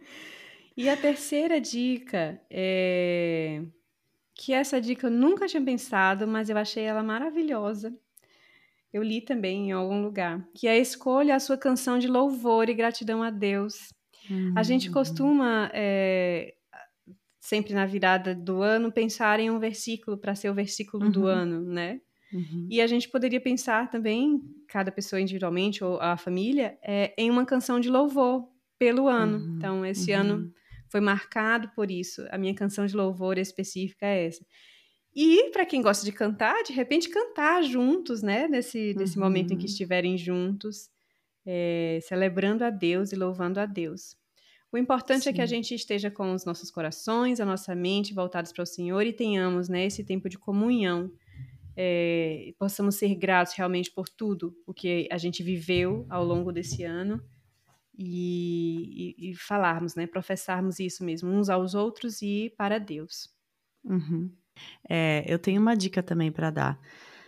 e 0.76 0.88
a 0.88 0.96
terceira 0.96 1.60
dica 1.60 2.40
é 2.50 3.62
que 4.34 4.52
essa 4.52 4.80
dica 4.80 5.06
eu 5.06 5.10
nunca 5.10 5.46
tinha 5.46 5.62
pensado, 5.62 6.26
mas 6.26 6.48
eu 6.48 6.56
achei 6.56 6.84
ela 6.84 7.02
maravilhosa. 7.02 7.96
Eu 8.92 9.02
li 9.02 9.20
também 9.20 9.68
em 9.68 9.72
algum 9.72 10.02
lugar, 10.02 10.46
que 10.54 10.66
é 10.66 10.78
escolha 10.78 11.34
a 11.34 11.40
sua 11.40 11.56
canção 11.58 11.98
de 11.98 12.08
louvor 12.08 12.68
e 12.68 12.74
gratidão 12.74 13.22
a 13.22 13.30
Deus. 13.30 13.92
Uhum. 14.30 14.54
A 14.56 14.62
gente 14.62 14.88
uhum. 14.88 14.94
costuma, 14.94 15.70
é, 15.74 16.54
sempre 17.40 17.74
na 17.74 17.86
virada 17.86 18.34
do 18.34 18.62
ano, 18.62 18.90
pensar 18.90 19.40
em 19.40 19.50
um 19.50 19.58
versículo 19.58 20.16
para 20.16 20.34
ser 20.34 20.50
o 20.50 20.54
versículo 20.54 21.04
uhum. 21.04 21.10
do 21.10 21.26
ano, 21.26 21.60
né? 21.62 22.00
Uhum. 22.32 22.66
E 22.70 22.80
a 22.80 22.86
gente 22.86 23.08
poderia 23.08 23.40
pensar 23.40 23.90
também, 23.90 24.40
cada 24.68 24.92
pessoa 24.92 25.20
individualmente 25.20 25.82
ou 25.82 26.00
a 26.00 26.16
família, 26.16 26.78
é, 26.82 27.14
em 27.16 27.30
uma 27.30 27.44
canção 27.44 27.80
de 27.80 27.88
louvor 27.88 28.48
pelo 28.78 29.06
ano. 29.06 29.38
Uhum. 29.38 29.56
Então, 29.56 29.86
esse 29.86 30.12
ano 30.12 30.34
uhum 30.36 30.52
foi 30.90 31.00
marcado 31.00 31.70
por 31.74 31.90
isso. 31.90 32.26
A 32.30 32.38
minha 32.38 32.54
canção 32.54 32.86
de 32.86 32.96
louvor 32.96 33.38
específica 33.38 34.06
é 34.06 34.26
essa. 34.26 34.44
E 35.20 35.50
para 35.50 35.66
quem 35.66 35.82
gosta 35.82 36.04
de 36.04 36.12
cantar, 36.12 36.62
de 36.62 36.72
repente 36.72 37.08
cantar 37.08 37.60
juntos, 37.64 38.22
né? 38.22 38.46
Nesse, 38.46 38.94
nesse 38.94 39.18
uhum. 39.18 39.24
momento 39.24 39.52
em 39.52 39.58
que 39.58 39.66
estiverem 39.66 40.16
juntos, 40.16 40.88
é, 41.44 41.98
celebrando 42.02 42.62
a 42.62 42.70
Deus 42.70 43.10
e 43.10 43.16
louvando 43.16 43.58
a 43.58 43.66
Deus. 43.66 44.16
O 44.70 44.78
importante 44.78 45.24
Sim. 45.24 45.30
é 45.30 45.32
que 45.32 45.40
a 45.40 45.46
gente 45.46 45.74
esteja 45.74 46.08
com 46.08 46.32
os 46.32 46.44
nossos 46.44 46.70
corações, 46.70 47.40
a 47.40 47.44
nossa 47.44 47.74
mente 47.74 48.14
voltados 48.14 48.52
para 48.52 48.62
o 48.62 48.66
Senhor 48.66 49.04
e 49.04 49.12
tenhamos 49.12 49.68
né, 49.68 49.86
esse 49.86 50.04
tempo 50.04 50.28
de 50.28 50.38
comunhão. 50.38 51.10
É, 51.74 52.54
possamos 52.56 52.94
ser 52.94 53.12
gratos 53.16 53.54
realmente 53.54 53.90
por 53.90 54.08
tudo 54.08 54.56
o 54.64 54.72
que 54.72 55.08
a 55.10 55.18
gente 55.18 55.42
viveu 55.42 56.06
ao 56.08 56.24
longo 56.24 56.52
desse 56.52 56.84
ano 56.84 57.20
e, 57.98 59.16
e, 59.18 59.30
e, 59.30 59.34
falarmos, 59.34 59.96
né, 59.96 60.06
professarmos 60.06 60.78
isso 60.78 61.02
mesmo 61.02 61.28
uns 61.28 61.48
aos 61.48 61.74
outros 61.74 62.22
e 62.22 62.54
para 62.56 62.78
Deus. 62.78 63.36
Uhum. 63.82 64.30
É, 64.88 65.24
eu 65.26 65.38
tenho 65.38 65.60
uma 65.60 65.76
dica 65.76 66.02
também 66.02 66.30
para 66.30 66.50
dar, 66.50 66.80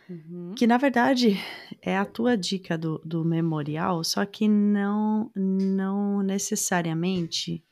uhum. 0.08 0.54
que 0.56 0.66
na 0.66 0.76
verdade 0.76 1.36
é 1.82 1.96
a 1.96 2.04
tua 2.04 2.36
dica 2.36 2.76
do, 2.76 2.98
do 3.04 3.24
memorial, 3.24 4.02
só 4.04 4.24
que 4.24 4.48
não, 4.48 5.30
não 5.34 6.22
necessariamente 6.22 7.64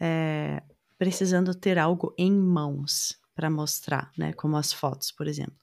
é, 0.00 0.62
precisando 0.98 1.54
ter 1.54 1.78
algo 1.78 2.14
em 2.18 2.32
mãos 2.32 3.18
para 3.34 3.50
mostrar, 3.50 4.10
né, 4.16 4.32
como 4.32 4.56
as 4.56 4.72
fotos, 4.72 5.10
por 5.10 5.26
exemplo. 5.26 5.56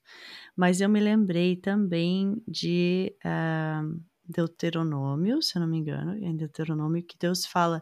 Mas 0.56 0.82
eu 0.82 0.90
me 0.90 1.00
lembrei 1.00 1.56
também 1.56 2.42
de 2.48 3.16
uh, 3.26 4.02
Deuteronômio, 4.26 5.42
se 5.42 5.58
eu 5.58 5.62
não 5.62 5.68
me 5.68 5.78
engano, 5.78 6.14
é 6.14 6.28
em 6.28 6.36
Deuteronômio 6.36 7.04
que 7.04 7.18
Deus 7.18 7.46
fala, 7.46 7.82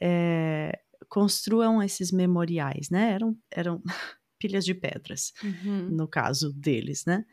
é, 0.00 0.80
construam 1.08 1.82
esses 1.82 2.10
memoriais, 2.10 2.90
né? 2.90 3.12
Eram, 3.12 3.36
eram 3.50 3.82
pilhas 4.44 4.66
de 4.66 4.74
pedras, 4.74 5.32
uhum. 5.42 5.88
no 5.88 6.06
caso 6.06 6.52
deles, 6.52 7.06
né? 7.06 7.24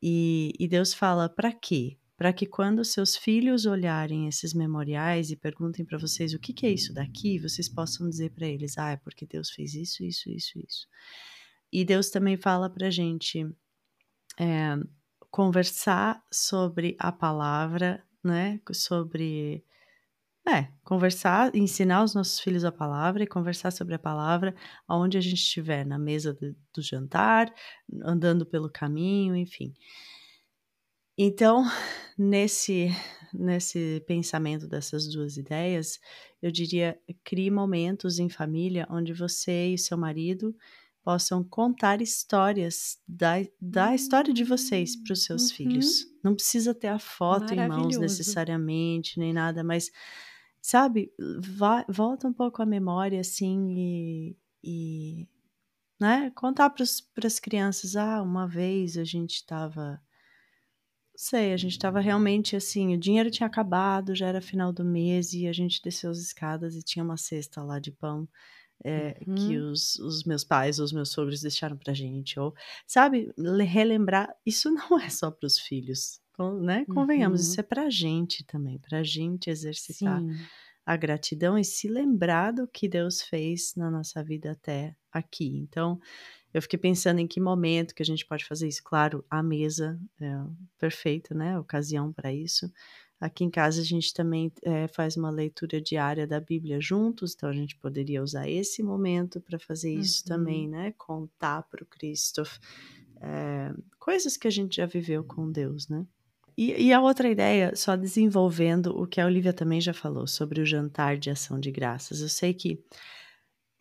E, 0.00 0.52
e 0.56 0.68
Deus 0.68 0.94
fala, 0.94 1.28
para 1.28 1.52
quê? 1.52 1.98
Para 2.16 2.32
que 2.32 2.46
quando 2.46 2.84
seus 2.84 3.16
filhos 3.16 3.66
olharem 3.66 4.28
esses 4.28 4.54
memoriais 4.54 5.32
e 5.32 5.36
perguntem 5.36 5.84
para 5.84 5.98
vocês 5.98 6.32
o 6.32 6.38
que, 6.38 6.52
que 6.52 6.64
é 6.66 6.70
isso 6.70 6.94
daqui, 6.94 7.40
vocês 7.40 7.68
possam 7.68 8.08
dizer 8.08 8.30
para 8.30 8.46
eles, 8.46 8.78
ah, 8.78 8.92
é 8.92 8.96
porque 8.96 9.26
Deus 9.26 9.50
fez 9.50 9.74
isso, 9.74 10.04
isso, 10.04 10.30
isso, 10.30 10.58
isso. 10.60 10.86
E 11.72 11.84
Deus 11.84 12.08
também 12.08 12.36
fala 12.36 12.70
para 12.70 12.88
gente, 12.88 13.44
é, 14.38 14.76
conversar 15.28 16.22
sobre 16.30 16.96
a 17.00 17.10
palavra, 17.10 18.00
né? 18.22 18.60
Sobre. 18.72 19.64
É, 20.48 20.68
conversar, 20.82 21.54
ensinar 21.54 22.02
os 22.02 22.14
nossos 22.14 22.40
filhos 22.40 22.64
a 22.64 22.72
palavra 22.72 23.22
e 23.22 23.26
conversar 23.26 23.70
sobre 23.70 23.94
a 23.94 23.98
palavra 23.98 24.54
aonde 24.88 25.18
a 25.18 25.20
gente 25.20 25.34
estiver, 25.34 25.84
na 25.84 25.98
mesa 25.98 26.32
do, 26.32 26.56
do 26.74 26.82
jantar, 26.82 27.52
andando 28.02 28.46
pelo 28.46 28.70
caminho, 28.70 29.36
enfim. 29.36 29.74
Então, 31.16 31.64
nesse, 32.16 32.88
nesse 33.34 34.02
pensamento 34.06 34.66
dessas 34.66 35.06
duas 35.12 35.36
ideias, 35.36 36.00
eu 36.40 36.50
diria: 36.50 36.98
crie 37.22 37.50
momentos 37.50 38.18
em 38.18 38.30
família 38.30 38.86
onde 38.90 39.12
você 39.12 39.74
e 39.74 39.78
seu 39.78 39.98
marido 39.98 40.56
possam 41.02 41.42
contar 41.42 42.02
histórias 42.02 42.98
da, 43.06 43.34
da 43.60 43.94
história 43.94 44.32
de 44.32 44.44
vocês 44.44 44.96
para 44.96 45.12
os 45.12 45.24
seus 45.24 45.50
uhum. 45.50 45.56
filhos. 45.56 46.06
Não 46.22 46.34
precisa 46.34 46.74
ter 46.74 46.88
a 46.88 46.98
foto 46.98 47.54
em 47.54 47.68
mãos 47.68 47.96
necessariamente, 47.98 49.18
nem 49.18 49.32
nada, 49.32 49.64
mas, 49.64 49.90
sabe, 50.60 51.12
vá, 51.38 51.84
volta 51.88 52.28
um 52.28 52.32
pouco 52.32 52.62
a 52.62 52.66
memória, 52.66 53.20
assim, 53.20 53.74
e, 53.76 54.36
e 54.62 55.28
né, 55.98 56.30
contar 56.34 56.70
para 56.70 56.84
as 57.26 57.40
crianças, 57.40 57.96
ah, 57.96 58.22
uma 58.22 58.46
vez 58.46 58.96
a 58.96 59.04
gente 59.04 59.36
estava 59.36 60.00
sei, 61.22 61.52
a 61.52 61.56
gente 61.58 61.72
estava 61.72 62.00
realmente 62.00 62.56
assim, 62.56 62.94
o 62.94 62.98
dinheiro 62.98 63.30
tinha 63.30 63.46
acabado, 63.46 64.14
já 64.14 64.26
era 64.26 64.40
final 64.40 64.72
do 64.72 64.82
mês 64.82 65.34
e 65.34 65.46
a 65.46 65.52
gente 65.52 65.82
desceu 65.82 66.10
as 66.10 66.16
escadas 66.16 66.74
e 66.74 66.82
tinha 66.82 67.04
uma 67.04 67.18
cesta 67.18 67.62
lá 67.62 67.78
de 67.78 67.92
pão 67.92 68.26
é, 68.84 69.18
uhum. 69.26 69.34
que 69.34 69.58
os, 69.58 69.96
os 69.96 70.24
meus 70.24 70.44
pais 70.44 70.78
ou 70.78 70.84
os 70.84 70.92
meus 70.92 71.10
sogros 71.10 71.42
deixaram 71.42 71.76
pra 71.76 71.94
gente. 71.94 72.38
Ou, 72.38 72.54
sabe, 72.86 73.32
relembrar, 73.66 74.34
isso 74.44 74.70
não 74.72 74.98
é 74.98 75.08
só 75.08 75.30
para 75.30 75.46
os 75.46 75.58
filhos, 75.58 76.20
né? 76.60 76.84
Convenhamos, 76.86 77.40
uhum. 77.40 77.50
isso 77.50 77.60
é 77.60 77.62
pra 77.62 77.90
gente 77.90 78.44
também, 78.44 78.78
pra 78.78 79.02
gente 79.02 79.50
exercitar 79.50 80.20
Sim. 80.20 80.34
a 80.86 80.96
gratidão 80.96 81.58
e 81.58 81.64
se 81.64 81.88
lembrar 81.88 82.52
do 82.52 82.66
que 82.66 82.88
Deus 82.88 83.20
fez 83.22 83.74
na 83.76 83.90
nossa 83.90 84.24
vida 84.24 84.52
até 84.52 84.96
aqui. 85.12 85.58
Então, 85.58 86.00
eu 86.52 86.62
fiquei 86.62 86.78
pensando 86.78 87.20
em 87.20 87.26
que 87.26 87.40
momento 87.40 87.94
que 87.94 88.02
a 88.02 88.06
gente 88.06 88.26
pode 88.26 88.44
fazer 88.44 88.66
isso. 88.66 88.82
Claro, 88.82 89.24
a 89.30 89.42
mesa 89.42 90.00
é 90.20 90.34
perfeita, 90.78 91.34
né? 91.34 91.54
A 91.54 91.60
ocasião 91.60 92.12
para 92.12 92.32
isso. 92.32 92.70
Aqui 93.20 93.44
em 93.44 93.50
casa 93.50 93.82
a 93.82 93.84
gente 93.84 94.14
também 94.14 94.50
é, 94.62 94.88
faz 94.88 95.16
uma 95.16 95.30
leitura 95.30 95.80
diária 95.80 96.26
da 96.26 96.40
Bíblia 96.40 96.80
juntos, 96.80 97.34
então 97.34 97.50
a 97.50 97.52
gente 97.52 97.76
poderia 97.76 98.22
usar 98.22 98.48
esse 98.48 98.82
momento 98.82 99.40
para 99.40 99.58
fazer 99.58 99.92
isso 99.92 100.22
uhum. 100.22 100.28
também, 100.28 100.68
né? 100.68 100.94
Contar 100.96 101.62
para 101.64 101.82
o 101.82 101.86
Cristo 101.86 102.42
é, 103.20 103.72
coisas 103.98 104.36
que 104.38 104.48
a 104.48 104.50
gente 104.50 104.76
já 104.76 104.86
viveu 104.86 105.22
com 105.22 105.52
Deus, 105.52 105.86
né? 105.88 106.06
E, 106.56 106.88
e, 106.88 106.92
a 106.92 107.00
outra 107.00 107.28
ideia, 107.28 107.74
só 107.76 107.96
desenvolvendo 107.96 108.88
o 108.98 109.06
que 109.06 109.20
a 109.20 109.26
Olivia 109.26 109.52
também 109.52 109.80
já 109.80 109.94
falou 109.94 110.26
sobre 110.26 110.60
o 110.60 110.66
jantar 110.66 111.16
de 111.16 111.30
ação 111.30 111.58
de 111.58 111.70
graças. 111.70 112.20
Eu 112.20 112.28
sei 112.28 112.52
que 112.52 112.82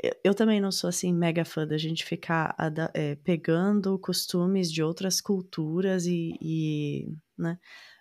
eu, 0.02 0.14
eu 0.24 0.36
também 0.36 0.62
não 0.62 0.72
sou 0.72 0.88
assim 0.88 1.14
mega 1.14 1.44
fã 1.44 1.68
da 1.68 1.78
gente 1.78 2.06
ficar 2.06 2.56
é, 2.94 3.16
pegando 3.16 4.00
costumes 4.00 4.72
de 4.72 4.82
outras 4.82 5.20
culturas 5.20 6.06
e, 6.06 6.34
e 6.42 7.12
né? 7.38 7.58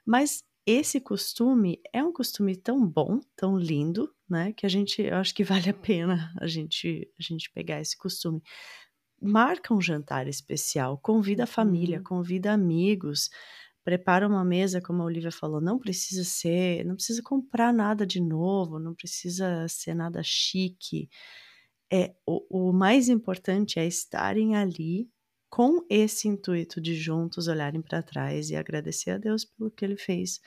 Mas 0.07 0.45
esse 0.71 1.01
costume 1.01 1.81
é 1.95 2.05
um 2.05 2.13
costume 2.13 2.55
tão 2.55 2.87
bom, 2.87 3.21
tão 3.35 3.57
lindo, 3.57 4.15
né? 4.29 4.53
Que 4.53 4.67
a 4.67 4.69
gente, 4.69 5.01
eu 5.01 5.17
acho 5.17 5.35
que 5.35 5.43
vale 5.43 5.71
a 5.71 5.75
pena 5.75 6.31
a 6.39 6.47
gente, 6.47 7.11
a 7.19 7.23
gente 7.23 7.51
pegar 7.51 7.81
esse 7.81 7.97
costume. 7.97 8.43
Marca 9.21 9.73
um 9.73 9.81
jantar 9.81 10.29
especial, 10.29 10.99
convida 10.99 11.45
a 11.45 11.47
família, 11.47 11.99
uhum. 11.99 12.05
convida 12.05 12.53
amigos, 12.53 13.31
prepara 13.83 14.29
uma 14.29 14.45
mesa, 14.45 14.79
como 14.79 15.03
a 15.03 15.07
Olivia 15.07 15.33
falou, 15.33 15.59
não 15.59 15.79
precisa 15.79 16.23
ser, 16.23 16.85
não 16.85 16.97
precisa 16.97 17.23
comprar 17.23 17.73
nada 17.73 18.07
de 18.07 18.21
novo, 18.21 18.79
não 18.79 18.95
precisa 18.95 19.67
ser 19.69 19.95
nada 19.95 20.21
chique. 20.23 21.09
É, 21.91 22.15
o, 22.27 22.69
o 22.69 22.73
mais 22.75 23.09
importante 23.09 23.79
é 23.81 23.87
estarem 23.87 24.55
ali 24.55 25.09
com 25.49 25.85
esse 25.89 26.29
intuito 26.29 26.81
de 26.81 26.95
juntos 26.95 27.49
olharem 27.49 27.81
para 27.81 28.03
trás 28.03 28.51
e 28.51 28.57
agradecer 28.57 29.11
a 29.11 29.19
Deus 29.19 29.45
pelo 29.45 29.71
que 29.71 29.85
ele 29.85 29.97
fez, 29.97 30.41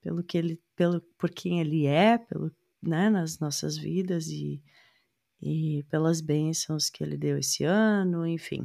pelo 0.00 0.22
que 0.22 0.38
ele, 0.38 0.60
pelo 0.76 1.00
por 1.18 1.30
quem 1.30 1.60
ele 1.60 1.86
é, 1.86 2.18
pelo, 2.18 2.50
né, 2.82 3.10
nas 3.10 3.38
nossas 3.38 3.76
vidas 3.76 4.28
e, 4.28 4.62
e 5.40 5.84
pelas 5.90 6.20
bênçãos 6.20 6.88
que 6.88 7.02
ele 7.02 7.16
deu 7.16 7.38
esse 7.38 7.64
ano, 7.64 8.26
enfim. 8.26 8.64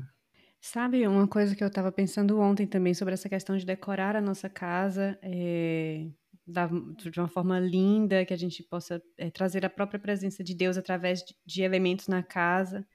Sabe, 0.61 1.05
uma 1.05 1.27
coisa 1.27 1.55
que 1.55 1.63
eu 1.63 1.67
estava 1.67 1.91
pensando 1.91 2.39
ontem 2.39 2.65
também 2.65 2.93
sobre 2.93 3.13
essa 3.13 3.27
questão 3.27 3.57
de 3.57 3.65
decorar 3.65 4.15
a 4.15 4.21
nossa 4.21 4.49
casa 4.49 5.19
é, 5.21 6.07
da, 6.47 6.67
de 6.67 7.19
uma 7.19 7.27
forma 7.27 7.59
linda, 7.59 8.23
que 8.25 8.33
a 8.33 8.37
gente 8.37 8.63
possa 8.63 9.01
é, 9.17 9.29
trazer 9.29 9.65
a 9.65 9.69
própria 9.69 9.99
presença 9.99 10.41
de 10.41 10.55
Deus 10.55 10.77
através 10.77 11.19
de, 11.19 11.35
de 11.45 11.63
elementos 11.63 12.07
na 12.07 12.23
casa. 12.23 12.87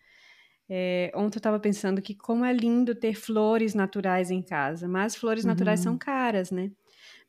É, 0.70 1.10
ontem 1.14 1.36
eu 1.36 1.40
estava 1.40 1.58
pensando 1.58 2.02
que 2.02 2.14
como 2.14 2.44
é 2.44 2.52
lindo 2.52 2.94
ter 2.94 3.14
flores 3.14 3.74
naturais 3.74 4.30
em 4.30 4.42
casa, 4.42 4.86
mas 4.86 5.16
flores 5.16 5.44
uhum. 5.44 5.50
naturais 5.50 5.80
são 5.80 5.96
caras, 5.96 6.50
né? 6.50 6.70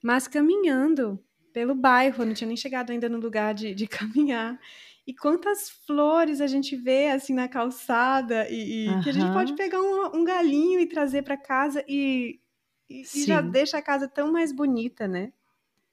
Mas 0.04 0.28
caminhando 0.28 1.18
pelo 1.54 1.74
bairro, 1.74 2.22
eu 2.22 2.26
não 2.28 2.34
tinha 2.34 2.48
nem 2.48 2.58
chegado 2.58 2.92
ainda 2.92 3.08
no 3.08 3.18
lugar 3.18 3.54
de, 3.54 3.74
de 3.74 3.88
caminhar. 3.88 4.60
E 5.08 5.14
quantas 5.14 5.70
flores 5.88 6.40
a 6.40 6.48
gente 6.48 6.76
vê 6.76 7.10
assim 7.10 7.34
na 7.34 7.48
calçada 7.48 8.48
e, 8.50 8.86
e 8.86 8.90
uhum. 8.90 9.02
que 9.02 9.10
a 9.10 9.14
gente 9.14 9.32
pode 9.32 9.56
pegar 9.56 9.82
um, 9.82 10.18
um 10.18 10.24
galinho 10.24 10.80
e 10.80 10.86
trazer 10.86 11.24
para 11.24 11.36
casa 11.36 11.84
e, 11.88 12.40
e, 12.88 13.02
e, 13.02 13.26
já 13.26 13.42
deixa 13.42 13.78
a 13.78 13.82
casa 13.82 14.08
tão 14.08 14.32
mais 14.32 14.52
bonita, 14.52 15.08
né? 15.08 15.32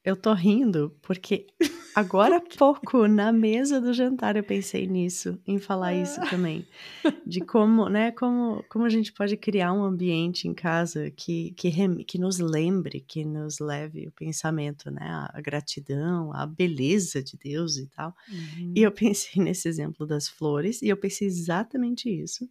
Eu 0.07 0.15
tô 0.15 0.33
rindo 0.33 0.97
porque 1.03 1.49
agora 1.93 2.37
há 2.37 2.41
pouco, 2.41 3.09
na 3.09 3.33
mesa 3.33 3.81
do 3.81 3.93
jantar, 3.93 4.37
eu 4.37 4.45
pensei 4.45 4.87
nisso, 4.87 5.37
em 5.45 5.59
falar 5.59 5.95
isso 5.95 6.21
ah. 6.21 6.31
também. 6.31 6.65
De 7.27 7.41
como, 7.41 7.89
né, 7.89 8.13
como, 8.13 8.65
como 8.69 8.85
a 8.85 8.89
gente 8.89 9.13
pode 9.13 9.37
criar 9.37 9.73
um 9.73 9.83
ambiente 9.83 10.47
em 10.47 10.55
casa 10.55 11.11
que, 11.11 11.51
que, 11.57 11.73
que 12.05 12.19
nos 12.19 12.39
lembre, 12.39 13.01
que 13.01 13.25
nos 13.25 13.59
leve 13.59 14.07
o 14.07 14.13
pensamento, 14.13 14.93
né, 14.93 15.29
a, 15.35 15.41
gratidão, 15.41 16.33
a 16.33 16.47
beleza 16.47 17.21
de 17.21 17.37
Deus 17.37 17.77
e 17.77 17.89
tal. 17.89 18.15
Uhum. 18.31 18.75
E 18.77 18.83
eu 18.83 18.93
pensei 18.93 19.43
nesse 19.43 19.69
exemplo 19.69 20.07
das 20.07 20.29
flores, 20.29 20.83
e 20.83 20.89
eu 20.89 20.97
pensei 20.97 21.27
exatamente 21.27 22.09
isso 22.09 22.49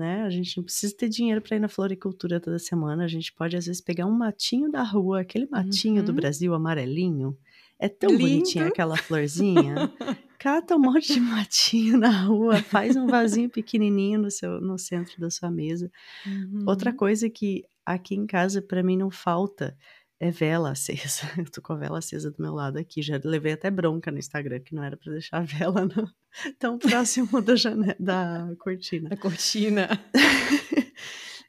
né? 0.00 0.22
A 0.22 0.30
gente 0.30 0.56
não 0.56 0.64
precisa 0.64 0.96
ter 0.96 1.10
dinheiro 1.10 1.42
para 1.42 1.56
ir 1.56 1.60
na 1.60 1.68
floricultura 1.68 2.40
toda 2.40 2.58
semana. 2.58 3.04
A 3.04 3.08
gente 3.08 3.32
pode, 3.32 3.56
às 3.56 3.66
vezes, 3.66 3.82
pegar 3.82 4.06
um 4.06 4.10
matinho 4.10 4.70
da 4.70 4.82
rua, 4.82 5.20
aquele 5.20 5.46
matinho 5.46 6.00
uhum. 6.00 6.04
do 6.06 6.12
Brasil 6.14 6.54
amarelinho. 6.54 7.36
É 7.78 7.88
tão 7.88 8.10
Lindo. 8.10 8.22
bonitinha 8.22 8.66
aquela 8.66 8.96
florzinha. 8.96 9.92
Cata 10.38 10.74
um 10.74 10.78
monte 10.78 11.12
de 11.12 11.20
matinho 11.20 11.98
na 11.98 12.24
rua, 12.24 12.56
faz 12.62 12.96
um 12.96 13.06
vasinho 13.06 13.50
pequenininho 13.50 14.18
no, 14.18 14.30
seu, 14.30 14.60
no 14.60 14.78
centro 14.78 15.20
da 15.20 15.30
sua 15.30 15.50
mesa. 15.50 15.90
Uhum. 16.26 16.64
Outra 16.66 16.94
coisa 16.94 17.28
que 17.28 17.64
aqui 17.84 18.14
em 18.14 18.26
casa, 18.26 18.62
para 18.62 18.82
mim, 18.82 18.96
não 18.96 19.10
falta 19.10 19.76
é 20.20 20.30
vela 20.30 20.72
acesa. 20.72 21.22
Eu 21.38 21.50
tô 21.50 21.62
com 21.62 21.72
a 21.72 21.76
vela 21.76 21.98
acesa 21.98 22.30
do 22.30 22.40
meu 22.40 22.52
lado 22.52 22.78
aqui. 22.78 23.00
Já 23.00 23.18
levei 23.24 23.52
até 23.52 23.70
bronca 23.70 24.12
no 24.12 24.18
Instagram, 24.18 24.60
que 24.60 24.74
não 24.74 24.84
era 24.84 24.96
para 24.96 25.12
deixar 25.12 25.38
a 25.38 25.42
vela 25.42 25.86
no, 25.86 26.08
tão 26.60 26.78
próximo 26.78 27.40
da, 27.40 27.56
janela, 27.56 27.96
da 27.98 28.54
cortina. 28.58 29.08
Da 29.08 29.16
cortina. 29.16 29.88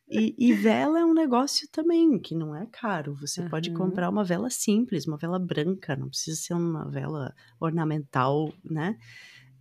e, 0.10 0.34
e, 0.40 0.54
vela 0.54 1.02
é 1.02 1.06
um 1.06 1.14
negócio 1.14 1.68
também 1.70 2.18
que 2.18 2.34
não 2.34 2.56
é 2.56 2.66
caro. 2.72 3.14
Você 3.16 3.42
uhum. 3.42 3.50
pode 3.50 3.72
comprar 3.72 4.10
uma 4.10 4.24
vela 4.24 4.50
simples, 4.50 5.06
uma 5.06 5.18
vela 5.18 5.38
branca, 5.38 5.98
não 5.98 6.08
precisa 6.08 6.40
ser 6.42 6.54
uma 6.54 6.90
vela 6.90 7.36
ornamental, 7.60 8.54
né? 8.64 8.98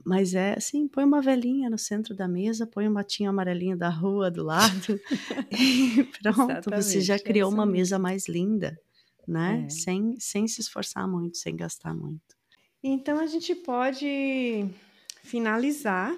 Mas 0.03 0.35
é 0.35 0.55
assim, 0.57 0.89
põe 0.89 1.05
uma 1.05 1.21
velinha 1.21 1.69
no 1.69 1.77
centro 1.77 2.15
da 2.15 2.27
mesa, 2.27 2.67
põe 2.67 2.89
um 2.89 2.93
matinho 2.93 3.29
amarelinho 3.29 3.77
da 3.77 3.91
rua 3.91 4.31
do 4.31 4.43
lado 4.43 4.99
e 5.53 6.05
pronto, 6.23 6.53
Exatamente, 6.53 6.83
você 6.83 7.01
já 7.03 7.19
criou 7.19 7.53
uma 7.53 7.67
mesa 7.67 7.99
mais 7.99 8.27
linda 8.27 8.79
né? 9.31 9.65
É. 9.67 9.71
Sem, 9.71 10.19
sem 10.19 10.49
se 10.49 10.61
esforçar 10.61 11.09
muito, 11.09 11.39
sem 11.39 11.55
gastar 11.55 11.95
muito. 11.95 12.37
Então 12.83 13.19
a 13.19 13.27
gente 13.27 13.55
pode 13.55 14.67
finalizar 15.23 16.17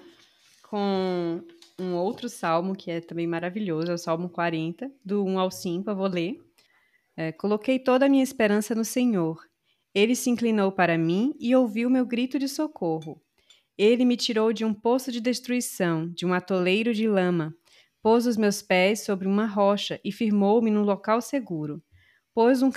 com 0.63 1.41
um 1.77 1.93
outro 1.93 2.27
salmo 2.27 2.75
que 2.75 2.89
é 2.89 2.99
também 2.99 3.27
maravilhoso, 3.27 3.91
é 3.91 3.93
o 3.93 3.97
Salmo 3.97 4.29
40, 4.29 4.91
do 5.05 5.23
1 5.23 5.39
ao 5.39 5.51
5, 5.51 5.89
eu 5.89 5.95
vou 5.95 6.07
ler. 6.07 6.41
É, 7.15 7.31
Coloquei 7.31 7.77
toda 7.77 8.05
a 8.05 8.09
minha 8.09 8.23
esperança 8.23 8.73
no 8.73 8.83
Senhor. 8.83 9.39
Ele 9.93 10.15
se 10.15 10.29
inclinou 10.29 10.71
para 10.71 10.97
mim 10.97 11.35
e 11.39 11.55
ouviu 11.55 11.89
meu 11.89 12.05
grito 12.05 12.39
de 12.39 12.47
socorro. 12.47 13.21
Ele 13.77 14.05
me 14.05 14.17
tirou 14.17 14.51
de 14.51 14.65
um 14.65 14.73
poço 14.73 15.11
de 15.11 15.19
destruição, 15.19 16.09
de 16.09 16.25
um 16.25 16.33
atoleiro 16.33 16.93
de 16.93 17.07
lama, 17.07 17.53
pôs 18.01 18.25
os 18.25 18.37
meus 18.37 18.61
pés 18.61 19.01
sobre 19.01 19.27
uma 19.27 19.45
rocha 19.45 19.99
e 20.03 20.11
firmou-me 20.11 20.71
num 20.71 20.83
local 20.83 21.21
seguro 21.21 21.83
pôs 22.33 22.61
um, 22.61 22.71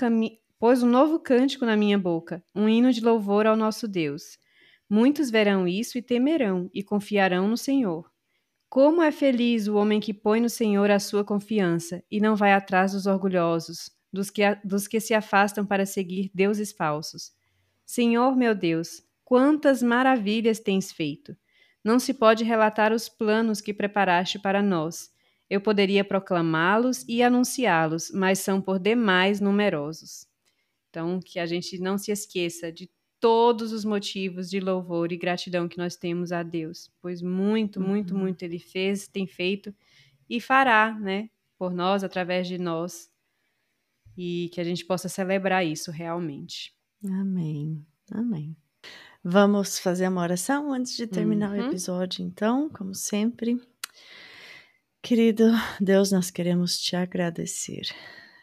pôs 0.58 0.82
um 0.82 0.88
novo 0.88 1.18
cântico 1.18 1.64
na 1.64 1.76
minha 1.76 1.98
boca, 1.98 2.42
um 2.54 2.68
hino 2.68 2.92
de 2.92 3.00
louvor 3.00 3.46
ao 3.46 3.56
nosso 3.56 3.88
Deus. 3.88 4.38
Muitos 4.88 5.30
verão 5.30 5.66
isso 5.66 5.98
e 5.98 6.02
temerão, 6.02 6.70
e 6.72 6.82
confiarão 6.82 7.48
no 7.48 7.56
Senhor. 7.56 8.10
Como 8.68 9.02
é 9.02 9.10
feliz 9.10 9.68
o 9.68 9.76
homem 9.76 10.00
que 10.00 10.12
põe 10.12 10.40
no 10.40 10.50
Senhor 10.50 10.90
a 10.90 10.98
sua 10.98 11.24
confiança 11.24 12.02
e 12.10 12.20
não 12.20 12.36
vai 12.36 12.52
atrás 12.52 12.92
dos 12.92 13.06
orgulhosos, 13.06 13.90
dos 14.12 14.30
que, 14.30 14.42
dos 14.64 14.86
que 14.86 15.00
se 15.00 15.14
afastam 15.14 15.64
para 15.64 15.86
seguir 15.86 16.30
deuses 16.34 16.72
falsos. 16.72 17.32
Senhor 17.84 18.36
meu 18.36 18.54
Deus, 18.54 19.02
quantas 19.24 19.82
maravilhas 19.82 20.60
tens 20.60 20.92
feito! 20.92 21.36
Não 21.82 22.00
se 22.00 22.12
pode 22.12 22.42
relatar 22.42 22.92
os 22.92 23.08
planos 23.08 23.60
que 23.60 23.72
preparaste 23.72 24.40
para 24.40 24.60
nós. 24.60 25.10
Eu 25.48 25.60
poderia 25.60 26.04
proclamá-los 26.04 27.04
e 27.08 27.22
anunciá-los, 27.22 28.10
mas 28.12 28.40
são 28.40 28.60
por 28.60 28.78
demais 28.78 29.40
numerosos. 29.40 30.26
Então, 30.90 31.20
que 31.20 31.38
a 31.38 31.46
gente 31.46 31.78
não 31.78 31.96
se 31.98 32.10
esqueça 32.10 32.72
de 32.72 32.90
todos 33.20 33.72
os 33.72 33.84
motivos 33.84 34.48
de 34.50 34.60
louvor 34.60 35.12
e 35.12 35.16
gratidão 35.16 35.68
que 35.68 35.78
nós 35.78 35.96
temos 35.96 36.32
a 36.32 36.42
Deus, 36.42 36.90
pois 37.00 37.22
muito, 37.22 37.80
muito, 37.80 38.14
uhum. 38.14 38.20
muito 38.20 38.42
Ele 38.42 38.58
fez, 38.58 39.08
tem 39.08 39.26
feito 39.26 39.74
e 40.28 40.40
fará, 40.40 40.94
né, 40.98 41.30
por 41.58 41.72
nós, 41.72 42.04
através 42.04 42.46
de 42.46 42.58
nós, 42.58 43.10
e 44.16 44.50
que 44.52 44.60
a 44.60 44.64
gente 44.64 44.84
possa 44.84 45.08
celebrar 45.08 45.64
isso 45.64 45.90
realmente. 45.90 46.74
Amém, 47.04 47.84
amém. 48.10 48.56
Vamos 49.22 49.78
fazer 49.78 50.08
uma 50.08 50.22
oração 50.22 50.72
antes 50.72 50.96
de 50.96 51.06
terminar 51.06 51.50
uhum. 51.50 51.64
o 51.64 51.68
episódio, 51.68 52.24
então, 52.24 52.68
como 52.70 52.94
sempre. 52.94 53.60
Querido 55.06 55.52
Deus, 55.80 56.10
nós 56.10 56.32
queremos 56.32 56.80
te 56.80 56.96
agradecer, 56.96 57.82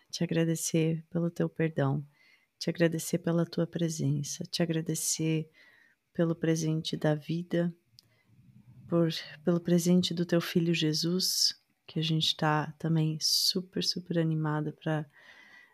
te 0.10 0.24
agradecer 0.24 1.04
pelo 1.10 1.30
teu 1.30 1.50
perdão, 1.50 2.02
te 2.58 2.70
agradecer 2.70 3.18
pela 3.18 3.46
tua 3.46 3.68
presença, 3.68 4.46
te 4.46 4.64
agradecer 4.64 5.52
pelo 6.14 6.34
presente 6.34 6.96
da 6.96 7.16
vida, 7.16 7.76
por, 8.88 9.10
pelo 9.44 9.60
presente 9.60 10.14
do 10.14 10.26
teu 10.26 10.40
filho 10.40 10.74
Jesus, 10.74 11.62
que 11.86 12.00
a 12.00 12.02
gente 12.02 12.28
está 12.28 12.74
também 12.80 13.18
super, 13.20 13.84
super 13.84 14.18
animada 14.18 14.72
para 14.72 15.06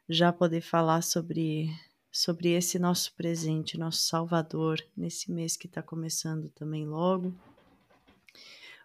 já 0.10 0.34
poder 0.34 0.62
falar 0.62 1.04
sobre, 1.04 1.70
sobre 2.12 2.50
esse 2.54 2.80
nosso 2.80 3.14
presente, 3.14 3.78
nosso 3.78 4.00
Salvador, 4.00 4.84
nesse 4.98 5.32
mês 5.32 5.56
que 5.56 5.68
está 5.68 5.84
começando 5.84 6.50
também 6.50 6.88
logo. 6.88 7.32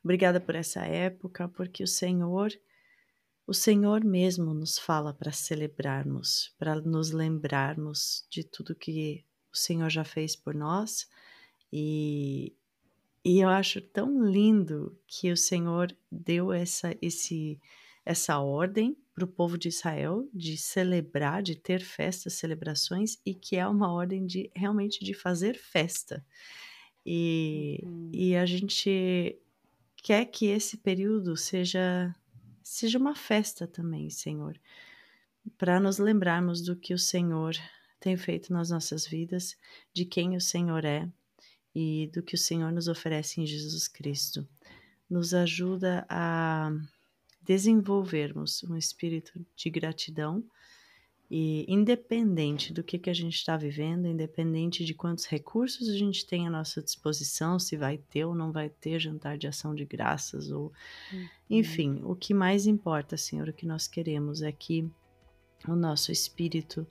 Obrigada 0.05 0.39
por 0.39 0.55
essa 0.55 0.85
época, 0.85 1.49
porque 1.49 1.83
o 1.83 1.89
Senhor, 1.89 2.53
o 3.47 3.55
Senhor 3.55 4.05
mesmo 4.05 4.53
nos 4.53 4.79
fala 4.79 5.15
para 5.15 5.33
celebrarmos, 5.33 6.55
para 6.59 6.79
nos 6.79 7.11
lembrarmos 7.11 8.27
de 8.29 8.45
tudo 8.45 8.75
que 8.75 9.25
o 9.51 9.57
Senhor 9.57 9.89
já 9.89 10.05
fez 10.05 10.37
por 10.37 10.55
nós. 10.55 11.09
E, 11.73 12.53
e 13.25 13.41
eu 13.41 13.49
acho 13.49 13.81
tão 13.81 14.23
lindo 14.23 14.95
que 15.07 15.33
o 15.33 15.37
Senhor 15.39 15.97
deu 16.13 16.53
essa, 16.53 16.95
esse, 17.01 17.59
essa 18.05 18.39
ordem 18.39 18.95
para 19.15 19.25
o 19.25 19.29
povo 19.29 19.57
de 19.57 19.69
Israel 19.69 20.29
de 20.35 20.59
celebrar, 20.59 21.43
de 21.43 21.57
ter 21.57 21.81
festas, 21.81 22.35
celebrações, 22.35 23.19
e 23.25 23.35
que 23.35 23.57
é 23.57 23.67
uma 23.67 23.91
ordem 23.91 24.27
de 24.27 24.51
realmente 24.55 25.03
de 25.03 25.15
fazer 25.15 25.57
festa. 25.57 26.23
E, 27.07 27.81
uhum. 27.83 28.11
e 28.13 28.37
a 28.37 28.45
gente 28.45 29.39
quer 30.05 30.27
que 30.27 30.47
esse 30.47 30.77
período 30.77 31.35
seja 31.35 32.15
seja 32.63 32.99
uma 32.99 33.15
festa 33.15 33.67
também, 33.67 34.09
Senhor, 34.11 34.59
para 35.57 35.81
nos 35.81 35.99
lembrarmos 35.99 36.63
do 36.63 36.77
que 36.77 36.95
o 36.95 36.99
Senhor 36.99 37.55
tem 37.99 38.17
feito 38.17 38.53
nas 38.53 38.71
nossas 38.71 39.07
vidas, 39.07 39.57
de 39.93 40.05
quem 40.05 40.37
o 40.37 40.41
Senhor 40.41 40.85
é 40.85 41.11
e 41.75 42.11
do 42.13 42.23
que 42.23 42.35
o 42.35 42.39
Senhor 42.39 42.71
nos 42.71 42.87
oferece 42.87 43.41
em 43.41 43.47
Jesus 43.47 43.89
Cristo. 43.89 44.47
Nos 45.09 45.35
ajuda 45.35 46.07
a 46.09 46.71
desenvolvermos 47.43 48.63
um 48.65 48.77
espírito 48.77 49.45
de 49.57 49.71
gratidão 49.71 50.45
e 51.37 51.67
independente 51.67 52.73
do 52.73 52.85
que, 52.85 52.97
que 52.97 53.11
a 53.11 53.13
gente 53.13 53.35
está 53.35 53.57
vivendo, 53.57 54.07
independente 54.07 54.85
de 54.85 54.95
quantos 54.95 55.27
recursos 55.27 55.89
a 55.89 55.97
gente 55.97 56.25
tem 56.25 56.47
à 56.47 56.51
nossa 56.51 56.81
disposição, 56.81 57.59
se 57.59 57.77
vai 57.77 57.99
ter 57.99 58.25
ou 58.25 58.37
não 58.37 58.53
vai 58.53 58.69
ter 58.69 59.01
jantar 59.01 59.37
de 59.37 59.49
ação 59.49 59.75
de 59.75 59.85
graças, 59.85 60.53
ou 60.53 60.73
uhum. 61.13 61.29
enfim, 61.51 62.01
o 62.05 62.15
que 62.15 62.33
mais 62.33 62.69
importa, 62.69 63.17
Senhor, 63.17 63.49
o 63.49 63.53
que 63.53 63.67
nós 63.67 63.89
queremos 63.89 64.43
é 64.43 64.53
que 64.53 64.89
o 65.67 65.75
nosso 65.75 66.13
espírito 66.13 66.87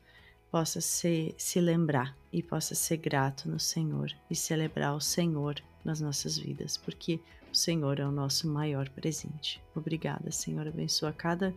possa 0.51 0.81
ser, 0.81 1.33
se 1.37 1.61
lembrar 1.61 2.13
e 2.29 2.43
possa 2.43 2.75
ser 2.75 2.97
grato 2.97 3.47
no 3.47 3.61
Senhor 3.61 4.11
e 4.29 4.35
celebrar 4.35 4.93
o 4.93 4.99
Senhor 4.99 5.55
nas 5.85 6.01
nossas 6.01 6.37
vidas, 6.37 6.75
porque 6.75 7.17
o 7.49 7.55
Senhor 7.55 7.97
é 7.97 8.05
o 8.05 8.11
nosso 8.11 8.49
maior 8.49 8.89
presente. 8.89 9.63
Obrigada, 9.73 10.31
Senhor, 10.31 10.67
abençoa 10.67 11.13
cada 11.13 11.55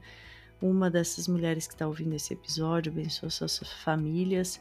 uma 0.60 0.90
dessas 0.90 1.28
mulheres 1.28 1.66
que 1.66 1.74
está 1.74 1.86
ouvindo 1.86 2.14
esse 2.14 2.32
episódio, 2.32 2.92
abençoa 2.92 3.30
suas 3.30 3.58
famílias 3.58 4.60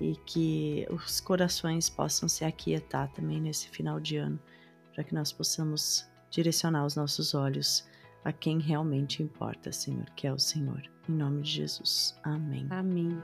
e 0.00 0.16
que 0.24 0.86
os 0.90 1.20
corações 1.20 1.90
possam 1.90 2.28
se 2.28 2.44
aquietar 2.44 3.10
também 3.12 3.40
nesse 3.40 3.68
final 3.68 4.00
de 4.00 4.16
ano, 4.16 4.38
para 4.94 5.04
que 5.04 5.14
nós 5.14 5.32
possamos 5.32 6.06
direcionar 6.30 6.86
os 6.86 6.96
nossos 6.96 7.34
olhos 7.34 7.86
a 8.24 8.32
quem 8.32 8.60
realmente 8.60 9.22
importa, 9.22 9.72
Senhor, 9.72 10.08
que 10.16 10.26
é 10.26 10.32
o 10.32 10.38
Senhor. 10.38 10.82
Em 11.08 11.12
nome 11.12 11.42
de 11.42 11.50
Jesus. 11.50 12.16
Amém. 12.22 12.66
Amém. 12.70 13.20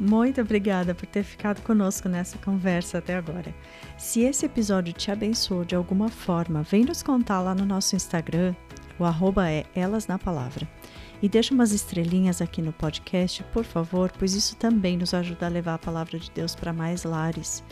Muito 0.00 0.40
obrigada 0.40 0.94
por 0.94 1.06
ter 1.06 1.24
ficado 1.24 1.60
conosco 1.62 2.08
nessa 2.08 2.38
conversa 2.38 2.98
até 2.98 3.16
agora. 3.16 3.52
Se 3.96 4.20
esse 4.20 4.46
episódio 4.46 4.92
te 4.92 5.10
abençoou 5.10 5.64
de 5.64 5.74
alguma 5.74 6.08
forma, 6.08 6.62
vem 6.62 6.84
nos 6.84 7.02
contar 7.02 7.40
lá 7.40 7.54
no 7.54 7.64
nosso 7.64 7.96
Instagram 7.96 8.54
o 8.98 9.04
arroba 9.04 9.50
é 9.50 9.64
Elas 9.74 10.06
na 10.06 10.18
Palavra. 10.18 10.66
E 11.20 11.28
deixa 11.28 11.52
umas 11.52 11.72
estrelinhas 11.72 12.40
aqui 12.40 12.62
no 12.62 12.72
podcast, 12.72 13.42
por 13.52 13.64
favor, 13.64 14.12
pois 14.16 14.34
isso 14.34 14.54
também 14.56 14.96
nos 14.96 15.12
ajuda 15.12 15.46
a 15.46 15.50
levar 15.50 15.74
a 15.74 15.78
palavra 15.78 16.16
de 16.18 16.30
Deus 16.30 16.54
para 16.54 16.72
mais 16.72 17.02
lares. 17.04 17.62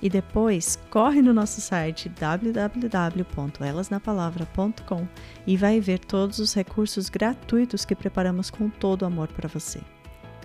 E 0.00 0.08
depois, 0.08 0.78
corre 0.90 1.20
no 1.22 1.32
nosso 1.32 1.60
site 1.60 2.08
www.elasnapalavra.com 2.08 5.08
e 5.46 5.56
vai 5.56 5.80
ver 5.80 6.00
todos 6.00 6.38
os 6.38 6.54
recursos 6.54 7.08
gratuitos 7.08 7.84
que 7.84 7.94
preparamos 7.94 8.50
com 8.50 8.68
todo 8.68 9.04
amor 9.04 9.28
para 9.28 9.48
você. 9.48 9.80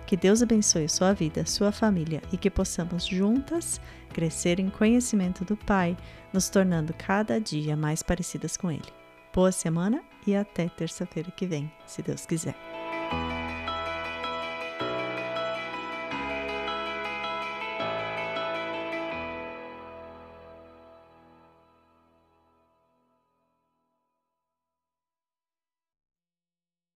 Que 0.06 0.16
Deus 0.16 0.42
abençoe 0.42 0.88
sua 0.88 1.12
vida, 1.12 1.44
sua 1.44 1.70
família 1.70 2.22
e 2.32 2.36
que 2.36 2.50
possamos 2.50 3.04
juntas 3.04 3.80
crescer 4.12 4.58
em 4.58 4.70
conhecimento 4.70 5.44
do 5.44 5.56
Pai, 5.56 5.96
nos 6.32 6.48
tornando 6.48 6.94
cada 6.94 7.40
dia 7.40 7.76
mais 7.76 8.02
parecidas 8.02 8.56
com 8.56 8.70
Ele. 8.70 8.92
Boa 9.34 9.52
semana 9.52 10.02
e 10.28 10.36
até 10.36 10.68
terça-feira 10.68 11.30
que 11.30 11.46
vem, 11.46 11.72
se 11.86 12.02
Deus 12.02 12.26
quiser. 12.26 12.54